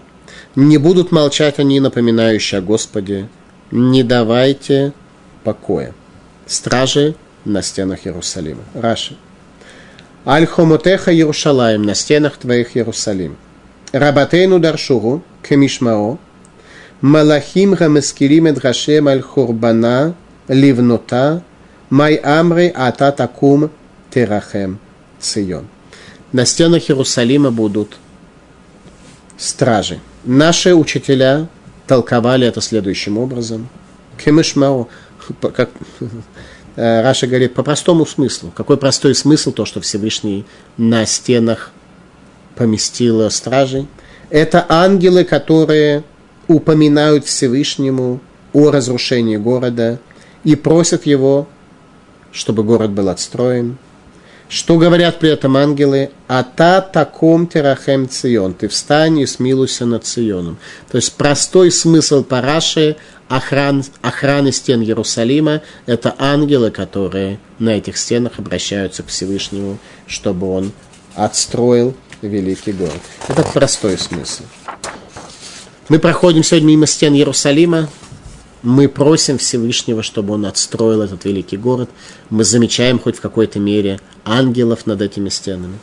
Не 0.55 0.77
будут 0.77 1.13
молчать 1.13 1.57
они, 1.57 1.79
напоминающие 1.79 2.59
о 2.59 2.61
Господе. 2.61 3.29
Не 3.71 4.03
давайте 4.03 4.91
покоя. 5.45 5.93
Стражи 6.47 7.15
на 7.45 7.61
стенах 7.61 8.05
Иерусалима. 8.05 8.63
Раши. 8.73 9.15
Аль-Хомотеха 10.25 11.13
Иерушалаем, 11.13 11.83
на 11.83 11.95
стенах 11.95 12.35
твоих 12.35 12.75
Иерусалим. 12.75 13.37
Рабатейну 13.93 14.59
Даршуру, 14.59 15.23
Кемишмао, 15.47 16.17
Малахим 16.99 17.73
Рамескирим 17.73 18.47
Эдрашем 18.47 19.07
Аль-Хурбана, 19.07 20.13
Ливнота, 20.49 21.41
Май 21.89 22.15
Амри 22.15 22.69
Ата 22.75 23.13
Такум 23.13 23.71
Терахем 24.11 24.79
Цион. 25.19 25.67
На 26.31 26.45
стенах 26.45 26.89
Иерусалима 26.89 27.51
будут 27.51 27.97
стражи. 29.37 29.99
Наши 30.25 30.75
учителя 30.75 31.47
толковали 31.87 32.45
это 32.45 32.61
следующим 32.61 33.17
образом. 33.17 33.69
Кемишмао, 34.23 34.87
как 35.41 35.69
э, 36.75 37.01
Раша 37.01 37.25
говорит, 37.25 37.53
по 37.53 37.63
простому 37.63 38.05
смыслу. 38.05 38.51
Какой 38.55 38.77
простой 38.77 39.15
смысл 39.15 39.51
то, 39.51 39.65
что 39.65 39.81
Всевышний 39.81 40.45
на 40.77 41.05
стенах 41.05 41.71
поместил 42.55 43.29
стражей? 43.31 43.87
Это 44.29 44.65
ангелы, 44.69 45.23
которые 45.23 46.03
упоминают 46.47 47.25
Всевышнему 47.25 48.19
о 48.53 48.71
разрушении 48.71 49.37
города 49.37 49.99
и 50.43 50.55
просят 50.55 51.05
его, 51.05 51.47
чтобы 52.31 52.63
город 52.63 52.91
был 52.91 53.09
отстроен. 53.09 53.77
Что 54.49 54.77
говорят 54.77 55.19
при 55.19 55.29
этом 55.29 55.55
ангелы? 55.55 56.09
«Ата 56.27 56.81
таком 56.81 57.45
терахем 57.45 58.09
цион»– 58.09 58.53
«Ты 58.59 58.67
встань 58.67 59.19
и 59.19 59.27
смилуйся 59.27 59.85
над 59.85 60.05
Ционом». 60.05 60.57
То 60.91 60.97
есть 60.97 61.13
простой 61.13 61.71
смысл 61.71 62.23
параши 62.23 62.95
охран, 63.27 63.83
охраны 64.01 64.51
стен 64.51 64.81
Иерусалима– 64.81 65.61
это 65.85 66.15
ангелы, 66.17 66.71
которые 66.71 67.37
на 67.59 67.69
этих 67.69 67.95
стенах 67.95 68.39
обращаются 68.39 69.03
к 69.03 69.09
Всевышнему, 69.09 69.77
чтобы 70.07 70.51
он 70.51 70.71
отстроил 71.13 71.95
великий 72.23 72.71
город. 72.71 73.01
Это 73.27 73.43
простой 73.43 73.99
смысл. 73.99 74.43
Мы 75.89 75.99
проходим 75.99 76.43
сегодня 76.43 76.69
мимо 76.69 76.87
стен 76.87 77.13
Иерусалима, 77.13 77.87
мы 78.61 78.89
просим 78.89 79.37
Всевышнего, 79.37 80.03
чтобы 80.03 80.33
он 80.33 80.45
отстроил 80.45 81.01
этот 81.01 81.25
великий 81.25 81.57
город. 81.57 81.89
Мы 82.29 82.43
замечаем 82.43 82.99
хоть 82.99 83.17
в 83.17 83.21
какой-то 83.21 83.59
мере 83.59 83.99
ангелов 84.25 84.85
над 84.85 85.01
этими 85.01 85.29
стенами. 85.29 85.77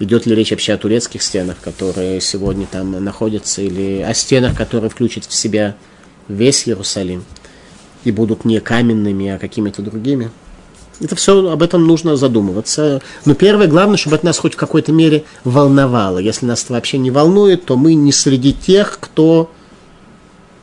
Идет 0.00 0.26
ли 0.26 0.34
речь 0.34 0.50
вообще 0.50 0.74
о 0.74 0.78
турецких 0.78 1.22
стенах, 1.22 1.56
которые 1.60 2.20
сегодня 2.20 2.66
там 2.70 2.92
находятся, 3.02 3.62
или 3.62 4.00
о 4.02 4.14
стенах, 4.14 4.56
которые 4.56 4.90
включат 4.90 5.24
в 5.24 5.34
себя 5.34 5.74
весь 6.28 6.68
Иерусалим 6.68 7.24
и 8.04 8.12
будут 8.12 8.44
не 8.44 8.60
каменными, 8.60 9.28
а 9.28 9.38
какими-то 9.38 9.82
другими? 9.82 10.30
Это 11.00 11.16
все, 11.16 11.48
об 11.48 11.62
этом 11.62 11.86
нужно 11.86 12.16
задумываться. 12.16 13.00
Но 13.24 13.34
первое, 13.34 13.66
главное, 13.66 13.96
чтобы 13.96 14.16
это 14.16 14.26
нас 14.26 14.38
хоть 14.38 14.54
в 14.54 14.56
какой-то 14.56 14.92
мере 14.92 15.24
волновало. 15.44 16.18
Если 16.18 16.46
нас 16.46 16.64
это 16.64 16.74
вообще 16.74 16.98
не 16.98 17.10
волнует, 17.10 17.64
то 17.64 17.76
мы 17.76 17.94
не 17.94 18.12
среди 18.12 18.52
тех, 18.52 18.98
кто 19.00 19.50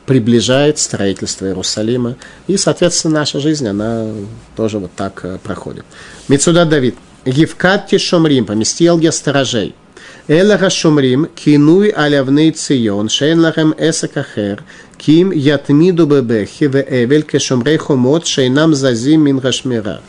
приближает 0.06 0.78
строительство 0.78 1.46
Иерусалима. 1.46 2.16
И, 2.46 2.56
соответственно, 2.56 3.14
наша 3.20 3.40
жизнь, 3.40 3.66
она 3.66 4.06
тоже 4.56 4.78
вот 4.78 4.92
так 4.96 5.24
э, 5.24 5.38
проходит. 5.42 5.84
Мецуда 6.28 6.64
Давид. 6.64 6.96
Евкатти 7.24 7.98
Шумрим, 7.98 8.46
поместил 8.46 9.00
я 9.00 9.10
сторожей. 9.10 9.74
Элаха 10.28 10.70
Шумрим, 10.70 11.26
кинуй 11.26 11.88
алявней 11.88 12.52
цион, 12.52 13.08
шейн 13.08 13.40
лахем 13.40 13.74
эсакахер, 13.76 14.62
ким 14.96 15.30
ятмиду 15.32 16.06
бебехи 16.06 16.64
ве 16.64 16.86
эвель 16.88 17.22
кешумрей 17.22 17.76
хумот, 17.76 18.26
шейнам 18.26 18.74
зазим 18.74 19.22
мин 19.22 19.38
рашмира. 19.40 20.00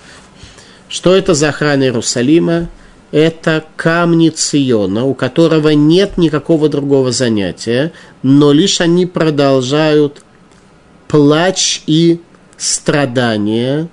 Что 0.89 1.15
это 1.15 1.33
за 1.33 1.49
охрана 1.49 1.83
Иерусалима? 1.83 2.69
Это 3.11 3.63
камни 3.77 4.29
Циона, 4.29 5.05
у 5.05 5.13
которого 5.13 5.69
нет 5.69 6.17
никакого 6.17 6.67
другого 6.67 7.11
занятия, 7.11 7.93
но 8.21 8.51
лишь 8.51 8.81
они 8.81 9.05
продолжают 9.05 10.23
плач 11.07 11.83
и 11.87 12.19
страдания, 12.57 13.87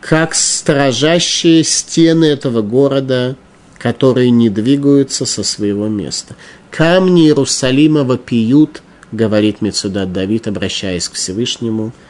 как 0.00 0.34
сторожащие 0.34 1.62
стены 1.62 2.24
этого 2.24 2.62
города, 2.62 3.36
которые 3.78 4.30
не 4.30 4.50
двигаются 4.50 5.26
со 5.26 5.44
своего 5.44 5.86
места. 5.86 6.34
Камни 6.70 7.26
Иерусалима 7.26 8.02
вопиют, 8.02 8.82
говорит 9.12 9.62
Мецудат 9.62 10.12
Давид, 10.12 10.48
обращаясь 10.48 11.08
к 11.08 11.12
Всевышнему– 11.12 11.92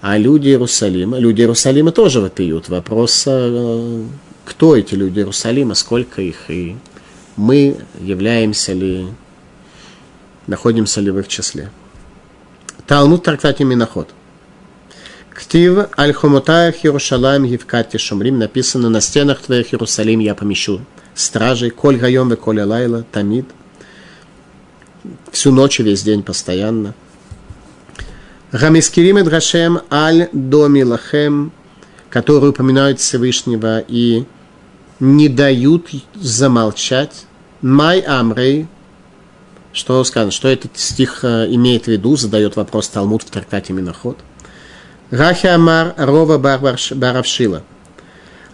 а 0.00 0.18
люди 0.18 0.48
Иерусалима, 0.48 1.18
люди 1.18 1.40
Иерусалима 1.40 1.92
тоже 1.92 2.20
вопиют. 2.20 2.68
Вопрос, 2.68 3.24
э, 3.26 4.02
кто 4.44 4.76
эти 4.76 4.94
люди 4.94 5.18
Иерусалима, 5.18 5.74
сколько 5.74 6.22
их, 6.22 6.50
и 6.50 6.76
мы 7.36 7.76
являемся 8.00 8.72
ли, 8.72 9.06
находимся 10.46 11.00
ли 11.00 11.10
в 11.10 11.18
их 11.18 11.28
числе. 11.28 11.70
Талмуд 12.86 13.24
трактате 13.24 13.64
Миноход. 13.64 14.08
Ктив 15.34 15.88
аль-Хумутаях 15.98 16.84
Иерушалаем 16.84 17.44
Евкати 17.44 17.98
Шумрим 17.98 18.38
написано 18.38 18.88
на 18.88 19.00
стенах 19.00 19.42
твоих 19.42 19.74
Иерусалим 19.74 20.20
я 20.20 20.34
помещу 20.34 20.80
стражей, 21.14 21.70
коль 21.70 21.96
гайом 21.96 22.32
и 22.32 22.36
коль 22.36 22.60
лайла, 22.60 23.04
тамид. 23.12 23.46
Всю 25.30 25.52
ночь 25.52 25.80
и 25.80 25.82
весь 25.82 26.02
день 26.02 26.22
постоянно– 26.22 26.94
Рамискирим 28.58 29.18
Эдрашем 29.18 29.82
Аль 29.92 30.30
Доми 30.32 30.80
Лахем, 30.80 31.52
которые 32.08 32.52
упоминают 32.52 33.00
Всевышнего 33.00 33.80
и 33.80 34.24
не 34.98 35.28
дают 35.28 35.90
замолчать. 36.14 37.26
Май 37.60 38.00
Амрей, 38.00 38.66
что 39.74 40.02
сказано, 40.04 40.30
что 40.30 40.48
этот 40.48 40.78
стих 40.78 41.22
э, 41.22 41.48
имеет 41.50 41.84
в 41.84 41.88
виду, 41.88 42.16
задает 42.16 42.56
вопрос 42.56 42.88
Талмуд 42.88 43.24
в 43.24 43.30
трактате 43.30 43.74
Миноход. 43.74 44.16
Рахи 45.10 45.48
Амар 45.48 45.92
Рова 45.98 46.38
Баравшила. 46.38 47.62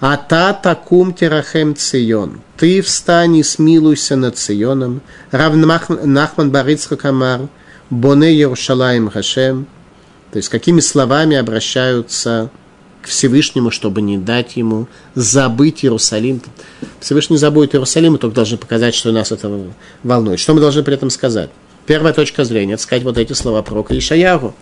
Ата 0.01 0.59
такум 0.61 1.15
терахем 1.15 1.77
цион. 1.77 2.41
Ты 2.57 2.83
встань 2.83 3.37
и 3.37 3.45
смилуйся 3.45 4.17
над 4.17 4.37
Ционом. 4.37 5.01
Рав 5.31 5.55
Нахман 5.55 6.51
Барицхак 6.51 7.05
Амар. 7.05 7.43
Боне 7.89 8.37
Yerushalayim 8.37 9.09
Хашем. 9.09 9.69
То 10.33 10.39
есть 10.39 10.49
какими 10.49 10.81
словами 10.81 11.37
обращаются 11.37 12.51
к 13.03 13.07
Всевышнему, 13.07 13.71
чтобы 13.71 14.01
не 14.01 14.17
дать 14.17 14.57
ему 14.57 14.87
забыть 15.15 15.85
Иерусалим. 15.85 16.41
Всевышний 17.01 17.37
забудет 17.37 17.75
Иерусалим, 17.75 18.13
мы 18.13 18.19
только 18.19 18.37
должны 18.37 18.57
показать, 18.57 18.95
что 18.95 19.13
нас 19.13 19.31
это 19.31 19.51
волнует. 20.03 20.41
Что 20.41 20.55
мы 20.55 20.61
должны 20.61 20.83
при 20.83 20.95
этом 20.95 21.11
сказать? 21.11 21.51
Первая 21.85 22.15
точка 22.15 22.45
зрения– 22.45 22.75
это 22.75 22.83
сказать 22.83 23.03
вот 23.05 23.19
эти 23.19 23.35
слова 23.35 23.63
пророка 23.63 23.99
Ишаяру. 23.99 24.55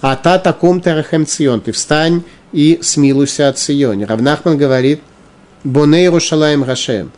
А 0.00 0.16
та 0.16 0.38
таком 0.38 0.80
терахем 0.80 1.26
цион, 1.26 1.60
ты 1.60 1.72
встань 1.72 2.22
и 2.52 2.78
смилуйся 2.80 3.48
от 3.48 3.58
Сионе. 3.58 4.06
Равнахман 4.06 4.56
говорит, 4.56 5.00
боне 5.62 6.02
Иерушалаем 6.02 6.64
Рашем, 6.64 7.10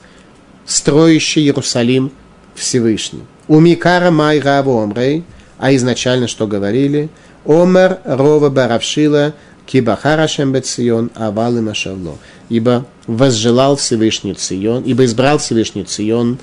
строящий 0.66 1.42
Иерусалим 1.42 2.10
Всевышний. 2.54 3.22
Умикара 3.46 4.10
май 4.10 4.40
раву 4.40 4.78
омрей, 4.78 5.22
а 5.58 5.72
изначально 5.76 6.26
что 6.26 6.48
говорили– 6.48 7.08
Омер 7.44 8.00
Рова 8.04 8.50
Баравшила 8.50 9.34
Кибахара 9.66 10.26
Шембецион 10.26 11.10
Авалы 11.14 11.62
Машавло. 11.62 12.18
Ибо 12.48 12.86
возжелал 13.06 13.76
Всевышний 13.76 14.34
Цион, 14.34 14.82
ибо 14.82 15.04
избрал 15.04 15.38
Всевышний 15.38 15.84
Цион, 15.84 16.38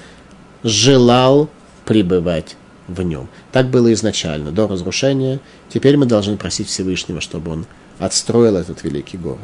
желал 0.63 1.49
пребывать 1.85 2.55
в 2.87 3.01
нем. 3.01 3.27
Так 3.51 3.69
было 3.69 3.91
изначально, 3.93 4.51
до 4.51 4.67
разрушения. 4.67 5.39
Теперь 5.69 5.97
мы 5.97 6.05
должны 6.05 6.37
просить 6.37 6.69
Всевышнего, 6.69 7.21
чтобы 7.21 7.51
он 7.51 7.65
отстроил 7.99 8.55
этот 8.55 8.83
великий 8.83 9.17
город. 9.17 9.39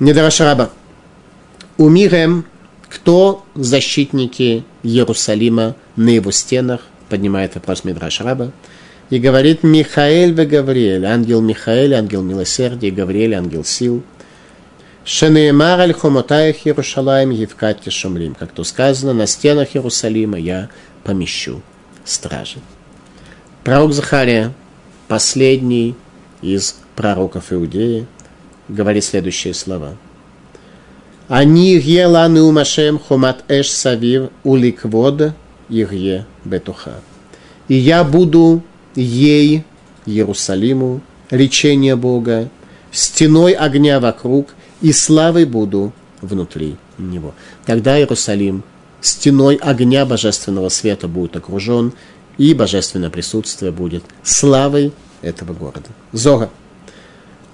Недарашараба. 0.00 0.70
Умирем, 1.76 2.44
кто 2.88 3.44
защитники 3.54 4.64
Иерусалима 4.82 5.76
на 5.96 6.10
его 6.10 6.30
стенах, 6.30 6.80
поднимает 7.08 7.54
вопрос 7.54 7.84
Мидраш 7.84 8.20
Раба 8.20 8.52
и 9.10 9.18
говорит 9.18 9.62
Михаэль 9.62 10.38
и 10.40 10.46
Гавриэль, 10.46 11.04
ангел 11.04 11.40
Михаэль, 11.40 11.94
ангел 11.94 12.22
милосердия, 12.22 12.90
Гавриэль, 12.90 13.34
ангел 13.34 13.64
сил. 13.64 14.02
Шенеемар 15.04 15.80
аль 15.80 15.92
хомотаях 15.92 16.66
Иерушалаем 16.66 17.30
Евкати 17.30 17.90
Шумрим. 17.90 18.34
Как 18.34 18.52
то 18.52 18.64
сказано, 18.64 19.12
на 19.12 19.26
стенах 19.26 19.76
Иерусалима 19.76 20.38
я 20.38 20.70
помещу 21.04 21.60
стражи. 22.04 22.58
Пророк 23.64 23.92
Захария, 23.92 24.52
последний 25.06 25.94
из 26.40 26.76
пророков 26.96 27.52
Иудеи, 27.52 28.06
говорит 28.68 29.04
следующие 29.04 29.52
слова. 29.52 29.94
Они 31.28 31.76
еланы 31.76 32.42
умашем 32.42 32.98
хомат 32.98 33.44
эш 33.48 33.70
савив 33.70 34.30
уликвод 34.42 35.32
ирье 35.68 36.26
бетуха. 36.44 37.00
И 37.68 37.74
я 37.74 38.04
буду 38.04 38.62
ей, 38.94 39.64
Иерусалиму, 40.06 41.00
речение 41.30 41.96
Бога, 41.96 42.48
стеной 42.90 43.52
огня 43.52 44.00
вокруг, 44.00 44.54
и 44.80 44.92
славой 44.92 45.44
буду 45.44 45.92
внутри 46.20 46.76
него. 46.98 47.34
Тогда 47.66 47.98
Иерусалим 47.98 48.62
стеной 49.00 49.56
огня 49.56 50.06
божественного 50.06 50.68
света 50.68 51.08
будет 51.08 51.36
окружен, 51.36 51.92
и 52.38 52.52
божественное 52.54 53.10
присутствие 53.10 53.70
будет 53.70 54.04
славой 54.22 54.92
этого 55.22 55.52
города. 55.52 55.88
Зора. 56.12 56.50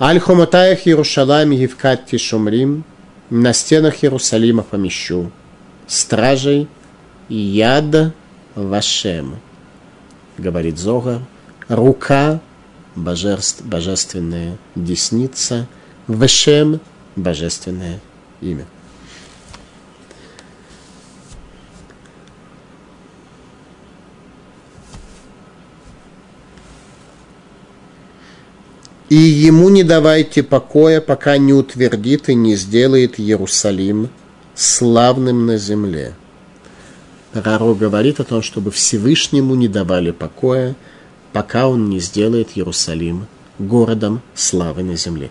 Аль-Хомотаях 0.00 0.86
Иерушалайм 0.86 1.50
Евкат 1.50 2.06
Тишумрим 2.06 2.84
на 3.28 3.52
стенах 3.52 4.02
Иерусалима 4.02 4.62
помещу 4.62 5.30
стражей 5.86 6.68
яд 7.28 8.14
Вашем, 8.54 9.36
говорит 10.36 10.78
Зога, 10.78 11.22
рука 11.70 12.40
божеств, 12.96 13.62
божественная 13.62 14.58
десница, 14.74 15.66
Вашем 16.06 16.80
божественное 17.14 18.00
имя. 18.40 18.66
И 29.08 29.14
ему 29.14 29.68
не 29.68 29.84
давайте 29.84 30.42
покоя, 30.42 31.00
пока 31.00 31.38
не 31.38 31.52
утвердит 31.52 32.28
и 32.28 32.34
не 32.34 32.56
сделает 32.56 33.20
Иерусалим 33.20 34.08
славным 34.54 35.46
на 35.46 35.58
земле. 35.58 36.14
Пророк 37.32 37.78
говорит 37.78 38.18
о 38.18 38.24
том, 38.24 38.42
чтобы 38.42 38.72
Всевышнему 38.72 39.54
не 39.54 39.68
давали 39.68 40.10
покоя, 40.10 40.74
пока 41.32 41.68
он 41.68 41.88
не 41.90 42.00
сделает 42.00 42.56
Иерусалим 42.56 43.26
городом 43.58 44.22
славы 44.34 44.82
на 44.82 44.96
земле. 44.96 45.30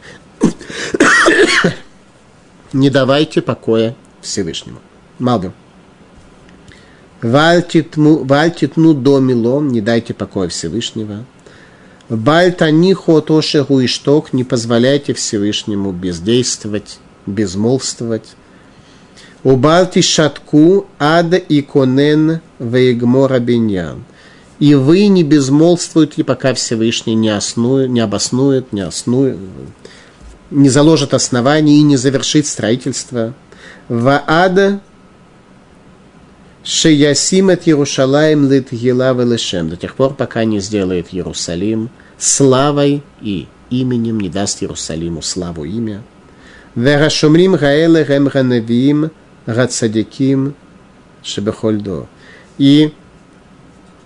не 2.74 2.90
давайте 2.90 3.42
покоя 3.42 3.96
Всевышнему. 4.22 4.80
Малбим. 5.18 5.54
Вальтитну 7.22 8.94
до 8.94 9.20
милом, 9.20 9.68
не 9.70 9.82
дайте 9.82 10.14
покоя 10.14 10.48
Всевышнего. 10.48 11.26
Бальтанихо 12.08 13.22
тошеху 13.22 13.82
и 13.82 13.88
шток, 13.88 14.34
не 14.34 14.44
позволяйте 14.44 15.14
Всевышнему 15.14 15.92
бездействовать, 15.92 17.00
безмолвствовать. 17.26 18.36
У 19.44 19.56
Балти 19.56 20.02
шатку 20.02 20.88
ада 20.98 21.38
и 21.38 21.62
конен 21.62 22.42
вейгмора 22.58 23.40
беньян. 23.40 24.04
И 24.60 24.76
вы 24.76 25.08
не 25.08 25.24
безмолвствуете, 25.24 26.24
пока 26.24 26.54
Всевышний 26.54 27.16
не, 27.16 27.30
основует, 27.30 27.90
не 27.90 28.02
обоснует, 28.02 28.74
не 28.74 28.82
основует, 28.82 29.38
не 30.52 30.70
заложит 30.70 31.14
оснований 31.14 31.80
и 31.80 31.84
не 31.84 31.96
завершит 31.96 32.46
строительство. 32.46 33.34
Ваада 33.88 34.82
Шеясимет 36.64 37.68
Иерушалаем 37.68 38.52
лит 38.52 38.74
Елава 38.74 39.22
Лешем, 39.22 39.70
до 39.70 39.78
тех 39.78 39.96
пор, 39.96 40.14
пока 40.14 40.44
не 40.44 40.60
сделает 40.60 41.08
Иерусалим 41.14 41.90
славой 42.18 43.02
и 43.22 43.48
именем, 43.70 44.20
не 44.20 44.30
даст 44.30 44.62
Иерусалиму 44.62 45.22
славу 45.22 45.64
имя. 45.64 46.04
Верашумрим 46.76 47.56
Гаэле 47.56 48.04
Рем 48.04 48.28
Ганевим 48.28 49.12
Рацадиким 49.46 50.54
Шебехольдо. 51.24 52.08
И 52.58 52.94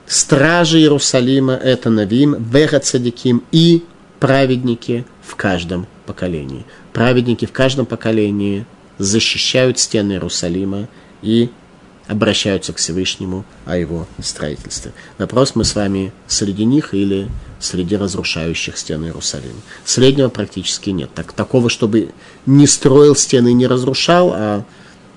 стражи 0.07 0.79
Иерусалима 0.79 1.53
это 1.53 1.89
Навим, 1.89 2.35
Верацадиким 2.35 3.43
и 3.51 3.83
праведники 4.19 5.05
в 5.21 5.35
каждом 5.35 5.87
поколении. 6.05 6.65
Праведники 6.91 7.45
в 7.45 7.51
каждом 7.51 7.85
поколении 7.85 8.65
защищают 8.97 9.79
стены 9.79 10.13
Иерусалима 10.13 10.87
и 11.21 11.49
обращаются 12.07 12.73
к 12.73 12.77
Всевышнему 12.77 13.45
о 13.65 13.77
его 13.77 14.07
строительстве. 14.21 14.91
Вопрос, 15.17 15.55
мы 15.55 15.63
с 15.63 15.75
вами 15.75 16.11
среди 16.27 16.65
них 16.65 16.93
или 16.93 17.29
среди 17.59 17.95
разрушающих 17.95 18.77
стены 18.77 19.05
Иерусалима. 19.05 19.61
Среднего 19.85 20.29
практически 20.29 20.89
нет. 20.89 21.09
Так, 21.15 21.31
такого, 21.31 21.69
чтобы 21.69 22.09
не 22.45 22.67
строил 22.67 23.15
стены 23.15 23.49
и 23.49 23.53
не 23.53 23.67
разрушал, 23.67 24.31
а 24.33 24.65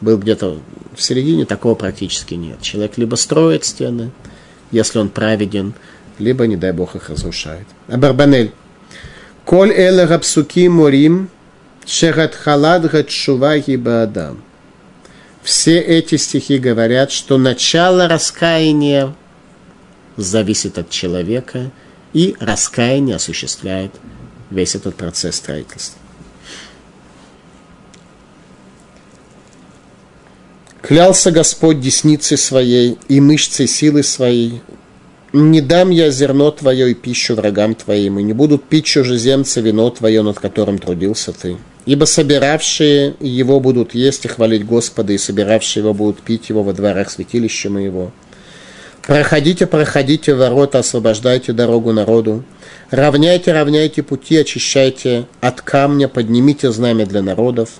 был 0.00 0.16
где-то 0.18 0.60
в 0.94 1.02
середине, 1.02 1.44
такого 1.44 1.74
практически 1.74 2.34
нет. 2.34 2.62
Человек 2.62 2.98
либо 2.98 3.16
строит 3.16 3.64
стены, 3.64 4.12
если 4.70 4.98
он 4.98 5.08
праведен, 5.08 5.74
либо, 6.18 6.46
не 6.46 6.56
дай 6.56 6.72
Бог, 6.72 6.96
их 6.96 7.08
разрушает. 7.10 7.66
Абарбанель. 7.88 8.52
Коль 9.44 9.70
эле 9.72 10.04
рапсуки 10.04 10.68
морим, 10.68 11.28
шерат 11.86 12.34
халад 12.34 12.90
гатшува 12.90 13.54
адам. 14.02 14.42
Все 15.42 15.78
эти 15.78 16.16
стихи 16.16 16.58
говорят, 16.58 17.12
что 17.12 17.38
начало 17.38 18.08
раскаяния 18.08 19.14
зависит 20.16 20.78
от 20.78 20.90
человека, 20.90 21.70
и 22.12 22.34
раскаяние 22.40 23.16
осуществляет 23.16 23.92
весь 24.50 24.74
этот 24.74 24.96
процесс 24.96 25.36
строительства. 25.36 26.00
Клялся 30.82 31.30
Господь 31.30 31.80
десницей 31.80 32.36
своей 32.36 32.98
и 33.08 33.20
мышцей 33.20 33.66
силы 33.66 34.02
своей. 34.02 34.60
Не 35.32 35.60
дам 35.60 35.90
я 35.90 36.10
зерно 36.10 36.50
твое 36.50 36.92
и 36.92 36.94
пищу 36.94 37.34
врагам 37.34 37.74
твоим, 37.74 38.18
и 38.18 38.22
не 38.22 38.32
будут 38.32 38.64
пить 38.64 38.84
чужеземцы 38.84 39.60
вино 39.60 39.90
твое, 39.90 40.22
над 40.22 40.38
которым 40.38 40.78
трудился 40.78 41.32
ты. 41.32 41.56
Ибо 41.84 42.04
собиравшие 42.04 43.14
его 43.20 43.60
будут 43.60 43.94
есть 43.94 44.24
и 44.24 44.28
хвалить 44.28 44.64
Господа, 44.64 45.12
и 45.12 45.18
собиравшие 45.18 45.82
его 45.82 45.94
будут 45.94 46.22
пить 46.22 46.48
его 46.48 46.62
во 46.62 46.72
дворах 46.72 47.10
святилища 47.10 47.68
моего. 47.68 48.12
Проходите, 49.06 49.66
проходите 49.66 50.34
ворота, 50.34 50.80
освобождайте 50.80 51.52
дорогу 51.52 51.92
народу. 51.92 52.42
Равняйте, 52.90 53.52
равняйте 53.52 54.02
пути, 54.02 54.36
очищайте 54.36 55.26
от 55.40 55.60
камня, 55.60 56.08
поднимите 56.08 56.72
знамя 56.72 57.06
для 57.06 57.22
народов. 57.22 57.70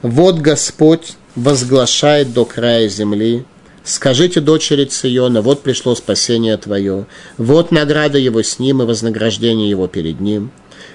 Вот 0.00 0.38
Господь 0.38 1.14
возглашает 1.36 2.32
до 2.32 2.44
края 2.44 2.88
земли. 2.88 3.44
Скажите 3.84 4.40
дочери 4.40 4.84
Циона, 4.84 5.42
вот 5.42 5.62
пришло 5.62 5.94
спасение 5.94 6.56
твое, 6.56 7.06
вот 7.36 7.72
награда 7.72 8.18
его 8.18 8.42
с 8.42 8.58
ним 8.58 8.82
и 8.82 8.86
вознаграждение 8.86 9.68
его 9.68 9.88
перед 9.88 10.20
ним. 10.20 10.50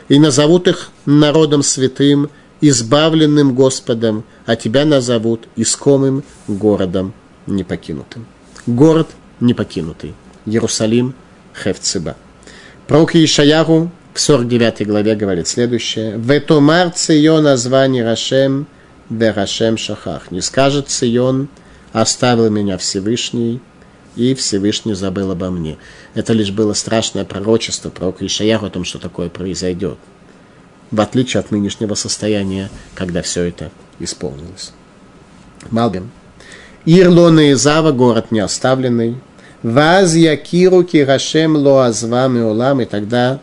И 0.07 0.19
назовут 0.19 0.67
их 0.67 0.89
народом 1.05 1.63
святым, 1.63 2.29
избавленным 2.61 3.53
Господом, 3.53 4.23
а 4.45 4.55
тебя 4.55 4.85
назовут 4.85 5.47
искомым 5.57 6.23
городом 6.47 7.13
непокинутым. 7.45 8.25
Город 8.65 9.09
непокинутый. 9.41 10.13
Иерусалим 10.45 11.13
Хевциба. 11.53 12.15
Пророк 12.87 13.15
Ишаяру 13.15 13.91
в 14.13 14.19
49 14.19 14.87
главе 14.87 15.15
говорит 15.15 15.47
следующее. 15.47 16.13
«Ветомар 16.17 16.91
Цион 16.91 17.43
название 17.43 18.03
Рашем, 18.03 18.67
де 19.09 19.31
Рашем 19.31 19.77
Шахах». 19.77 20.31
Не 20.31 20.41
скажет 20.41 20.89
Цион, 20.89 21.47
оставил 21.93 22.49
меня 22.49 22.77
Всевышний, 22.77 23.59
и 24.15 24.33
Всевышний 24.33 24.93
забыл 24.93 25.31
обо 25.31 25.49
мне. 25.49 25.77
Это 26.15 26.33
лишь 26.33 26.51
было 26.51 26.73
страшное 26.73 27.25
пророчество 27.25 27.89
пророка 27.89 28.25
Ишаяру 28.25 28.67
о 28.67 28.69
том, 28.69 28.83
что 28.83 28.99
такое 28.99 29.29
произойдет 29.29 29.97
в 30.91 31.01
отличие 31.01 31.39
от 31.39 31.51
нынешнего 31.51 31.95
состояния, 31.95 32.69
когда 32.95 33.21
все 33.21 33.43
это 33.43 33.71
исполнилось. 33.99 34.71
Малбим. 35.69 36.11
Ирлона 36.85 37.51
и 37.51 37.53
Зава, 37.53 37.91
город 37.91 38.31
не 38.31 38.39
оставленный. 38.39 39.17
Ваз 39.63 40.13
Якиру 40.13 40.83
Кирашем 40.83 41.55
Лоазвам 41.55 42.37
и 42.37 42.41
Олам, 42.41 42.81
и 42.81 42.85
тогда 42.85 43.39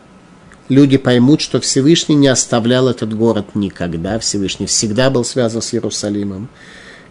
люди 0.69 0.97
поймут, 0.97 1.41
что 1.41 1.59
Всевышний 1.59 2.15
не 2.15 2.27
оставлял 2.27 2.87
этот 2.87 3.15
город 3.15 3.55
никогда. 3.55 4.19
Всевышний 4.19 4.65
всегда 4.65 5.09
был 5.09 5.23
связан 5.23 5.61
с 5.61 5.73
Иерусалимом. 5.73 6.49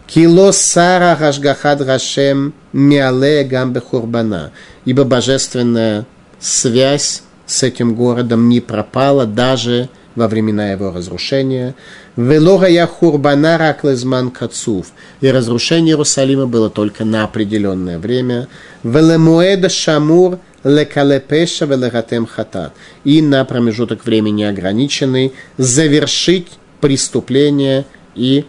Кило 0.07 0.51
Сара 0.51 1.17
Рашгахад 1.19 1.81
Рашем 1.81 2.53
Миале 2.73 3.43
Гамбе 3.43 3.81
Хурбана. 3.81 4.51
Ибо 4.85 5.03
божественная 5.03 6.05
связь 6.39 7.23
с 7.45 7.63
этим 7.63 7.95
городом 7.95 8.49
не 8.49 8.59
пропала 8.59 9.25
даже 9.25 9.89
во 10.15 10.27
времена 10.27 10.71
его 10.71 10.91
разрушения. 10.91 11.75
Велога 12.15 12.67
я 12.67 12.87
хурбана 12.87 13.57
раклезман 13.57 14.31
кацув. 14.31 14.87
И 15.21 15.29
разрушение 15.29 15.93
Иерусалима 15.93 16.47
было 16.47 16.69
только 16.69 17.03
на 17.03 17.23
определенное 17.23 17.99
время. 17.99 18.47
Велемуэда 18.83 19.69
шамур 19.69 20.39
лекалепеша 20.65 21.65
велегатем 21.65 22.25
хатат. 22.25 22.73
И 23.05 23.21
на 23.21 23.45
промежуток 23.45 24.03
времени 24.03 24.43
ограниченный 24.43 25.33
завершить 25.57 26.49
преступление 26.81 27.85
и 28.15 28.45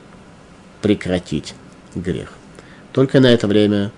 прекратить 0.83 1.55
грех. 1.95 2.33
Только 2.93 3.21
на 3.21 3.27
это 3.27 3.47
время 3.47 3.93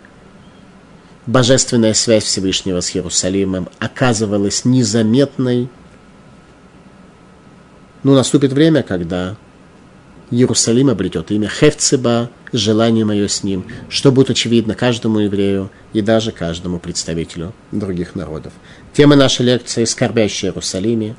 божественная 1.26 1.94
связь 1.94 2.24
Всевышнего 2.24 2.80
с 2.80 2.94
Иерусалимом 2.94 3.68
оказывалась 3.78 4.64
незаметной. 4.64 5.68
Но 8.02 8.14
наступит 8.14 8.52
время, 8.52 8.82
когда 8.82 9.36
Иерусалим 10.30 10.90
обретет 10.90 11.30
имя 11.30 11.48
Хевцеба, 11.48 12.30
желание 12.52 13.04
мое 13.04 13.28
с 13.28 13.42
ним, 13.42 13.64
что 13.88 14.12
будет 14.12 14.30
очевидно 14.30 14.74
каждому 14.74 15.20
еврею 15.20 15.70
и 15.94 16.02
даже 16.02 16.32
каждому 16.32 16.78
представителю 16.78 17.54
других 17.72 18.14
народов. 18.14 18.52
Тема 18.92 19.16
нашей 19.16 19.46
лекции 19.46 19.84
«Скорбящий 19.84 20.48
Иерусалиме», 20.48 21.16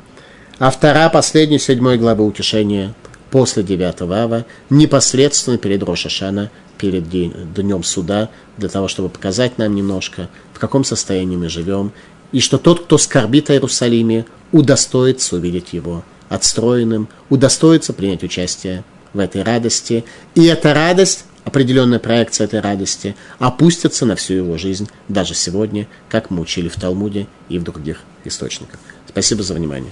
вторая, 0.59 1.09
последняя, 1.09 1.57
седьмой 1.57 1.97
глава 1.97 2.23
утешения 2.23 2.93
после 3.31 3.63
9 3.63 4.01
ава, 4.01 4.45
непосредственно 4.69 5.57
перед 5.57 5.81
Рошашана, 5.81 6.51
перед 6.77 7.09
днем 7.09 7.83
суда, 7.83 8.29
для 8.57 8.69
того, 8.69 8.87
чтобы 8.87 9.09
показать 9.09 9.57
нам 9.57 9.73
немножко, 9.73 10.29
в 10.53 10.59
каком 10.59 10.83
состоянии 10.83 11.35
мы 11.35 11.49
живем, 11.49 11.93
и 12.31 12.39
что 12.41 12.59
тот, 12.59 12.81
кто 12.81 12.99
скорбит 12.99 13.49
о 13.49 13.53
Иерусалиме, 13.53 14.25
удостоится 14.51 15.35
увидеть 15.35 15.73
его 15.73 16.03
отстроенным, 16.29 17.09
удостоится 17.29 17.91
принять 17.91 18.23
участие 18.23 18.83
в 19.13 19.19
этой 19.19 19.43
радости. 19.43 20.05
И 20.35 20.45
эта 20.45 20.73
радость, 20.73 21.25
определенная 21.43 21.99
проекция 21.99 22.45
этой 22.45 22.59
радости, 22.59 23.15
опустится 23.39 24.05
на 24.05 24.15
всю 24.15 24.35
его 24.35 24.57
жизнь, 24.57 24.89
даже 25.07 25.33
сегодня, 25.33 25.87
как 26.09 26.29
мы 26.29 26.41
учили 26.41 26.67
в 26.67 26.75
Талмуде 26.75 27.27
и 27.49 27.59
в 27.59 27.63
других 27.63 28.01
источниках. 28.25 28.79
Спасибо 29.07 29.43
за 29.43 29.53
внимание. 29.53 29.91